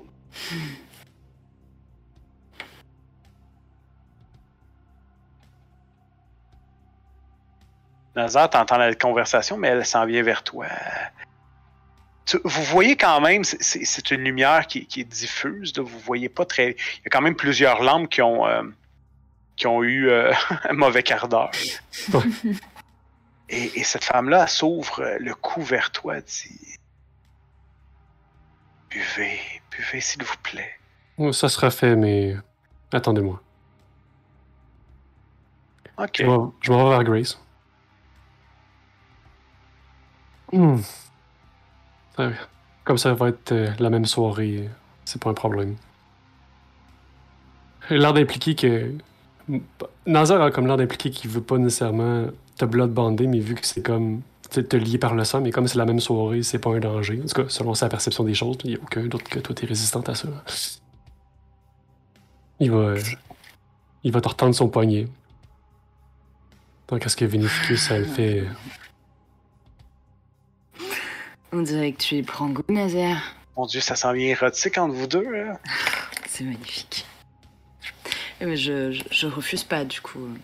Nazar, 8.18 8.49
t'entends 8.49 8.78
la 8.78 8.93
conversation, 8.95 9.57
mais 9.57 9.68
elle 9.70 9.86
s'en 9.86 10.05
vient 10.05 10.24
vers 10.24 10.43
toi. 10.43 10.65
Tu- 12.26 12.39
vous 12.43 12.63
voyez 12.63 12.97
quand 12.97 13.22
même, 13.22 13.43
c'est- 13.43 14.11
une 14.11 14.22
lumière 14.24 14.65
qui, 14.68 14.86
qui 14.88 15.01
est 15.01 15.05
diffuse. 15.05 15.72
Là, 15.78 15.84
vous 15.84 15.99
voyez 15.99 16.28
pas 16.28 16.43
très. 16.43 16.72
Il 16.72 17.03
y 17.05 17.07
a 17.07 17.09
quand 17.11 17.22
même 17.22 17.36
plusieurs 17.36 17.82
lampes 17.84 18.09
qui 18.09 18.22
ont, 18.24 18.45
euh, 18.47 18.63
qui 19.55 19.68
ont 19.68 19.84
eu 19.84 20.09
euh, 20.09 20.34
un 20.70 20.74
mauvais 20.74 21.03
quart 21.03 21.28
d'heure. 21.30 21.51
et, 23.49 23.80
et 23.80 23.84
cette 23.84 24.03
femme-là, 24.03 24.47
s'ouvre 24.47 25.15
le 25.20 25.34
cou 25.36 25.61
vers 25.61 25.91
toi, 25.91 26.20
dit 26.20 26.76
Buvez, 28.89 29.39
buvez, 29.72 30.01
s'il 30.01 30.24
vous 30.24 30.38
plaît. 30.41 30.72
Oh, 31.18 31.32
Ça 31.32 31.49
sera 31.49 31.70
fait, 31.72 31.95
mais 31.95 32.36
attendez-moi. 32.91 33.41
Ok. 35.99 36.15
Je 36.20 36.24
m'en 36.26 36.53
je 36.61 36.72
m'en 36.72 36.84
vais 36.84 36.89
vers 36.89 37.03
Grace. 37.03 37.39
Ça- 42.15 42.31
Comme 42.83 42.97
ça 42.97 43.13
va 43.13 43.29
être 43.29 43.51
euh, 43.51 43.71
la 43.79 43.89
même 43.89 44.05
soirée, 44.05 44.69
c'est 45.05 45.21
pas 45.21 45.29
un 45.29 45.33
problème. 45.33 45.75
L'air 47.89 48.13
d'impliquer 48.13 48.55
que. 48.55 48.93
Nazar 50.05 50.41
a 50.41 50.51
comme 50.51 50.67
l'air 50.67 50.77
d'impliquer 50.77 51.09
qu'il 51.09 51.29
veut 51.29 51.41
pas 51.41 51.57
nécessairement 51.57 52.27
te 52.57 52.65
bloodbander, 52.65 53.27
mais 53.27 53.39
vu 53.39 53.55
que 53.55 53.65
c'est 53.65 53.81
comme. 53.81 54.21
te 54.49 54.75
lier 54.77 54.97
par 54.97 55.15
le 55.15 55.23
sang, 55.25 55.41
mais 55.41 55.51
comme 55.51 55.67
c'est 55.67 55.77
la 55.77 55.85
même 55.85 55.99
soirée, 55.99 56.43
c'est 56.43 56.59
pas 56.59 56.69
un 56.71 56.79
danger. 56.79 57.19
En 57.23 57.27
tout 57.27 57.43
cas, 57.43 57.49
selon 57.49 57.73
sa 57.73 57.89
perception 57.89 58.23
des 58.23 58.33
choses, 58.33 58.57
il 58.63 58.71
n'y 58.71 58.75
a 58.77 58.79
aucun 58.81 59.03
doute 59.05 59.23
que 59.23 59.39
toi 59.39 59.53
t'es 59.55 59.65
résistante 59.65 60.07
à 60.09 60.15
ça. 60.15 60.27
Il 62.59 62.71
va. 62.71 62.77
euh, 62.77 63.01
il 64.03 64.11
va 64.11 64.21
te 64.21 64.27
retendre 64.29 64.55
son 64.55 64.69
poignet. 64.69 65.07
Donc, 66.87 67.05
est-ce 67.05 67.17
que 67.17 67.25
Vinificus, 67.25 67.81
ça 67.81 67.97
le 67.99 68.05
fait. 68.05 68.45
On 71.51 71.61
dirait 71.61 71.91
que 71.93 72.01
tu 72.01 72.15
y 72.15 72.23
prends 72.23 72.49
goût, 72.49 72.63
Nazaire. 72.69 73.21
Mon 73.55 73.65
Dieu, 73.65 73.79
ça 73.81 73.95
sent 73.95 74.13
bien 74.13 74.27
érotique 74.27 74.77
entre 74.77 74.93
vous 74.93 75.07
deux. 75.07 75.23
Là. 75.29 75.59
C'est 76.27 76.43
magnifique. 76.43 77.05
Eh, 78.41 78.45
Mais 78.45 78.57
je, 78.57 78.91
je, 78.91 79.03
je 79.09 79.27
refuse 79.27 79.63
pas, 79.63 79.83
du 79.85 80.01
coup. 80.01 80.19
On 80.27 80.37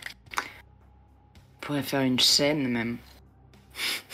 pourrait 1.61 1.83
faire 1.83 2.01
une 2.01 2.19
chaîne, 2.19 2.67
même. 2.67 2.97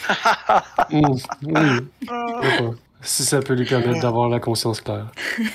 Si 3.01 3.23
ça 3.23 3.39
peut 3.39 3.53
lui 3.53 3.65
permettre 3.65 4.01
d'avoir 4.01 4.27
la 4.29 4.39
conscience 4.39 4.81
claire. 4.81 5.11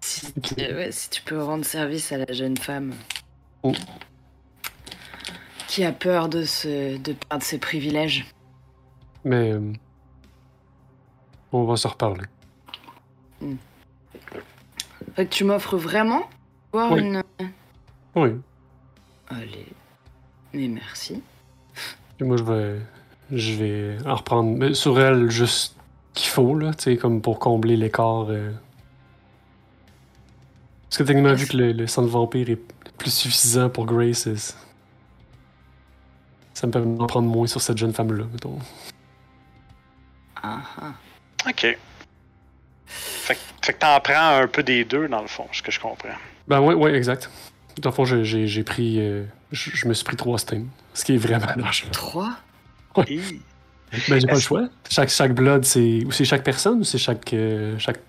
Si, 0.00 0.26
Ok. 0.36 0.52
euh, 0.60 0.76
ouais, 0.76 0.92
si 0.92 1.10
tu 1.10 1.20
peux 1.22 1.42
rendre 1.42 1.64
service 1.64 2.12
à 2.12 2.18
la 2.18 2.32
jeune 2.32 2.56
femme 2.56 2.94
Oh. 3.64 3.72
qui 5.66 5.84
a 5.84 5.90
peur 5.92 6.28
de, 6.28 6.44
se, 6.44 6.96
de 6.96 7.12
perdre 7.12 7.42
ses 7.44 7.58
privilèges. 7.58 8.24
Mais. 9.24 9.54
On 11.52 11.64
va 11.64 11.76
se 11.76 11.88
reparler. 11.88 12.24
Fait 15.14 15.26
que 15.26 15.30
tu 15.34 15.44
m'offres 15.44 15.76
vraiment 15.76 16.22
voir 16.72 16.92
Oui. 16.92 17.00
une. 17.00 17.22
Oui. 18.14 18.30
Allez. 19.28 19.66
Mais 20.52 20.68
merci. 20.68 21.22
Moi, 22.20 22.36
je 22.36 22.42
vais. 22.44 22.80
Je 23.30 23.52
vais 23.54 23.96
en 24.06 24.14
reprendre. 24.14 24.56
Mais 24.56 24.74
sur 24.74 24.98
elle, 25.00 25.30
juste 25.30 25.76
qu'il 26.14 26.28
faut, 26.30 26.54
là, 26.56 26.72
tu 26.74 26.84
sais, 26.84 26.96
comme 26.96 27.20
pour 27.20 27.38
combler 27.38 27.76
l'écart. 27.76 28.26
euh. 28.30 28.52
Parce 30.88 30.98
que 30.98 31.02
techniquement, 31.04 31.34
vu 31.34 31.46
que 31.46 31.56
le, 31.56 31.72
le 31.72 31.86
sang 31.86 32.02
de 32.02 32.08
vampire 32.08 32.48
est 32.48 32.60
plus 32.96 33.12
suffisant 33.12 33.68
pour 33.68 33.84
Grace, 33.84 34.56
ça 36.54 36.66
me 36.66 36.72
permet 36.72 36.96
d'en 36.96 37.06
prendre 37.06 37.28
moins 37.28 37.46
sur 37.46 37.60
cette 37.60 37.76
jeune 37.76 37.92
femme-là, 37.92 38.24
mettons. 38.32 38.58
Ah, 40.42 40.62
ah. 40.80 40.92
Ok. 41.46 41.76
Fait, 42.86 43.38
que- 43.62 43.72
t'en 43.72 44.00
prends 44.00 44.38
un 44.40 44.46
peu 44.46 44.62
des 44.62 44.84
deux, 44.84 45.08
dans 45.08 45.20
le 45.20 45.28
fond, 45.28 45.46
ce 45.52 45.62
que 45.62 45.70
je 45.70 45.78
comprends. 45.80 46.08
Ben 46.46 46.60
ouais, 46.60 46.74
ouais, 46.74 46.94
exact. 46.94 47.30
Dans 47.78 47.90
le 47.90 47.94
fond, 47.94 48.04
j'ai- 48.04 48.24
pris. 48.64 48.98
euh, 49.00 49.24
je 49.52 49.70
je 49.74 49.86
me 49.86 49.94
suis 49.94 50.04
pris 50.04 50.16
trois 50.16 50.38
steams. 50.38 50.68
Ce 50.94 51.04
qui 51.04 51.14
est 51.14 51.18
vraiment 51.18 51.46
large. 51.56 51.84
Trois? 51.92 52.36
Hi. 53.06 53.40
Ben, 54.08 54.20
j'ai 54.20 54.26
pas 54.26 54.34
le 54.34 54.40
choix. 54.40 54.68
Chaque, 54.90 55.10
chaque 55.10 55.32
blood, 55.34 55.64
c'est. 55.64 56.04
Ou 56.04 56.10
c'est 56.12 56.24
chaque 56.24 56.42
personne 56.44 56.80
ou 56.80 56.84
c'est 56.84 56.98
chaque. 56.98 57.32
euh, 57.34 57.78
chaque. 57.78 58.00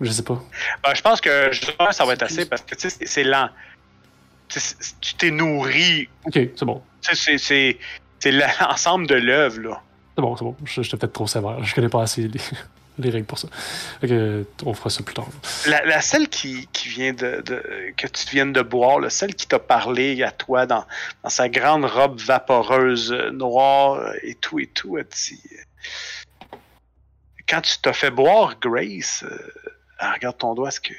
Je 0.00 0.10
sais 0.10 0.22
pas. 0.24 0.42
Ben, 0.82 0.94
je 0.94 1.02
pense 1.02 1.20
que 1.20 1.48
justement, 1.52 1.92
ça 1.92 2.04
va 2.04 2.14
être 2.14 2.22
assez 2.24 2.44
parce 2.46 2.62
que 2.62 2.74
tu 2.74 2.90
sais, 2.90 3.06
c'est- 3.06 3.24
lent. 3.24 3.48
Tu 5.00 5.14
t'es 5.14 5.30
nourri. 5.30 6.08
Ok, 6.26 6.34
c'est 6.34 6.64
bon. 6.64 6.82
Tu 7.00 7.14
sais, 7.14 7.38
c'est- 7.38 7.38
c'est 7.38 7.78
c'est 8.18 8.32
l'ensemble 8.60 9.06
de 9.06 9.14
l'œuvre, 9.14 9.60
là. 9.60 9.82
C'est 10.14 10.20
bon, 10.22 10.36
c'est 10.36 10.44
bon. 10.44 10.56
J'étais 10.64 10.96
peut-être 10.96 11.12
trop 11.12 11.26
sévère. 11.26 11.62
Je 11.64 11.74
connais 11.74 11.88
pas 11.88 12.02
assez 12.02 12.28
les, 12.28 12.40
les 12.98 13.10
règles 13.10 13.26
pour 13.26 13.38
ça. 13.38 13.48
Fait 14.00 14.08
que, 14.08 14.46
on 14.64 14.74
fera 14.74 14.90
ça 14.90 15.02
plus 15.02 15.14
tard. 15.14 15.26
La, 15.66 15.84
la 15.86 16.00
celle 16.02 16.28
qui, 16.28 16.66
qui 16.72 16.88
vient 16.88 17.12
de, 17.14 17.40
de- 17.40 17.92
que 17.96 18.06
tu 18.06 18.26
viennes 18.30 18.52
de 18.52 18.60
boire, 18.62 19.00
là, 19.00 19.08
celle 19.08 19.34
qui 19.34 19.46
t'a 19.48 19.58
parlé 19.58 20.22
à 20.22 20.30
toi 20.30 20.66
dans, 20.66 20.84
dans 21.22 21.30
sa 21.30 21.48
grande 21.48 21.84
robe 21.86 22.20
vaporeuse 22.20 23.12
euh, 23.12 23.30
noire 23.30 23.94
euh, 23.94 24.12
et 24.22 24.34
tout 24.34 24.58
et 24.58 24.66
tout, 24.66 24.98
elle 24.98 25.06
dit, 25.06 25.40
euh, 25.52 26.56
quand 27.48 27.62
tu 27.62 27.78
t'as 27.82 27.92
fait 27.94 28.10
boire 28.10 28.58
Grace, 28.60 29.24
euh, 29.26 29.38
elle 29.98 30.12
regarde 30.12 30.36
ton 30.38 30.54
doigt, 30.54 30.68
est-ce 30.68 30.80
que 30.80 30.94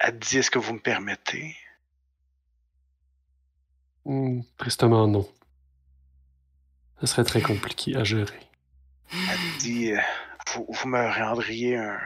elle 0.00 0.18
te 0.18 0.28
dit 0.28 0.38
est-ce 0.38 0.50
que 0.50 0.58
vous 0.58 0.74
me 0.74 0.78
permettez? 0.80 1.56
Hmm, 4.04 4.40
tristement, 4.56 5.06
non. 5.08 5.28
Ce 7.00 7.06
serait 7.06 7.24
très 7.24 7.40
compliqué 7.40 7.96
à 7.96 8.04
gérer. 8.04 8.40
Elle 9.12 9.58
dit 9.60 9.92
euh, 9.92 10.00
vous, 10.54 10.66
vous 10.68 10.88
me 10.88 11.06
rendriez 11.18 11.76
un, 11.76 11.98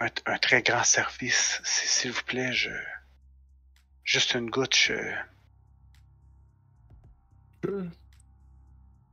un, 0.00 0.08
un 0.26 0.38
très 0.38 0.62
grand 0.62 0.84
service, 0.84 1.60
s'il 1.64 2.12
vous 2.12 2.22
plaît, 2.26 2.52
je 2.52 2.70
juste 4.04 4.34
une 4.34 4.50
goutte, 4.50 4.76
je, 4.76 4.94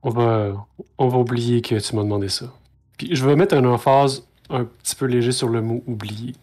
On 0.04 0.10
va, 0.10 0.68
on 0.98 1.08
va 1.08 1.18
oublier 1.18 1.62
que 1.62 1.76
tu 1.76 1.96
m'as 1.96 2.04
demandé 2.04 2.30
ça. 2.30 2.52
Puis 2.98 3.16
je 3.16 3.26
vais 3.26 3.36
mettre 3.36 3.56
un 3.56 3.66
emphase 3.66 4.28
un 4.50 4.66
petit 4.66 4.96
peu 4.96 5.06
léger 5.06 5.32
sur 5.32 5.48
le 5.48 5.62
mot 5.62 5.84
oublier. 5.88 6.36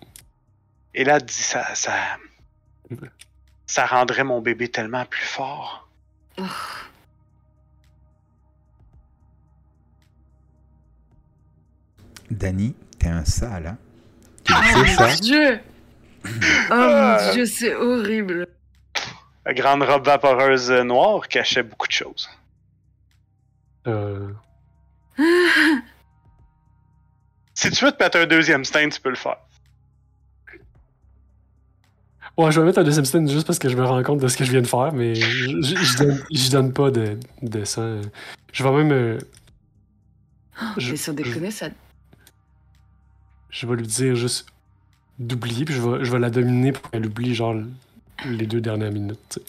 Et 0.95 1.05
là, 1.05 1.17
elle 1.17 1.25
dit 1.25 1.35
ça, 1.35 1.75
ça, 1.75 1.95
ça 3.67 3.87
rendrait 3.87 4.25
mon 4.25 4.41
bébé 4.41 4.69
tellement 4.69 5.05
plus 5.05 5.25
fort. 5.25 5.89
Oh, 6.39 6.45
Danny, 12.31 12.75
t'es 12.99 13.09
un 13.09 13.25
sale, 13.25 13.67
hein 13.69 13.79
Tu 14.45 14.53
Oh 14.55 14.85
ça 14.87 15.09
mon 15.09 15.15
dieu 15.15 15.61
Oh 16.71 16.75
mon 16.75 17.33
dieu, 17.33 17.47
c'est 17.47 17.75
horrible 17.75 18.47
La 19.47 19.55
grande 19.55 19.83
robe 19.83 20.05
vaporeuse 20.07 20.71
noire 20.71 21.27
cachait 21.29 21.63
beaucoup 21.63 21.87
de 21.87 21.93
choses. 21.93 22.29
Euh, 23.87 24.29
Si 27.55 27.71
tu 27.73 27.85
veux 27.85 27.91
te 27.91 28.01
mettre 28.03 28.19
un 28.19 28.27
deuxième 28.27 28.65
stain, 28.65 28.89
tu 28.89 29.01
peux 29.01 29.11
le 29.11 29.17
faire. 29.17 29.39
Ouais, 32.37 32.53
je 32.53 32.61
vais 32.61 32.67
mettre 32.67 32.79
un 32.79 32.85
deuxième 32.85 33.05
stand 33.05 33.29
juste 33.29 33.49
parce 33.49 33.59
que 33.59 33.69
je 33.69 33.77
me 33.77 33.85
rends 33.85 34.01
compte 34.05 34.21
de 34.21 34.29
ce 34.29 34.37
que 34.37 34.45
je 34.45 34.53
viens 34.53 34.61
de 34.63 34.67
faire, 34.69 34.93
mais 34.93 35.17
je, 35.17 35.61
je, 35.61 35.75
je 35.77 35.99
donne, 35.99 36.25
je 36.31 36.51
donne 36.53 36.73
pas 36.73 36.93
de, 36.93 37.19
de 37.43 37.65
sang. 37.65 38.01
Je 38.53 38.63
vais 38.63 38.71
même. 38.71 38.93
euh, 38.93 39.19
je, 40.77 40.93
Mais 40.93 40.97
sans 40.97 41.15
déconner, 41.15 41.51
ça... 41.51 41.69
je 43.51 43.67
vais 43.67 43.77
lui 43.77 43.87
dire 43.87 44.15
juste 44.15 44.47
d'oublier, 45.19 45.65
puis 45.65 45.75
je 45.75 45.81
vais, 45.83 46.05
je 46.05 46.13
vais 46.13 46.19
la 46.19 46.31
dominer 46.31 46.73
pour 46.73 46.91
qu'elle 46.91 47.07
oublie, 47.07 47.35
genre, 47.35 47.55
les 48.25 48.47
deux 48.47 48.61
dernières 48.61 48.93
minutes. 48.93 49.21
tu 49.31 49.41
sais. 49.41 49.47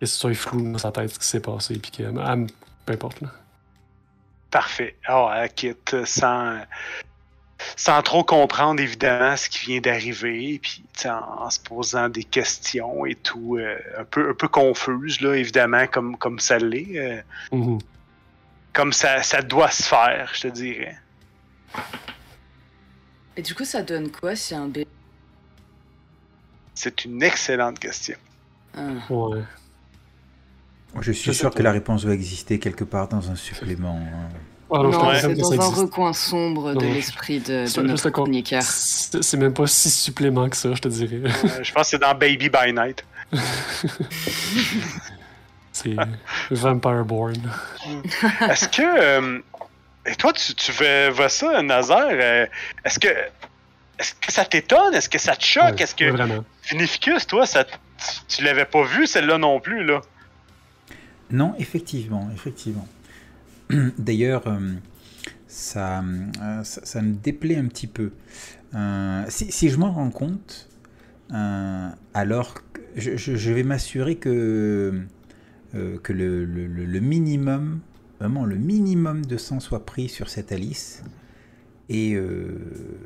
Que 0.00 0.06
ce 0.06 0.16
soit 0.16 0.34
flou 0.34 0.72
dans 0.72 0.78
sa 0.78 0.92
tête 0.92 1.10
ce 1.12 1.18
qui 1.18 1.26
s'est 1.26 1.40
passé, 1.40 1.78
puis 1.78 1.90
que. 1.90 2.02
ah, 2.18 2.36
peu 2.86 2.92
importe, 2.92 3.20
là. 3.20 3.28
Parfait. 4.50 4.96
Alors, 5.04 5.32
elle 5.32 5.52
quitte 5.52 6.04
sans, 6.06 6.58
sans 7.76 8.02
trop 8.02 8.24
comprendre 8.24 8.80
évidemment 8.80 9.36
ce 9.36 9.48
qui 9.48 9.66
vient 9.66 9.80
d'arriver, 9.80 10.58
puis 10.60 10.82
en, 11.04 11.44
en 11.44 11.50
se 11.50 11.60
posant 11.60 12.08
des 12.08 12.24
questions 12.24 13.04
et 13.06 13.14
tout, 13.14 13.58
euh, 13.58 13.76
un 13.98 14.04
peu 14.04 14.30
un 14.30 14.34
peu 14.34 14.48
confuse 14.48 15.20
là, 15.20 15.34
évidemment 15.34 15.86
comme 15.86 16.16
comme 16.16 16.38
ça 16.40 16.58
l'est. 16.58 16.98
euh. 16.98 17.22
Mhm. 17.52 17.78
comme 18.72 18.92
ça, 18.92 19.22
ça 19.22 19.42
doit 19.42 19.70
se 19.70 19.82
faire, 19.84 20.30
je 20.34 20.42
te 20.42 20.48
dirais. 20.48 20.96
Et 23.36 23.42
du 23.42 23.54
coup, 23.54 23.64
ça 23.64 23.82
donne 23.82 24.10
quoi 24.10 24.34
si 24.36 24.54
un 24.54 24.66
bébé. 24.66 24.86
C'est 26.74 27.04
une 27.04 27.22
excellente 27.22 27.78
question. 27.78 28.16
Ah. 28.76 28.80
Ouais. 29.10 29.42
Je 31.00 31.12
suis 31.12 31.34
sûr 31.34 31.50
que 31.50 31.62
la 31.62 31.72
réponse 31.72 32.04
doit 32.04 32.14
exister 32.14 32.58
quelque 32.58 32.84
part 32.84 33.08
dans 33.08 33.30
un 33.30 33.36
supplément. 33.36 33.98
hein. 34.00 34.28
Ah 34.72 34.78
non, 34.84 34.92
c'est 34.92 35.34
dans 35.34 35.50
un 35.50 35.54
existe. 35.56 35.74
recoin 35.78 36.12
sombre 36.12 36.74
de 36.74 36.86
l'esprit 36.86 37.40
de, 37.40 37.66
de 37.76 37.82
notre 37.82 38.10
chroniqueur. 38.10 38.62
C'est 38.62 39.20
c'est 39.22 39.36
même 39.36 39.52
pas 39.52 39.66
si 39.66 39.90
supplément 39.90 40.48
que 40.48 40.56
ça, 40.56 40.72
je 40.74 40.80
te 40.80 40.86
dirais. 40.88 41.22
Euh, 41.24 41.62
je 41.64 41.72
pense 41.72 41.82
que 41.82 41.88
c'est 41.90 41.98
dans 41.98 42.14
Baby 42.14 42.48
by 42.50 42.72
Night. 42.72 43.04
C'est 45.72 45.96
Vampire 46.50 47.04
Born. 47.04 47.36
Est-ce 48.48 48.68
que. 48.68 48.82
euh, 48.82 49.38
et 50.06 50.14
toi, 50.16 50.32
tu, 50.32 50.54
tu 50.54 50.72
veux, 50.72 51.08
vois 51.10 51.28
ça, 51.28 51.62
Nazaire? 51.62 52.08
euh, 52.10 52.46
Est-ce 52.84 52.98
que. 52.98 53.08
Est-ce 53.98 54.14
que 54.14 54.32
ça 54.32 54.44
t'étonne? 54.46 54.94
Est-ce 54.94 55.08
que 55.10 55.18
ça 55.18 55.36
te 55.36 55.44
choque? 55.44 55.74
Ouais, 55.76 55.82
Est-ce 55.82 55.94
que. 55.94 56.10
Vraiment. 56.10 56.44
Toi, 57.28 57.46
ça, 57.46 57.64
tu, 57.64 57.74
tu 58.28 58.44
l'avais 58.44 58.64
pas 58.64 58.82
vu, 58.84 59.06
celle-là 59.06 59.36
non 59.38 59.60
plus, 59.60 59.84
là? 59.84 60.00
Non, 61.30 61.54
effectivement, 61.58 62.30
effectivement. 62.34 62.88
D'ailleurs, 63.98 64.46
euh, 64.46 64.58
ça, 65.46 66.00
euh, 66.00 66.64
ça, 66.64 66.80
ça 66.84 67.02
me 67.02 67.12
déplaît 67.14 67.56
un 67.56 67.66
petit 67.66 67.86
peu. 67.86 68.12
Euh, 68.74 69.24
si, 69.28 69.52
si 69.52 69.68
je 69.68 69.76
m'en 69.76 69.92
rends 69.92 70.10
compte, 70.10 70.68
euh, 71.32 71.88
alors 72.14 72.54
que 72.72 72.80
je, 72.96 73.16
je- 73.16 73.36
je 73.36 73.52
vais 73.52 73.62
m'assurer 73.64 74.16
que, 74.16 75.02
euh, 75.74 75.98
que 76.02 76.12
le, 76.12 76.44
le- 76.44 76.66
le- 76.66 76.84
le 76.86 77.00
minimum, 77.00 77.80
vraiment 78.20 78.44
le 78.44 78.56
minimum 78.56 79.24
de 79.24 79.36
sang 79.38 79.60
soit 79.60 79.86
pris 79.86 80.08
sur 80.08 80.28
cette 80.28 80.52
Alice. 80.52 81.02
Et, 81.88 82.14
euh, 82.14 83.00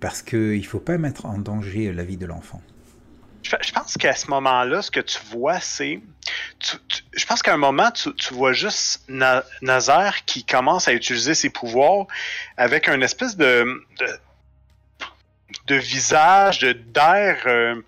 parce 0.00 0.20
qu'il 0.20 0.58
ne 0.58 0.62
faut 0.62 0.80
pas 0.80 0.98
mettre 0.98 1.24
en 1.24 1.38
danger 1.38 1.92
la 1.92 2.04
vie 2.04 2.16
de 2.16 2.26
l'enfant. 2.26 2.60
Je, 3.42 3.72
pense 3.72 3.96
qu'à 3.98 4.14
ce 4.14 4.28
moment-là, 4.30 4.82
ce 4.82 4.90
que 4.90 5.00
tu 5.00 5.18
vois, 5.30 5.60
c'est. 5.60 6.00
je 7.12 7.26
pense 7.26 7.42
qu'à 7.42 7.54
un 7.54 7.58
moment, 7.58 7.90
tu, 7.90 8.34
vois 8.34 8.52
juste 8.52 9.02
Na- 9.08 9.44
Nazaire 9.62 10.24
qui 10.24 10.44
commence 10.44 10.88
à 10.88 10.94
utiliser 10.94 11.34
ses 11.34 11.50
pouvoirs 11.50 12.06
avec 12.56 12.88
un 12.88 13.00
espèce 13.00 13.36
de. 13.36 13.66
de, 14.00 14.06
de 15.66 15.74
visage, 15.76 16.60
d'air. 16.60 17.42
euh, 17.46 17.80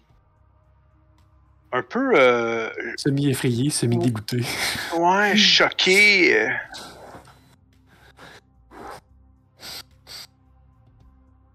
un 1.77 1.83
peu. 1.83 2.13
euh, 2.15 2.69
Semi-effrayé, 2.97 3.71
semi-dégoûté. 3.71 4.43
ouais, 4.97 5.37
choqué. 5.37 6.37
euh. 6.37 6.49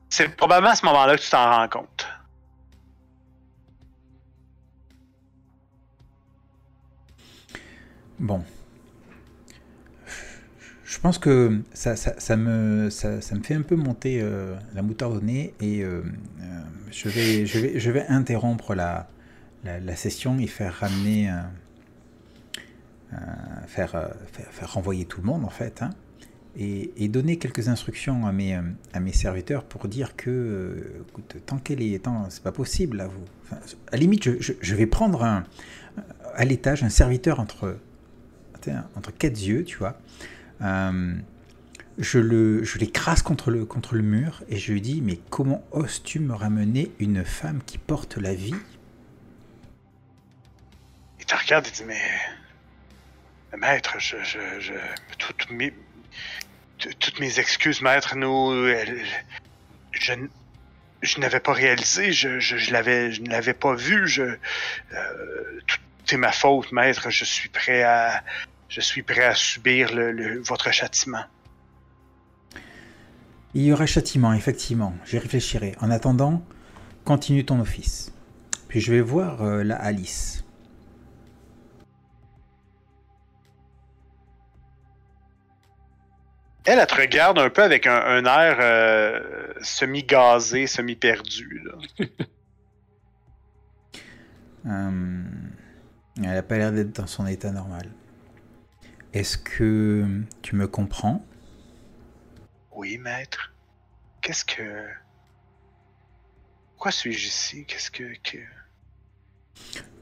C'est 0.09 0.29
probablement 0.35 0.71
à 0.71 0.75
ce 0.75 0.85
moment-là 0.85 1.15
que 1.17 1.21
tu 1.21 1.29
t'en 1.29 1.49
rends 1.49 1.67
compte. 1.69 2.07
Bon. 8.19 8.43
Je 10.85 10.99
pense 10.99 11.17
que 11.17 11.61
ça, 11.73 11.95
ça, 11.95 12.13
ça 12.19 12.35
me, 12.35 12.89
ça, 12.89 13.21
ça 13.21 13.35
me 13.35 13.41
fait 13.41 13.55
un 13.55 13.61
peu 13.61 13.75
monter 13.75 14.19
euh, 14.21 14.55
la 14.75 14.81
moutarde 14.81 15.13
au 15.15 15.21
nez 15.21 15.53
et 15.61 15.81
euh, 15.83 16.03
euh, 16.41 16.59
je, 16.91 17.07
vais, 17.09 17.45
je, 17.45 17.59
vais, 17.59 17.79
je 17.79 17.91
vais 17.91 18.05
interrompre 18.07 18.75
la, 18.75 19.07
la, 19.63 19.95
session 19.95 20.39
et 20.39 20.47
faire 20.47 20.73
ramener, 20.73 21.29
euh, 21.29 21.35
euh, 23.13 23.17
faire, 23.67 23.95
euh, 23.95 24.07
faire, 24.31 24.47
faire 24.51 24.73
renvoyer 24.73 25.05
tout 25.05 25.21
le 25.21 25.27
monde 25.27 25.45
en 25.45 25.49
fait, 25.49 25.81
hein, 25.81 25.91
et, 26.57 27.07
donner 27.07 27.37
quelques 27.37 27.69
instructions 27.69 28.25
à 28.27 28.31
mes, 28.31 29.13
serviteurs 29.13 29.63
pour 29.63 29.87
dire 29.87 30.15
que, 30.15 31.03
tant 31.45 31.57
qu'elle 31.57 31.81
est, 31.81 32.03
tant, 32.03 32.29
c'est 32.29 32.43
pas 32.43 32.51
possible 32.51 32.97
là, 32.97 33.07
vous. 33.07 33.25
À 33.91 33.97
limite, 33.97 34.23
je, 34.39 34.75
vais 34.75 34.85
prendre 34.85 35.23
à 35.23 36.45
l'étage 36.45 36.83
un 36.83 36.89
serviteur 36.89 37.39
entre 37.39 37.77
quatre 39.17 39.39
yeux, 39.39 39.63
tu 39.63 39.77
vois. 39.77 39.97
Je 41.97 42.19
le, 42.19 42.63
l'écrase 42.79 43.21
contre 43.21 43.51
le, 43.51 43.65
contre 43.65 43.95
le 43.95 44.01
mur 44.01 44.43
et 44.49 44.57
je 44.57 44.71
lui 44.71 44.81
dis 44.81 45.01
mais 45.01 45.19
comment 45.29 45.63
oses-tu 45.71 46.19
me 46.19 46.33
ramener 46.33 46.91
une 46.99 47.23
femme 47.25 47.59
qui 47.65 47.77
porte 47.77 48.17
la 48.17 48.33
vie 48.33 48.55
te 51.31 51.35
regarde 51.35 51.67
et 51.67 51.71
dit 51.71 51.83
Mais. 51.85 52.01
Maître, 53.57 53.97
toutes, 55.17 55.51
mes, 57.19 57.39
excuses, 57.39 57.81
maître, 57.81 58.15
nous. 58.15 58.53
je, 59.91 61.19
n'avais 61.19 61.41
pas 61.41 61.51
réalisé, 61.51 62.13
je, 62.13 62.29
ne 62.29 63.29
l'avais 63.29 63.53
pas 63.53 63.75
vu. 63.75 64.07
Je, 64.07 64.21
euh, 64.23 64.37
tout 65.67 65.79
est 66.11 66.17
ma 66.17 66.31
faute, 66.31 66.71
maître. 66.71 67.09
Je 67.09 67.25
suis 67.25 67.49
prêt 67.49 67.83
à. 67.83 68.23
Subir 69.35 69.89
votre 70.45 70.71
châtiment. 70.71 71.25
Il 73.53 73.63
y 73.63 73.73
aura 73.73 73.85
châtiment, 73.85 74.31
effectivement. 74.33 74.95
J'y 75.05 75.17
réfléchirai. 75.17 75.75
En 75.81 75.91
attendant, 75.91 76.41
continue 77.03 77.43
ton 77.43 77.59
office. 77.59 78.13
Puis 78.69 78.79
je 78.79 78.93
vais 78.93 79.01
voir 79.01 79.43
euh, 79.43 79.61
la 79.65 79.75
Alice. 79.75 80.45
Elle, 86.65 86.79
elle 86.79 86.87
te 86.87 86.95
regarde 86.95 87.39
un 87.39 87.49
peu 87.49 87.63
avec 87.63 87.87
un, 87.87 87.95
un 87.95 88.25
air 88.25 88.57
euh, 88.59 89.53
semi-gazé, 89.61 90.67
semi-perdu. 90.67 91.63
Euh, 94.67 95.23
elle 96.17 96.23
n'a 96.23 96.43
pas 96.43 96.55
l'air 96.55 96.71
d'être 96.71 96.95
dans 96.95 97.07
son 97.07 97.25
état 97.25 97.51
normal. 97.51 97.89
Est-ce 99.11 99.35
que 99.35 100.05
tu 100.43 100.55
me 100.55 100.67
comprends? 100.67 101.25
Oui, 102.71 102.99
maître. 102.99 103.53
Qu'est-ce 104.21 104.45
que. 104.45 104.85
Pourquoi 106.73 106.91
suis-je 106.91 107.25
ici? 107.25 107.65
Qu'est-ce 107.65 107.89
que. 107.89 108.13
que... 108.21 108.37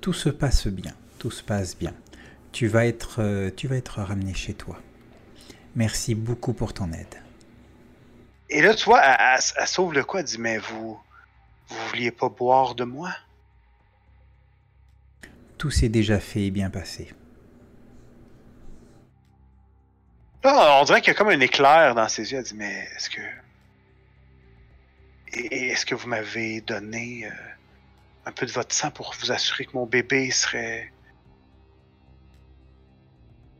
Tout 0.02 0.12
se 0.12 0.28
passe 0.28 0.68
bien. 0.68 0.94
Tout 1.20 1.32
se 1.32 1.42
passe 1.42 1.78
bien. 1.78 1.94
Tu 2.52 2.68
vas 2.68 2.86
être, 2.86 3.22
euh, 3.22 3.50
tu 3.56 3.68
vas 3.68 3.78
être 3.78 4.02
ramené 4.02 4.34
chez 4.34 4.54
toi. 4.54 4.82
Merci 5.76 6.16
beaucoup 6.16 6.54
pour 6.54 6.74
ton 6.74 6.92
aide. 6.92 7.22
Et 8.50 8.62
là, 8.62 8.74
tu 8.74 8.86
vois, 8.86 9.02
elle, 9.04 9.18
elle- 9.20 9.44
elle 9.58 9.68
sauve 9.68 9.94
le 9.94 10.04
quoi? 10.04 10.22
Elle 10.22 10.26
dit, 10.26 10.38
mais 10.40 10.58
vous. 10.58 11.00
Vous 11.68 11.88
vouliez 11.90 12.10
pas 12.12 12.30
boire 12.30 12.74
de 12.74 12.84
moi? 12.84 13.12
Tout 15.58 15.70
s'est 15.70 15.90
déjà 15.90 16.20
fait 16.20 16.46
et 16.46 16.52
bien 16.52 16.70
passé. 16.72 17.14
Là, 20.44 20.80
on 20.82 20.84
dirait 20.86 21.02
qu'il 21.02 21.10
y 21.10 21.16
a 21.16 21.18
comme 21.18 21.30
un 21.30 21.40
éclair 21.42 21.94
dans 21.96 22.08
ses 22.08 22.32
yeux. 22.32 22.40
Elle 22.40 22.44
dit, 22.46 22.56
mais 22.56 22.88
est-ce 22.96 23.10
que. 23.10 23.22
Est-ce 25.32 25.86
que 25.86 25.94
vous 25.94 26.08
m'avez 26.08 26.62
donné 26.62 27.28
euh, 27.28 27.32
un 28.26 28.32
peu 28.32 28.48
de 28.48 28.52
votre 28.52 28.74
sang 28.74 28.90
pour 28.90 29.14
vous 29.20 29.32
assurer 29.32 29.66
que 29.66 29.74
mon 29.74 29.86
bébé 29.86 30.32
serait. 30.32 30.92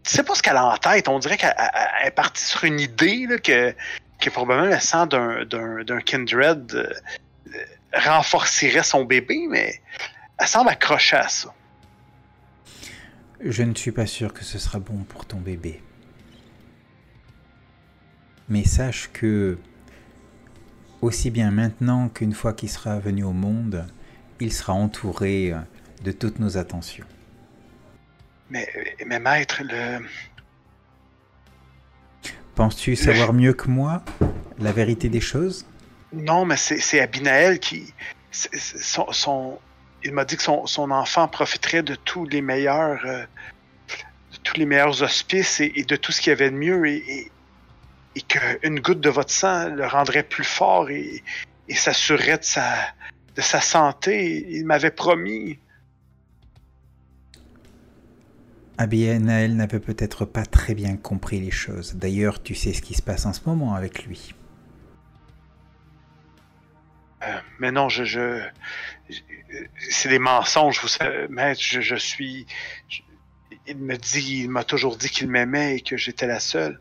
Tu 0.10 0.16
sais 0.16 0.24
pas 0.24 0.34
ce 0.34 0.42
qu'elle 0.42 0.58
a 0.58 0.66
en 0.66 0.76
tête. 0.78 1.08
On 1.08 1.20
dirait 1.20 1.38
qu'elle 1.38 1.54
elle- 1.56 1.70
elle 2.02 2.08
est 2.08 2.12
partie 2.12 2.44
sur 2.44 2.64
une 2.64 2.80
idée 2.80 3.28
que, 3.44 3.76
probablement 4.32 4.68
le 4.74 4.80
sang 4.80 5.06
d'un, 5.06 6.02
kindred 6.04 6.74
euh, 6.74 6.92
euh, 7.54 7.64
renforcerait 7.94 8.82
son 8.82 9.06
bébé, 9.06 9.46
mais 9.48 9.80
elle 10.40 10.48
semble 10.48 10.72
accrochée 10.72 11.18
à 11.18 11.30
ça. 11.30 11.54
Je 13.40 13.62
ne 13.62 13.76
suis 13.76 13.92
pas 13.92 14.08
sûr 14.08 14.34
que 14.34 14.44
ce 14.44 14.58
sera 14.58 14.80
bon 14.80 15.04
pour 15.04 15.28
ton 15.28 15.38
bébé. 15.38 15.80
Mais 18.48 18.64
sache 18.64 19.12
que, 19.14 19.60
aussi 21.04 21.30
bien 21.30 21.52
maintenant 21.52 22.10
qu'une 22.10 22.34
fois 22.34 22.54
qu'il 22.54 22.70
sera 22.70 22.98
venu 22.98 23.24
au 23.24 23.32
monde, 23.32 23.86
il 24.40 24.52
sera 24.52 24.74
entouré 24.74 25.54
de 26.04 26.12
toutes 26.12 26.40
nos 26.40 26.58
attentions. 26.58 27.06
Mais, 28.50 28.68
mais 29.06 29.20
maître, 29.20 29.62
le. 29.64 30.00
Penses-tu 32.56 32.96
savoir 32.96 33.34
mieux 33.34 33.54
que 33.54 33.70
moi 33.70 34.04
la 34.60 34.72
vérité 34.72 35.08
des 35.10 35.22
choses? 35.22 35.66
Non, 36.12 36.46
mais 36.46 36.58
c'est, 36.58 37.00
Abinaël 37.00 37.60
qui. 37.60 37.94
son, 38.32 39.12
son- 39.12 39.60
il 40.04 40.14
m'a 40.14 40.26
dit 40.26 40.36
que 40.38 40.44
son, 40.44 40.66
son 40.66 40.92
enfant 40.92 41.28
profiterait 41.28 41.84
de 41.84 41.96
tous 41.96 42.26
les 42.26 42.42
meilleurs. 42.42 43.00
euh, 43.06 43.24
de 44.32 44.38
tous 44.44 44.58
les 44.58 44.66
meilleurs 44.66 45.02
auspices 45.02 45.60
et, 45.60 45.72
et 45.76 45.84
de 45.84 45.96
tout 45.96 46.12
ce 46.12 46.22
qu'il 46.22 46.30
y 46.30 46.34
avait 46.34 46.52
de 46.52 46.56
mieux 46.56 46.86
et, 46.88 46.98
et, 46.98 47.32
et 48.16 48.22
qu'une 48.22 48.80
goutte 48.80 49.02
de 49.02 49.10
votre 49.10 49.32
sang 49.32 49.70
le 49.70 49.88
rendrait 49.88 50.22
plus 50.22 50.44
fort 50.44 50.90
et, 50.92 51.24
et 51.68 51.74
s'assurerait 51.76 52.38
de 52.38 52.44
sa, 52.44 52.64
de 53.36 53.42
sa 53.42 53.60
santé. 53.60 54.46
Il 54.50 54.66
m'avait 54.66 54.92
promis. 54.92 55.58
Abianael 58.80 59.58
n'avait 59.58 59.82
peut-être 59.82 60.24
pas 60.24 60.46
très 60.46 60.74
bien 60.74 60.96
compris 60.96 61.40
les 61.42 61.52
choses. 61.52 61.96
D'ailleurs, 61.96 62.42
tu 62.42 62.56
sais 62.56 62.72
ce 62.72 62.82
qui 62.82 62.94
se 62.94 63.02
passe 63.02 63.26
en 63.26 63.34
ce 63.34 63.42
moment 63.46 63.76
avec 63.76 64.06
lui. 64.06 64.34
Euh, 67.24 67.40
mais 67.60 67.72
non, 67.74 67.90
je, 67.90 68.06
je, 68.06 68.42
je- 69.10 69.20
c'est 69.90 70.08
des 70.08 70.18
mensonges, 70.18 70.80
vous 70.82 70.88
savez, 70.88 71.28
maître. 71.28 71.60
Je, 71.62 71.82
je 71.82 71.96
suis. 71.96 72.48
je- 72.88 73.02
il 73.68 73.78
me 73.78 73.98
dit, 73.98 74.44
il 74.44 74.50
m'a 74.50 74.64
toujours 74.64 74.96
dit 74.96 75.10
qu'il 75.10 75.28
m'aimait 75.30 75.76
et 75.76 75.82
que 75.82 75.98
j'étais 75.98 76.26
la 76.26 76.40
seule. 76.40 76.80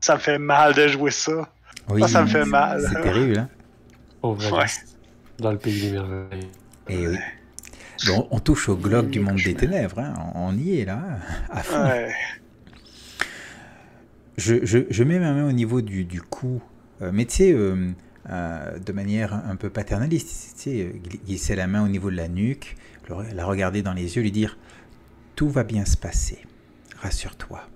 Ça 0.00 0.14
me 0.14 0.20
fait 0.20 0.38
mal 0.38 0.74
de 0.74 0.88
jouer 0.88 1.10
ça. 1.10 1.52
Oui, 1.88 2.08
ça 2.08 2.22
me 2.22 2.26
fait 2.26 2.44
mal. 2.44 2.82
C'est 2.88 3.02
terrible, 3.02 3.38
hein 3.38 3.48
Ouais. 4.22 4.66
Dans 5.38 5.52
le 5.52 5.58
pays 5.58 5.80
des 5.80 5.92
merveilles. 5.92 6.48
Et 6.88 7.06
oui. 7.08 7.16
Bon, 8.06 8.28
on 8.30 8.38
touche 8.38 8.68
au 8.68 8.76
globe 8.76 9.10
du 9.10 9.20
monde 9.20 9.36
des 9.44 9.54
ténèbres, 9.54 9.98
hein. 9.98 10.14
on 10.34 10.56
y 10.56 10.78
est 10.80 10.84
là, 10.84 11.18
à 11.50 11.62
fond. 11.62 11.82
Ouais. 11.84 12.12
Je, 14.36 14.64
je- 14.64 14.86
je 14.88 15.02
mets 15.04 15.18
ma 15.18 15.32
main 15.32 15.48
au 15.48 15.52
niveau 15.52 15.80
du, 15.80 16.04
du 16.04 16.22
cou, 16.22 16.62
euh, 17.02 17.10
mais 17.12 17.24
tu 17.26 17.34
sais, 17.36 17.52
euh, 17.52 17.90
euh, 18.30 18.78
de 18.78 18.92
manière 18.92 19.34
un 19.34 19.56
peu 19.56 19.68
paternaliste, 19.68 20.54
tu 20.56 20.62
sais, 20.62 20.80
euh, 20.82 20.92
gl- 20.92 21.24
glisser 21.26 21.56
la 21.56 21.66
main 21.66 21.84
au 21.84 21.88
niveau 21.88 22.08
de 22.10 22.16
la 22.16 22.28
nuque, 22.28 22.76
le 23.08 23.16
la 23.34 23.44
regarder 23.44 23.82
dans 23.82 23.94
les 23.94 24.14
yeux, 24.16 24.22
lui 24.22 24.30
dire 24.32 24.56
Tout 25.34 25.48
va 25.50 25.64
bien 25.64 25.84
se 25.84 25.96
passer, 25.96 26.38
rassure-toi. 26.98 27.68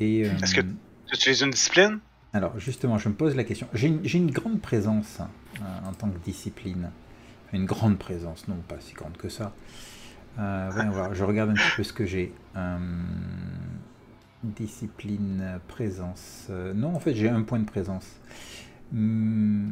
Et. 0.00 0.24
euh, 0.26 0.32
Est-ce 0.42 0.54
que- 0.54 0.60
Tu 0.62 1.14
utilises 1.14 1.42
une 1.42 1.50
discipline? 1.50 1.98
Alors, 2.34 2.58
justement, 2.58 2.98
je 2.98 3.08
me 3.08 3.14
pose 3.14 3.36
la 3.36 3.44
question. 3.44 3.68
J'ai 3.72 3.86
une, 3.86 4.30
grande 4.32 4.60
présence 4.60 5.20
euh, 5.20 5.88
en 5.88 5.92
tant 5.92 6.10
que 6.10 6.18
discipline. 6.18 6.90
Une 7.52 7.64
grande 7.64 7.96
présence, 7.96 8.48
non 8.48 8.56
pas 8.56 8.80
si 8.80 8.92
grande 8.92 9.16
que 9.16 9.28
ça. 9.28 9.54
Euh, 10.40 10.68
voyons 10.72 10.90
voir, 10.90 11.14
je 11.14 11.22
regarde 11.22 11.50
un 11.50 11.54
petit 11.54 11.76
peu 11.76 11.84
ce 11.84 11.92
que 11.92 12.04
j'ai. 12.04 12.34
Euh, 12.56 12.78
discipline, 14.42 15.60
présence. 15.68 16.50
Non, 16.74 16.96
en 16.96 16.98
fait, 16.98 17.14
j'ai 17.14 17.28
un 17.28 17.42
point 17.42 17.60
de 17.60 17.66
présence. 17.66 18.16
Hmm. 18.90 19.70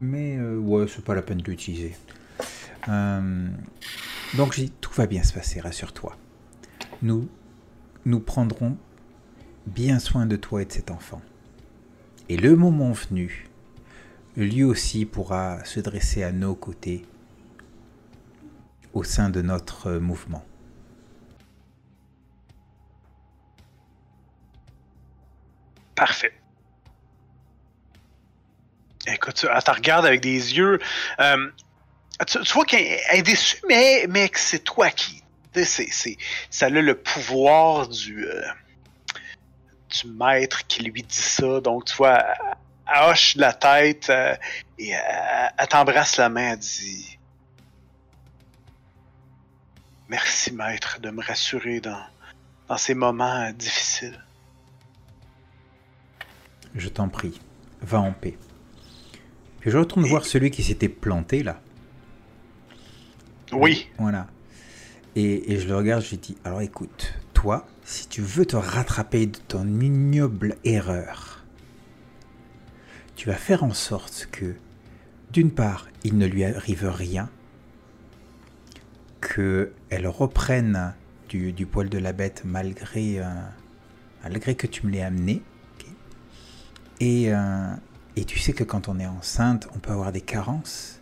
Mais, 0.00 0.40
ouais, 0.40 0.86
c'est 0.88 1.04
pas 1.04 1.14
la 1.14 1.22
peine 1.22 1.38
de 1.38 1.44
l'utiliser. 1.44 1.96
Donc, 4.36 4.60
tout 4.80 4.92
va 4.94 5.06
bien 5.06 5.22
se 5.22 5.32
passer, 5.32 5.60
rassure-toi. 5.60 6.16
Nous 7.02 7.28
nous 8.08 8.20
prendrons 8.20 8.76
bien 9.68 9.98
soin 9.98 10.26
de 10.26 10.36
toi 10.36 10.62
et 10.62 10.64
de 10.64 10.72
cet 10.72 10.90
enfant. 10.90 11.20
Et 12.28 12.36
le 12.36 12.56
moment 12.56 12.92
venu, 12.92 13.48
lui 14.36 14.64
aussi 14.64 15.04
pourra 15.04 15.64
se 15.64 15.80
dresser 15.80 16.22
à 16.22 16.32
nos 16.32 16.54
côtés 16.54 17.04
au 18.94 19.04
sein 19.04 19.30
de 19.30 19.42
notre 19.42 19.92
mouvement. 19.92 20.44
Parfait. 25.94 26.32
Écoute, 29.06 29.34
tu- 29.34 29.46
elle 29.52 29.62
te 29.62 29.90
avec 29.90 30.20
des 30.20 30.56
yeux. 30.56 30.78
euh, 31.20 31.50
tu, 32.26 32.38
vois 32.52 32.64
qu'elle 32.64 32.98
elle 33.10 33.18
est 33.20 33.22
déçue, 33.22 33.60
mais, 33.68 34.06
mais 34.08 34.30
c'est 34.34 34.64
toi 34.64 34.90
qui. 34.90 35.22
ça 36.50 36.66
a 36.66 36.68
le 36.68 36.94
pouvoir 36.94 37.88
du, 37.88 38.26
euh, 38.26 38.42
du 39.88 40.08
maître 40.08 40.66
qui 40.66 40.82
lui 40.82 41.02
dit 41.02 41.14
ça. 41.14 41.60
Donc, 41.60 41.86
tu 41.86 41.96
vois, 41.96 42.22
elle, 42.86 43.10
hoche 43.10 43.36
la 43.36 43.52
tête 43.52 44.10
euh, 44.10 44.34
et 44.78 44.90
elle, 44.90 45.52
elle 45.56 45.68
t'embrasse 45.68 46.16
la 46.16 46.28
main. 46.28 46.52
Elle 46.52 46.58
dit 46.58 47.18
Merci, 50.08 50.52
maître, 50.52 51.00
de 51.00 51.10
me 51.10 51.22
rassurer 51.22 51.80
dans, 51.80 52.00
dans 52.68 52.78
ces 52.78 52.94
moments 52.94 53.42
euh, 53.42 53.52
difficiles. 53.52 54.18
Je 56.74 56.88
t'en 56.88 57.08
prie, 57.08 57.38
va 57.82 58.00
en 58.00 58.12
paix. 58.12 58.38
Puis 59.60 59.70
je 59.70 59.76
retourne 59.76 60.04
voir 60.04 60.24
celui 60.24 60.50
qui 60.50 60.62
s'était 60.62 60.88
planté 60.88 61.42
là. 61.42 61.60
Oui. 63.52 63.88
Voilà. 63.98 64.26
Et, 65.16 65.52
et 65.52 65.58
je 65.58 65.68
le 65.68 65.76
regarde, 65.76 66.02
je 66.02 66.10
lui 66.10 66.18
dis, 66.18 66.36
alors 66.44 66.60
écoute, 66.60 67.14
toi, 67.34 67.66
si 67.88 68.06
tu 68.06 68.20
veux 68.20 68.44
te 68.44 68.54
rattraper 68.54 69.24
de 69.24 69.38
ton 69.48 69.66
ignoble 69.80 70.56
erreur, 70.62 71.42
tu 73.16 73.28
vas 73.28 73.34
faire 73.34 73.64
en 73.64 73.72
sorte 73.72 74.28
que, 74.30 74.56
d'une 75.32 75.50
part, 75.50 75.88
il 76.04 76.18
ne 76.18 76.26
lui 76.26 76.44
arrive 76.44 76.86
rien, 76.86 77.30
qu'elle 79.22 80.06
reprenne 80.06 80.92
du, 81.30 81.64
poil 81.64 81.88
de 81.88 81.96
la 81.96 82.12
bête 82.12 82.42
malgré, 82.44 83.20
euh, 83.20 83.24
malgré 84.22 84.54
que 84.54 84.66
tu 84.66 84.86
me 84.86 84.92
l'aies 84.92 85.02
amené. 85.02 85.42
euh, 87.02 87.74
et 88.16 88.24
tu 88.26 88.38
sais 88.38 88.52
que 88.52 88.64
quand 88.64 88.88
on 88.88 89.00
est 89.00 89.06
enceinte, 89.06 89.66
on 89.74 89.78
peut 89.78 89.92
avoir 89.92 90.12
des 90.12 90.20
carences 90.20 91.00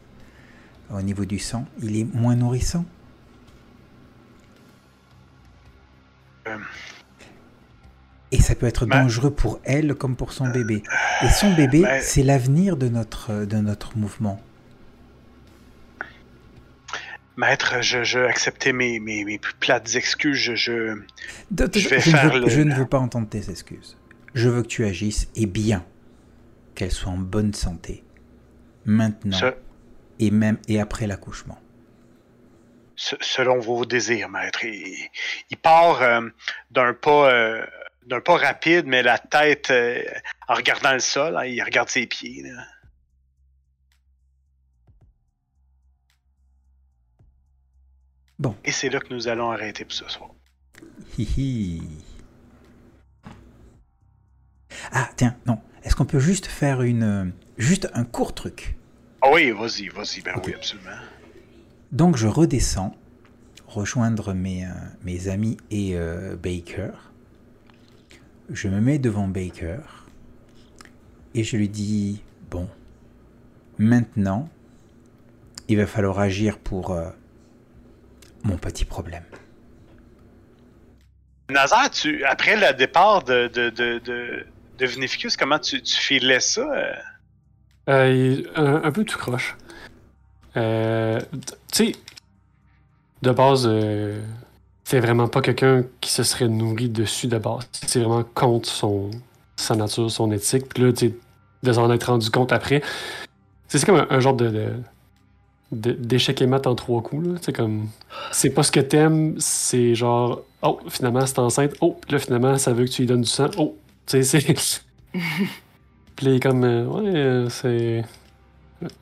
au 0.93 1.03
niveau 1.03 1.24
du 1.24 1.41
sang. 1.41 1.66
Il 1.82 1.97
est 1.97 2.05
moins 2.05 2.37
nourrissant. 2.37 2.84
Et 8.32 8.40
ça 8.40 8.55
peut 8.55 8.66
être 8.66 8.86
dangereux 9.03 9.30
pour 9.30 9.61
elle 9.64 9.94
comme 9.94 10.16
pour 10.16 10.32
son 10.32 10.49
bébé. 10.49 10.82
Et 11.22 11.28
son 11.30 11.55
bébé, 11.55 11.82
c'est 12.03 12.22
l'avenir 12.22 12.76
de 12.76 12.88
notre, 12.88 13.44
de 13.44 13.57
notre 13.59 13.97
mouvement. 13.97 14.40
Maître, 17.36 17.82
je, 17.82 18.03
je 18.03 18.18
acceptais 18.20 18.72
mes, 18.72 18.99
mes, 18.99 19.24
mes 19.24 19.38
plus 19.38 19.55
plates 19.55 19.94
excuses. 19.94 20.38
Je, 20.38 20.55
je- 20.55 20.94
vais 21.88 21.97
ne 21.97 22.01
faire 22.12 22.32
veux, 22.32 22.40
le- 22.40 22.49
je 22.49 22.61
ne 22.62 22.74
veux 22.74 22.86
pas 22.86 22.99
entendre 22.99 23.28
tes 23.28 23.51
excuses. 23.51 23.97
Je 24.34 24.49
veux 24.49 24.62
que 24.62 24.68
tu 24.68 24.84
agisses 24.84 25.28
et 25.36 25.47
bien. 25.47 25.84
Qu'elle 26.74 26.90
soit 26.92 27.12
en 27.12 27.18
bonne 27.18 27.53
santé. 27.55 28.05
Maintenant 28.86 29.36
et 30.18 30.30
même 30.30 30.59
et 30.68 30.80
après 30.80 31.07
l'accouchement. 31.07 31.59
Se- 32.97 33.16
selon 33.20 33.59
vos 33.61 33.84
désirs, 33.86 34.28
maître. 34.28 34.64
Il, 34.64 34.97
il 35.51 35.57
part 35.57 36.03
euh, 36.03 36.28
d'un 36.70 36.94
pas 36.94 37.30
euh, 37.32 37.66
d'un 38.07 38.20
pas 38.20 38.36
rapide, 38.36 38.86
mais 38.86 39.03
la 39.03 39.18
tête 39.18 39.70
euh, 39.70 40.03
en 40.49 40.55
regardant 40.55 40.92
le 40.92 41.01
sol, 41.01 41.36
hein, 41.36 41.44
il 41.44 41.62
regarde 41.62 41.88
ses 41.88 42.07
pieds. 42.07 42.42
là. 42.42 42.64
Bon. 48.38 48.55
Et 48.64 48.72
c'est 48.72 48.90
là 48.90 49.01
que 49.01 49.12
nous 49.12 49.28
allons 49.28 49.51
arrêter 49.51 49.84
pour 49.84 49.94
ce 49.94 50.09
soir. 50.09 50.30
Hihi. 51.18 51.82
Ah, 54.92 55.09
tiens, 55.16 55.36
non. 55.47 55.59
Est-ce 55.84 55.97
qu'on 55.97 56.05
peut 56.05 56.18
juste 56.18 56.47
faire 56.47 56.82
une. 56.82 57.32
Juste 57.57 57.88
un 57.94 58.05
court 58.05 58.34
truc? 58.34 58.76
Ah 59.22 59.30
oui, 59.32 59.51
vas-y, 59.53 59.88
vas-y, 59.88 60.20
ben 60.20 60.34
Ok. 60.36 60.44
oui, 60.47 60.55
absolument. 60.55 60.90
Donc 61.93 62.16
je 62.16 62.26
redescends, 62.26 62.95
rejoindre 63.66 64.34
mes, 64.34 64.64
euh, 64.64 64.70
mes 65.03 65.28
amis 65.28 65.57
et 65.70 65.97
euh, 65.97 66.37
Baker. 66.37 66.91
Je 68.51 68.68
me 68.68 68.80
mets 68.80 68.99
devant 68.99 69.28
Baker 69.28 69.78
et 71.34 71.45
je 71.45 71.57
lui 71.57 71.68
dis, 71.68 72.22
bon, 72.51 72.68
maintenant, 73.78 74.49
il 75.68 75.76
va 75.76 75.87
falloir 75.87 76.18
agir 76.18 76.59
pour 76.59 76.93
euh, 76.93 77.09
mon 78.45 78.57
petit 78.57 78.84
problème. 78.84 79.24
Nazar, 81.51 81.91
tu, 81.91 82.24
après 82.24 82.57
le 82.57 82.76
départ 82.76 83.22
de, 83.22 83.49
de, 83.49 83.70
de, 83.70 83.99
de, 83.99 84.47
de 84.78 84.87
Vinificus, 84.87 85.37
comment 85.37 85.59
tu, 85.59 85.80
tu 85.82 85.97
filais 85.97 86.41
ça? 86.41 86.68
euh? 86.72 86.95
Un, 88.57 88.82
un 88.82 88.93
peu 88.93 89.05
tout 89.05 89.18
croche. 89.18 89.57
Euh, 90.57 91.20
tu 91.72 91.86
sais, 91.86 91.92
de 93.22 93.30
base, 93.30 93.66
euh, 93.66 94.20
c'est 94.84 95.00
vraiment 95.00 95.28
pas 95.28 95.40
quelqu'un 95.40 95.84
qui 96.00 96.11
se 96.11 96.22
serait 96.22 96.48
nourri 96.48 96.88
dessus 96.88 97.26
de 97.26 97.38
base. 97.38 97.68
C'est 97.72 98.00
vraiment 98.00 98.24
contre 98.34 98.68
son, 98.68 99.11
sa 99.57 99.74
nature, 99.74 100.11
son 100.11 100.30
éthique. 100.32 100.68
Puis 100.72 100.82
là, 100.84 100.92
tu 100.92 101.14
de 101.62 101.72
s'en 101.72 101.90
être 101.90 102.04
rendu 102.04 102.30
compte 102.30 102.52
après, 102.52 102.82
c'est 103.66 103.84
comme 103.84 103.96
un, 103.96 104.07
un 104.11 104.20
genre 104.20 104.34
de, 104.36 104.74
d'échec 105.72 106.40
et 106.40 106.46
mat 106.46 106.66
en 106.66 106.74
trois 106.76 107.02
coups. 107.02 107.26
là. 107.26 107.34
C'est 107.42 107.52
comme, 107.54 107.88
c'est 108.30 108.50
pas 108.50 108.62
ce 108.62 108.70
que 108.70 108.78
t'aimes, 108.80 109.34
c'est 109.38 109.94
genre, 109.94 110.42
oh, 110.62 110.78
finalement, 110.88 111.26
c'est 111.26 111.38
enceinte. 111.40 111.72
Oh, 111.80 111.98
là, 112.09 112.18
finalement, 112.18 112.57
ça 112.59 112.72
veut 112.72 112.84
que 112.84 112.90
tu 112.90 113.02
lui 113.02 113.07
donnes 113.09 113.22
du 113.22 113.28
sang. 113.28 113.48
Oh, 113.59 113.76
tu 114.07 114.22
sais, 114.22 114.40
c'est. 114.40 114.80
Puis 116.16 116.40
comme, 116.40 116.62
euh, 116.64 116.86
ouais, 116.86 117.12
euh, 117.16 117.48
c'est 117.48 118.04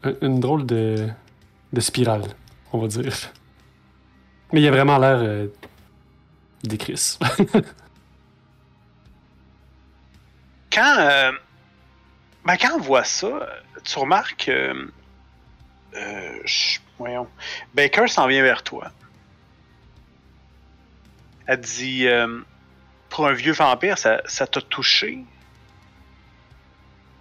un- 0.05 0.15
une 0.23 0.41
drôle 0.41 0.65
de, 0.65 1.09
de 1.75 1.81
spirale, 1.81 2.25
on 2.73 2.79
va 2.79 2.87
dire. 2.87 3.13
Mais 4.53 4.63
il 4.63 4.69
a 4.69 4.71
vraiment 4.71 4.99
l'air 4.99 5.19
euh, 5.19 5.49
des. 6.63 6.79
Quand, 10.75 10.97
euh, 10.99 11.31
Ben, 12.45 12.57
quand 12.57 12.75
on 12.75 12.81
voit 12.81 13.05
ça, 13.05 13.49
tu 13.85 13.99
remarques. 13.99 14.49
Euh, 14.49 14.87
euh, 15.95 16.43
voyons. 16.99 17.29
Baker 17.75 18.09
s'en 18.09 18.27
vient 18.27 18.43
vers 18.43 18.65
toi. 18.65 18.91
Elle 21.47 21.61
dit 21.61 22.07
Pour 23.09 23.29
un 23.29 23.33
vieux 23.33 23.53
vampire, 23.53 23.99
ça 23.99 24.21
ça 24.25 24.47
t'a 24.47 24.61
touché? 24.61 25.25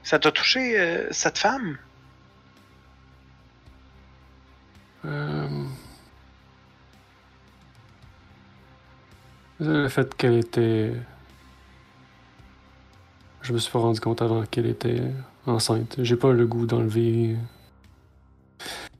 Ça 0.02 0.18
t'a 0.18 0.32
touché, 0.32 1.08
cette 1.12 1.38
femme? 1.38 1.78
Le 9.60 9.88
fait 9.88 10.16
qu'elle 10.16 10.40
était. 10.40 10.94
Je 13.42 13.54
me 13.54 13.58
suis 13.58 13.72
pas 13.72 13.80
rendu 13.80 14.00
compte 14.00 14.22
avant 14.22 14.44
qu'elle 14.44 14.66
était 14.66 15.02
enceinte. 15.46 15.96
J'ai 16.00 16.16
pas 16.16 16.32
le 16.32 16.48
goût 16.48 16.66
d'enlever. 16.66 17.38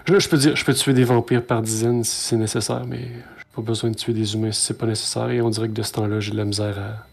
Je, 0.06 0.30
peux 0.30 0.38
dire, 0.38 0.56
je 0.56 0.66
peux 0.66 0.74
tuer 0.74 0.94
des 0.94 1.06
vampires 1.06 1.46
par 1.46 1.62
dizaines 1.62 2.04
si 2.04 2.16
c'est 2.16 2.38
nécessaire, 2.38 2.86
mais 2.86 3.08
j'ai 3.38 3.46
pas 3.56 3.62
besoin 3.62 3.92
de 3.92 3.96
tuer 3.96 4.14
des 4.14 4.36
humains 4.36 4.52
si 4.52 4.62
c'est 4.62 4.78
pas 4.78 4.86
nécessaire. 4.86 5.30
Et 5.30 5.42
on 5.42 5.50
dirait 5.50 5.70
que 5.70 5.74
de 5.74 5.82
ce 5.82 5.94
temps-là, 5.94 6.20
j'ai 6.20 6.32
de 6.32 6.38
la 6.38 6.46
misère 6.46 6.78
à 6.78 7.08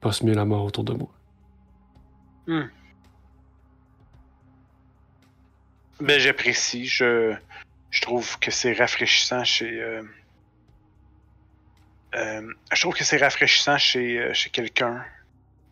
pas 0.00 0.12
semer 0.12 0.34
la 0.34 0.44
mort 0.44 0.64
autour 0.64 0.84
de 0.84 0.92
moi. 0.92 1.08
Ben, 6.00 6.18
j'apprécie. 6.18 6.86
Je, 6.86 7.34
je 7.90 8.00
trouve 8.00 8.38
que 8.38 8.50
c'est 8.50 8.72
rafraîchissant 8.72 9.44
chez. 9.44 9.80
euh, 9.80 10.02
euh, 12.14 12.52
je 12.72 12.80
trouve 12.80 12.94
que 12.94 13.04
c'est 13.04 13.16
rafraîchissant 13.16 13.78
chez, 13.78 14.18
euh, 14.18 14.34
chez 14.34 14.50
quelqu'un, 14.50 15.04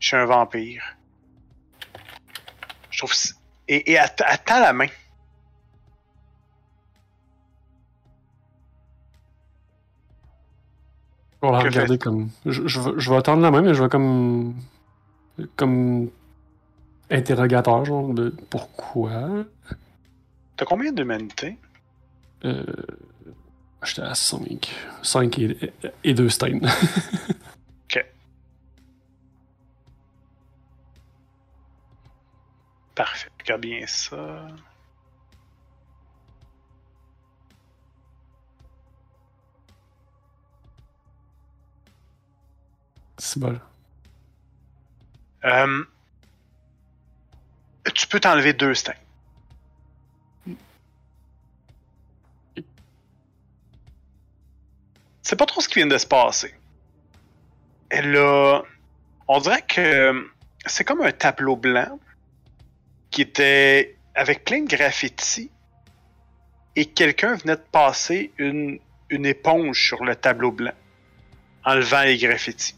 chez 0.01 0.17
un 0.17 0.25
vampire. 0.25 0.97
Je 2.91 2.99
trouve. 2.99 3.13
Et, 3.69 3.93
et 3.93 3.99
tend 4.45 4.61
la 4.61 4.73
main. 4.73 4.87
La 11.43 11.59
Que 11.63 11.65
regarder 11.69 11.99
comme. 11.99 12.31
Je, 12.47 12.69
je 12.69 13.11
vais 13.11 13.17
attendre 13.17 13.43
la 13.43 13.51
main, 13.51 13.63
mais 13.63 13.75
je 13.75 13.83
vais 13.83 13.89
comme. 13.89 14.55
Comme. 15.57 16.11
Interrogateur, 17.11 17.85
genre, 17.85 18.15
de 18.15 18.31
pourquoi? 18.49 19.45
T'as 20.57 20.65
combien 20.65 20.93
d'humanité 20.93 21.57
Euh, 22.45 22.65
J'étais 23.85 24.03
à 24.03 24.15
5. 24.15 24.71
5 25.03 25.39
et, 25.41 25.73
et 26.05 26.15
2 26.15 26.29
Stein. 26.29 26.61
Parfait. 32.95 33.29
Regarde 33.41 33.63
bien 33.63 33.87
ça. 33.87 34.47
C'est 43.19 43.39
bon. 43.39 43.59
Euh, 45.45 45.85
tu 47.95 48.07
peux 48.07 48.21
t'enlever 48.21 48.53
deux 48.53 48.75
stings. 48.75 48.95
C'est 55.23 55.37
pas 55.37 55.47
trop 55.47 55.61
ce 55.61 55.69
qui 55.69 55.77
vient 55.77 55.87
de 55.87 55.99
se 55.99 56.07
passer. 56.07 56.55
Elle 57.91 58.17
a. 58.17 58.63
On 59.29 59.41
dirait 59.41 59.63
que 59.63 60.29
c'est 60.67 60.85
comme 60.85 61.01
un 61.03 61.13
tableau 61.13 61.57
blanc 61.57 61.99
qui 63.11 63.23
était 63.23 63.97
avec 64.15 64.45
plein 64.45 64.63
de 64.63 64.69
graffitis 64.69 65.51
et 66.75 66.87
quelqu'un 66.87 67.35
venait 67.35 67.57
de 67.57 67.65
passer 67.71 68.33
une, 68.39 68.79
une 69.11 69.27
éponge 69.27 69.81
sur 69.87 70.05
le 70.05 70.17
tableau 70.17 70.51
blanc, 70.51 70.73
enlevant 71.65 72.03
les 72.03 72.19
graffitis. 72.19 72.75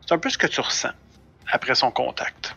C'est 0.00 0.14
un 0.14 0.18
peu 0.18 0.30
ce 0.30 0.38
que 0.38 0.46
tu 0.46 0.60
ressens 0.60 0.92
après 1.52 1.74
son 1.74 1.90
contact. 1.90 2.56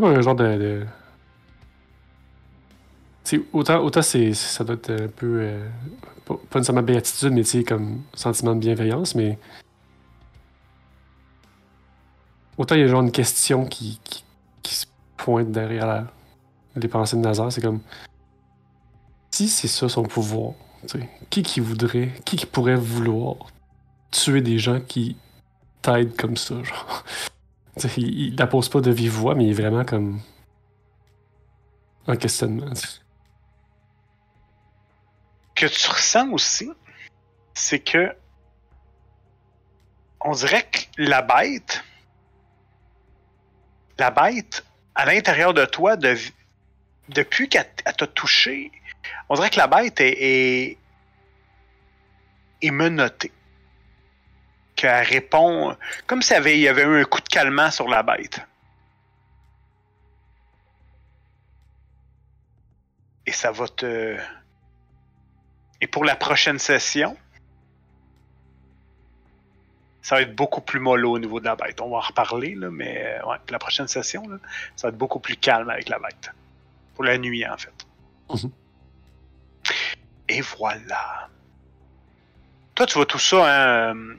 Comme 0.00 0.12
un 0.12 0.20
genre 0.20 0.34
de. 0.34 0.44
de... 0.58 0.86
Tu 3.24 3.38
sais, 3.38 3.44
autant, 3.52 3.82
autant 3.82 4.02
c'est, 4.02 4.34
ça 4.34 4.64
doit 4.64 4.76
être 4.76 4.90
un 4.90 5.08
peu. 5.08 5.38
euh, 5.40 5.68
pas, 6.24 6.34
pas 6.50 6.58
nécessairement 6.58 6.82
béatitude, 6.82 7.32
mais 7.32 7.42
tu 7.42 7.50
sais, 7.50 7.64
comme 7.64 8.02
sentiment 8.14 8.54
de 8.54 8.60
bienveillance, 8.60 9.14
mais. 9.14 9.38
Autant 12.58 12.74
il 12.74 12.82
y 12.82 12.84
a 12.84 12.86
genre 12.86 13.02
une 13.02 13.12
question 13.12 13.66
qui, 13.66 14.00
qui, 14.62 14.74
se 14.74 14.86
pointe 15.16 15.50
derrière 15.50 16.06
les 16.74 16.88
pensées 16.88 17.16
de 17.16 17.22
Nazar, 17.22 17.50
c'est 17.52 17.60
comme. 17.60 17.80
Si 19.30 19.48
c'est 19.48 19.68
ça 19.68 19.88
son 19.88 20.02
pouvoir, 20.04 20.52
tu 20.86 20.98
sais, 20.98 21.08
qui 21.30 21.42
qui 21.42 21.60
voudrait, 21.60 22.12
qui 22.24 22.36
qui 22.36 22.46
pourrait 22.46 22.76
vouloir 22.76 23.36
tuer 24.10 24.40
des 24.40 24.58
gens 24.58 24.80
qui 24.80 25.16
t'aident 25.82 26.16
comme 26.16 26.36
ça, 26.36 26.62
genre? 26.62 27.04
Il, 27.96 28.18
il 28.20 28.36
la 28.36 28.46
pose 28.46 28.68
pas 28.68 28.80
de 28.80 28.90
vive 28.90 29.12
voix, 29.12 29.34
mais 29.34 29.44
il 29.44 29.50
est 29.50 29.62
vraiment 29.62 29.84
comme. 29.84 30.20
En 32.06 32.16
questionnement. 32.16 32.72
que 35.56 35.66
tu 35.66 35.88
ressens 35.88 36.30
aussi, 36.30 36.70
c'est 37.54 37.80
que 37.80 38.14
on 40.20 40.32
dirait 40.32 40.68
que 40.70 40.78
la 40.98 41.22
bête, 41.22 41.82
la 43.98 44.10
bête, 44.10 44.64
à 44.94 45.04
l'intérieur 45.06 45.52
de 45.54 45.64
toi, 45.64 45.96
de- 45.96 46.16
depuis 47.08 47.48
qu'elle 47.48 47.66
elle 47.84 47.96
t'a 47.96 48.06
touché, 48.06 48.70
on 49.28 49.34
dirait 49.34 49.50
que 49.50 49.58
la 49.58 49.66
bête 49.66 50.00
est, 50.00 50.16
est, 50.18 50.78
est 52.62 52.70
menottée. 52.70 53.32
Qu'elle 54.76 55.04
répond 55.04 55.74
comme 56.06 56.22
s'il 56.22 56.34
y 56.34 56.36
avait, 56.36 56.58
il 56.58 56.60
y 56.60 56.68
avait 56.68 56.82
eu 56.82 57.00
un 57.00 57.04
coup 57.04 57.20
de 57.20 57.28
calmant 57.28 57.70
sur 57.70 57.88
la 57.88 58.02
bête. 58.02 58.40
Et 63.24 63.32
ça 63.32 63.50
va 63.50 63.66
te. 63.66 64.16
Et 65.80 65.86
pour 65.86 66.04
la 66.04 66.14
prochaine 66.14 66.58
session, 66.58 67.16
ça 70.06 70.14
va 70.14 70.22
être 70.22 70.36
beaucoup 70.36 70.60
plus 70.60 70.78
mollo 70.78 71.12
au 71.12 71.18
niveau 71.18 71.40
de 71.40 71.46
la 71.46 71.56
bête. 71.56 71.80
On 71.80 71.90
va 71.90 71.96
en 71.96 72.00
reparler, 72.00 72.54
là, 72.54 72.70
mais 72.70 73.04
euh, 73.04 73.26
ouais, 73.26 73.38
la 73.50 73.58
prochaine 73.58 73.88
session, 73.88 74.28
là, 74.28 74.36
ça 74.76 74.86
va 74.86 74.92
être 74.92 74.98
beaucoup 74.98 75.18
plus 75.18 75.36
calme 75.36 75.68
avec 75.68 75.88
la 75.88 75.98
bête. 75.98 76.30
Pour 76.94 77.02
la 77.02 77.18
nuit, 77.18 77.44
en 77.44 77.56
fait. 77.58 77.74
Mhm. 78.30 78.52
Et 80.28 80.40
voilà. 80.42 81.28
Toi, 82.76 82.86
tu 82.86 82.94
vois 82.94 83.06
tout 83.06 83.18
ça, 83.18 83.90
hein, 83.90 84.16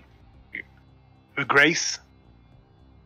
Grace, 1.44 2.02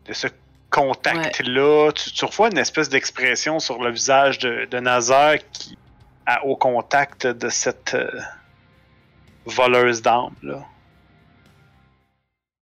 de 0.06 0.14
ce 0.14 0.28
contact-là. 0.70 1.92
Tu, 1.92 2.12
tu 2.12 2.26
revois 2.26 2.50
une 2.50 2.58
espèce 2.58 2.90
d'expression 2.90 3.60
sur 3.60 3.82
le 3.82 3.92
visage 3.92 4.40
de, 4.40 4.66
de 4.66 4.80
Nazar 4.80 5.36
qui, 5.52 5.78
à- 6.26 6.46
au 6.46 6.56
contact 6.56 7.28
de 7.28 7.50
cette 7.50 7.94
euh, 7.94 8.10
voleuse 9.46 10.02
d'âme, 10.02 10.34
là. 10.44 10.66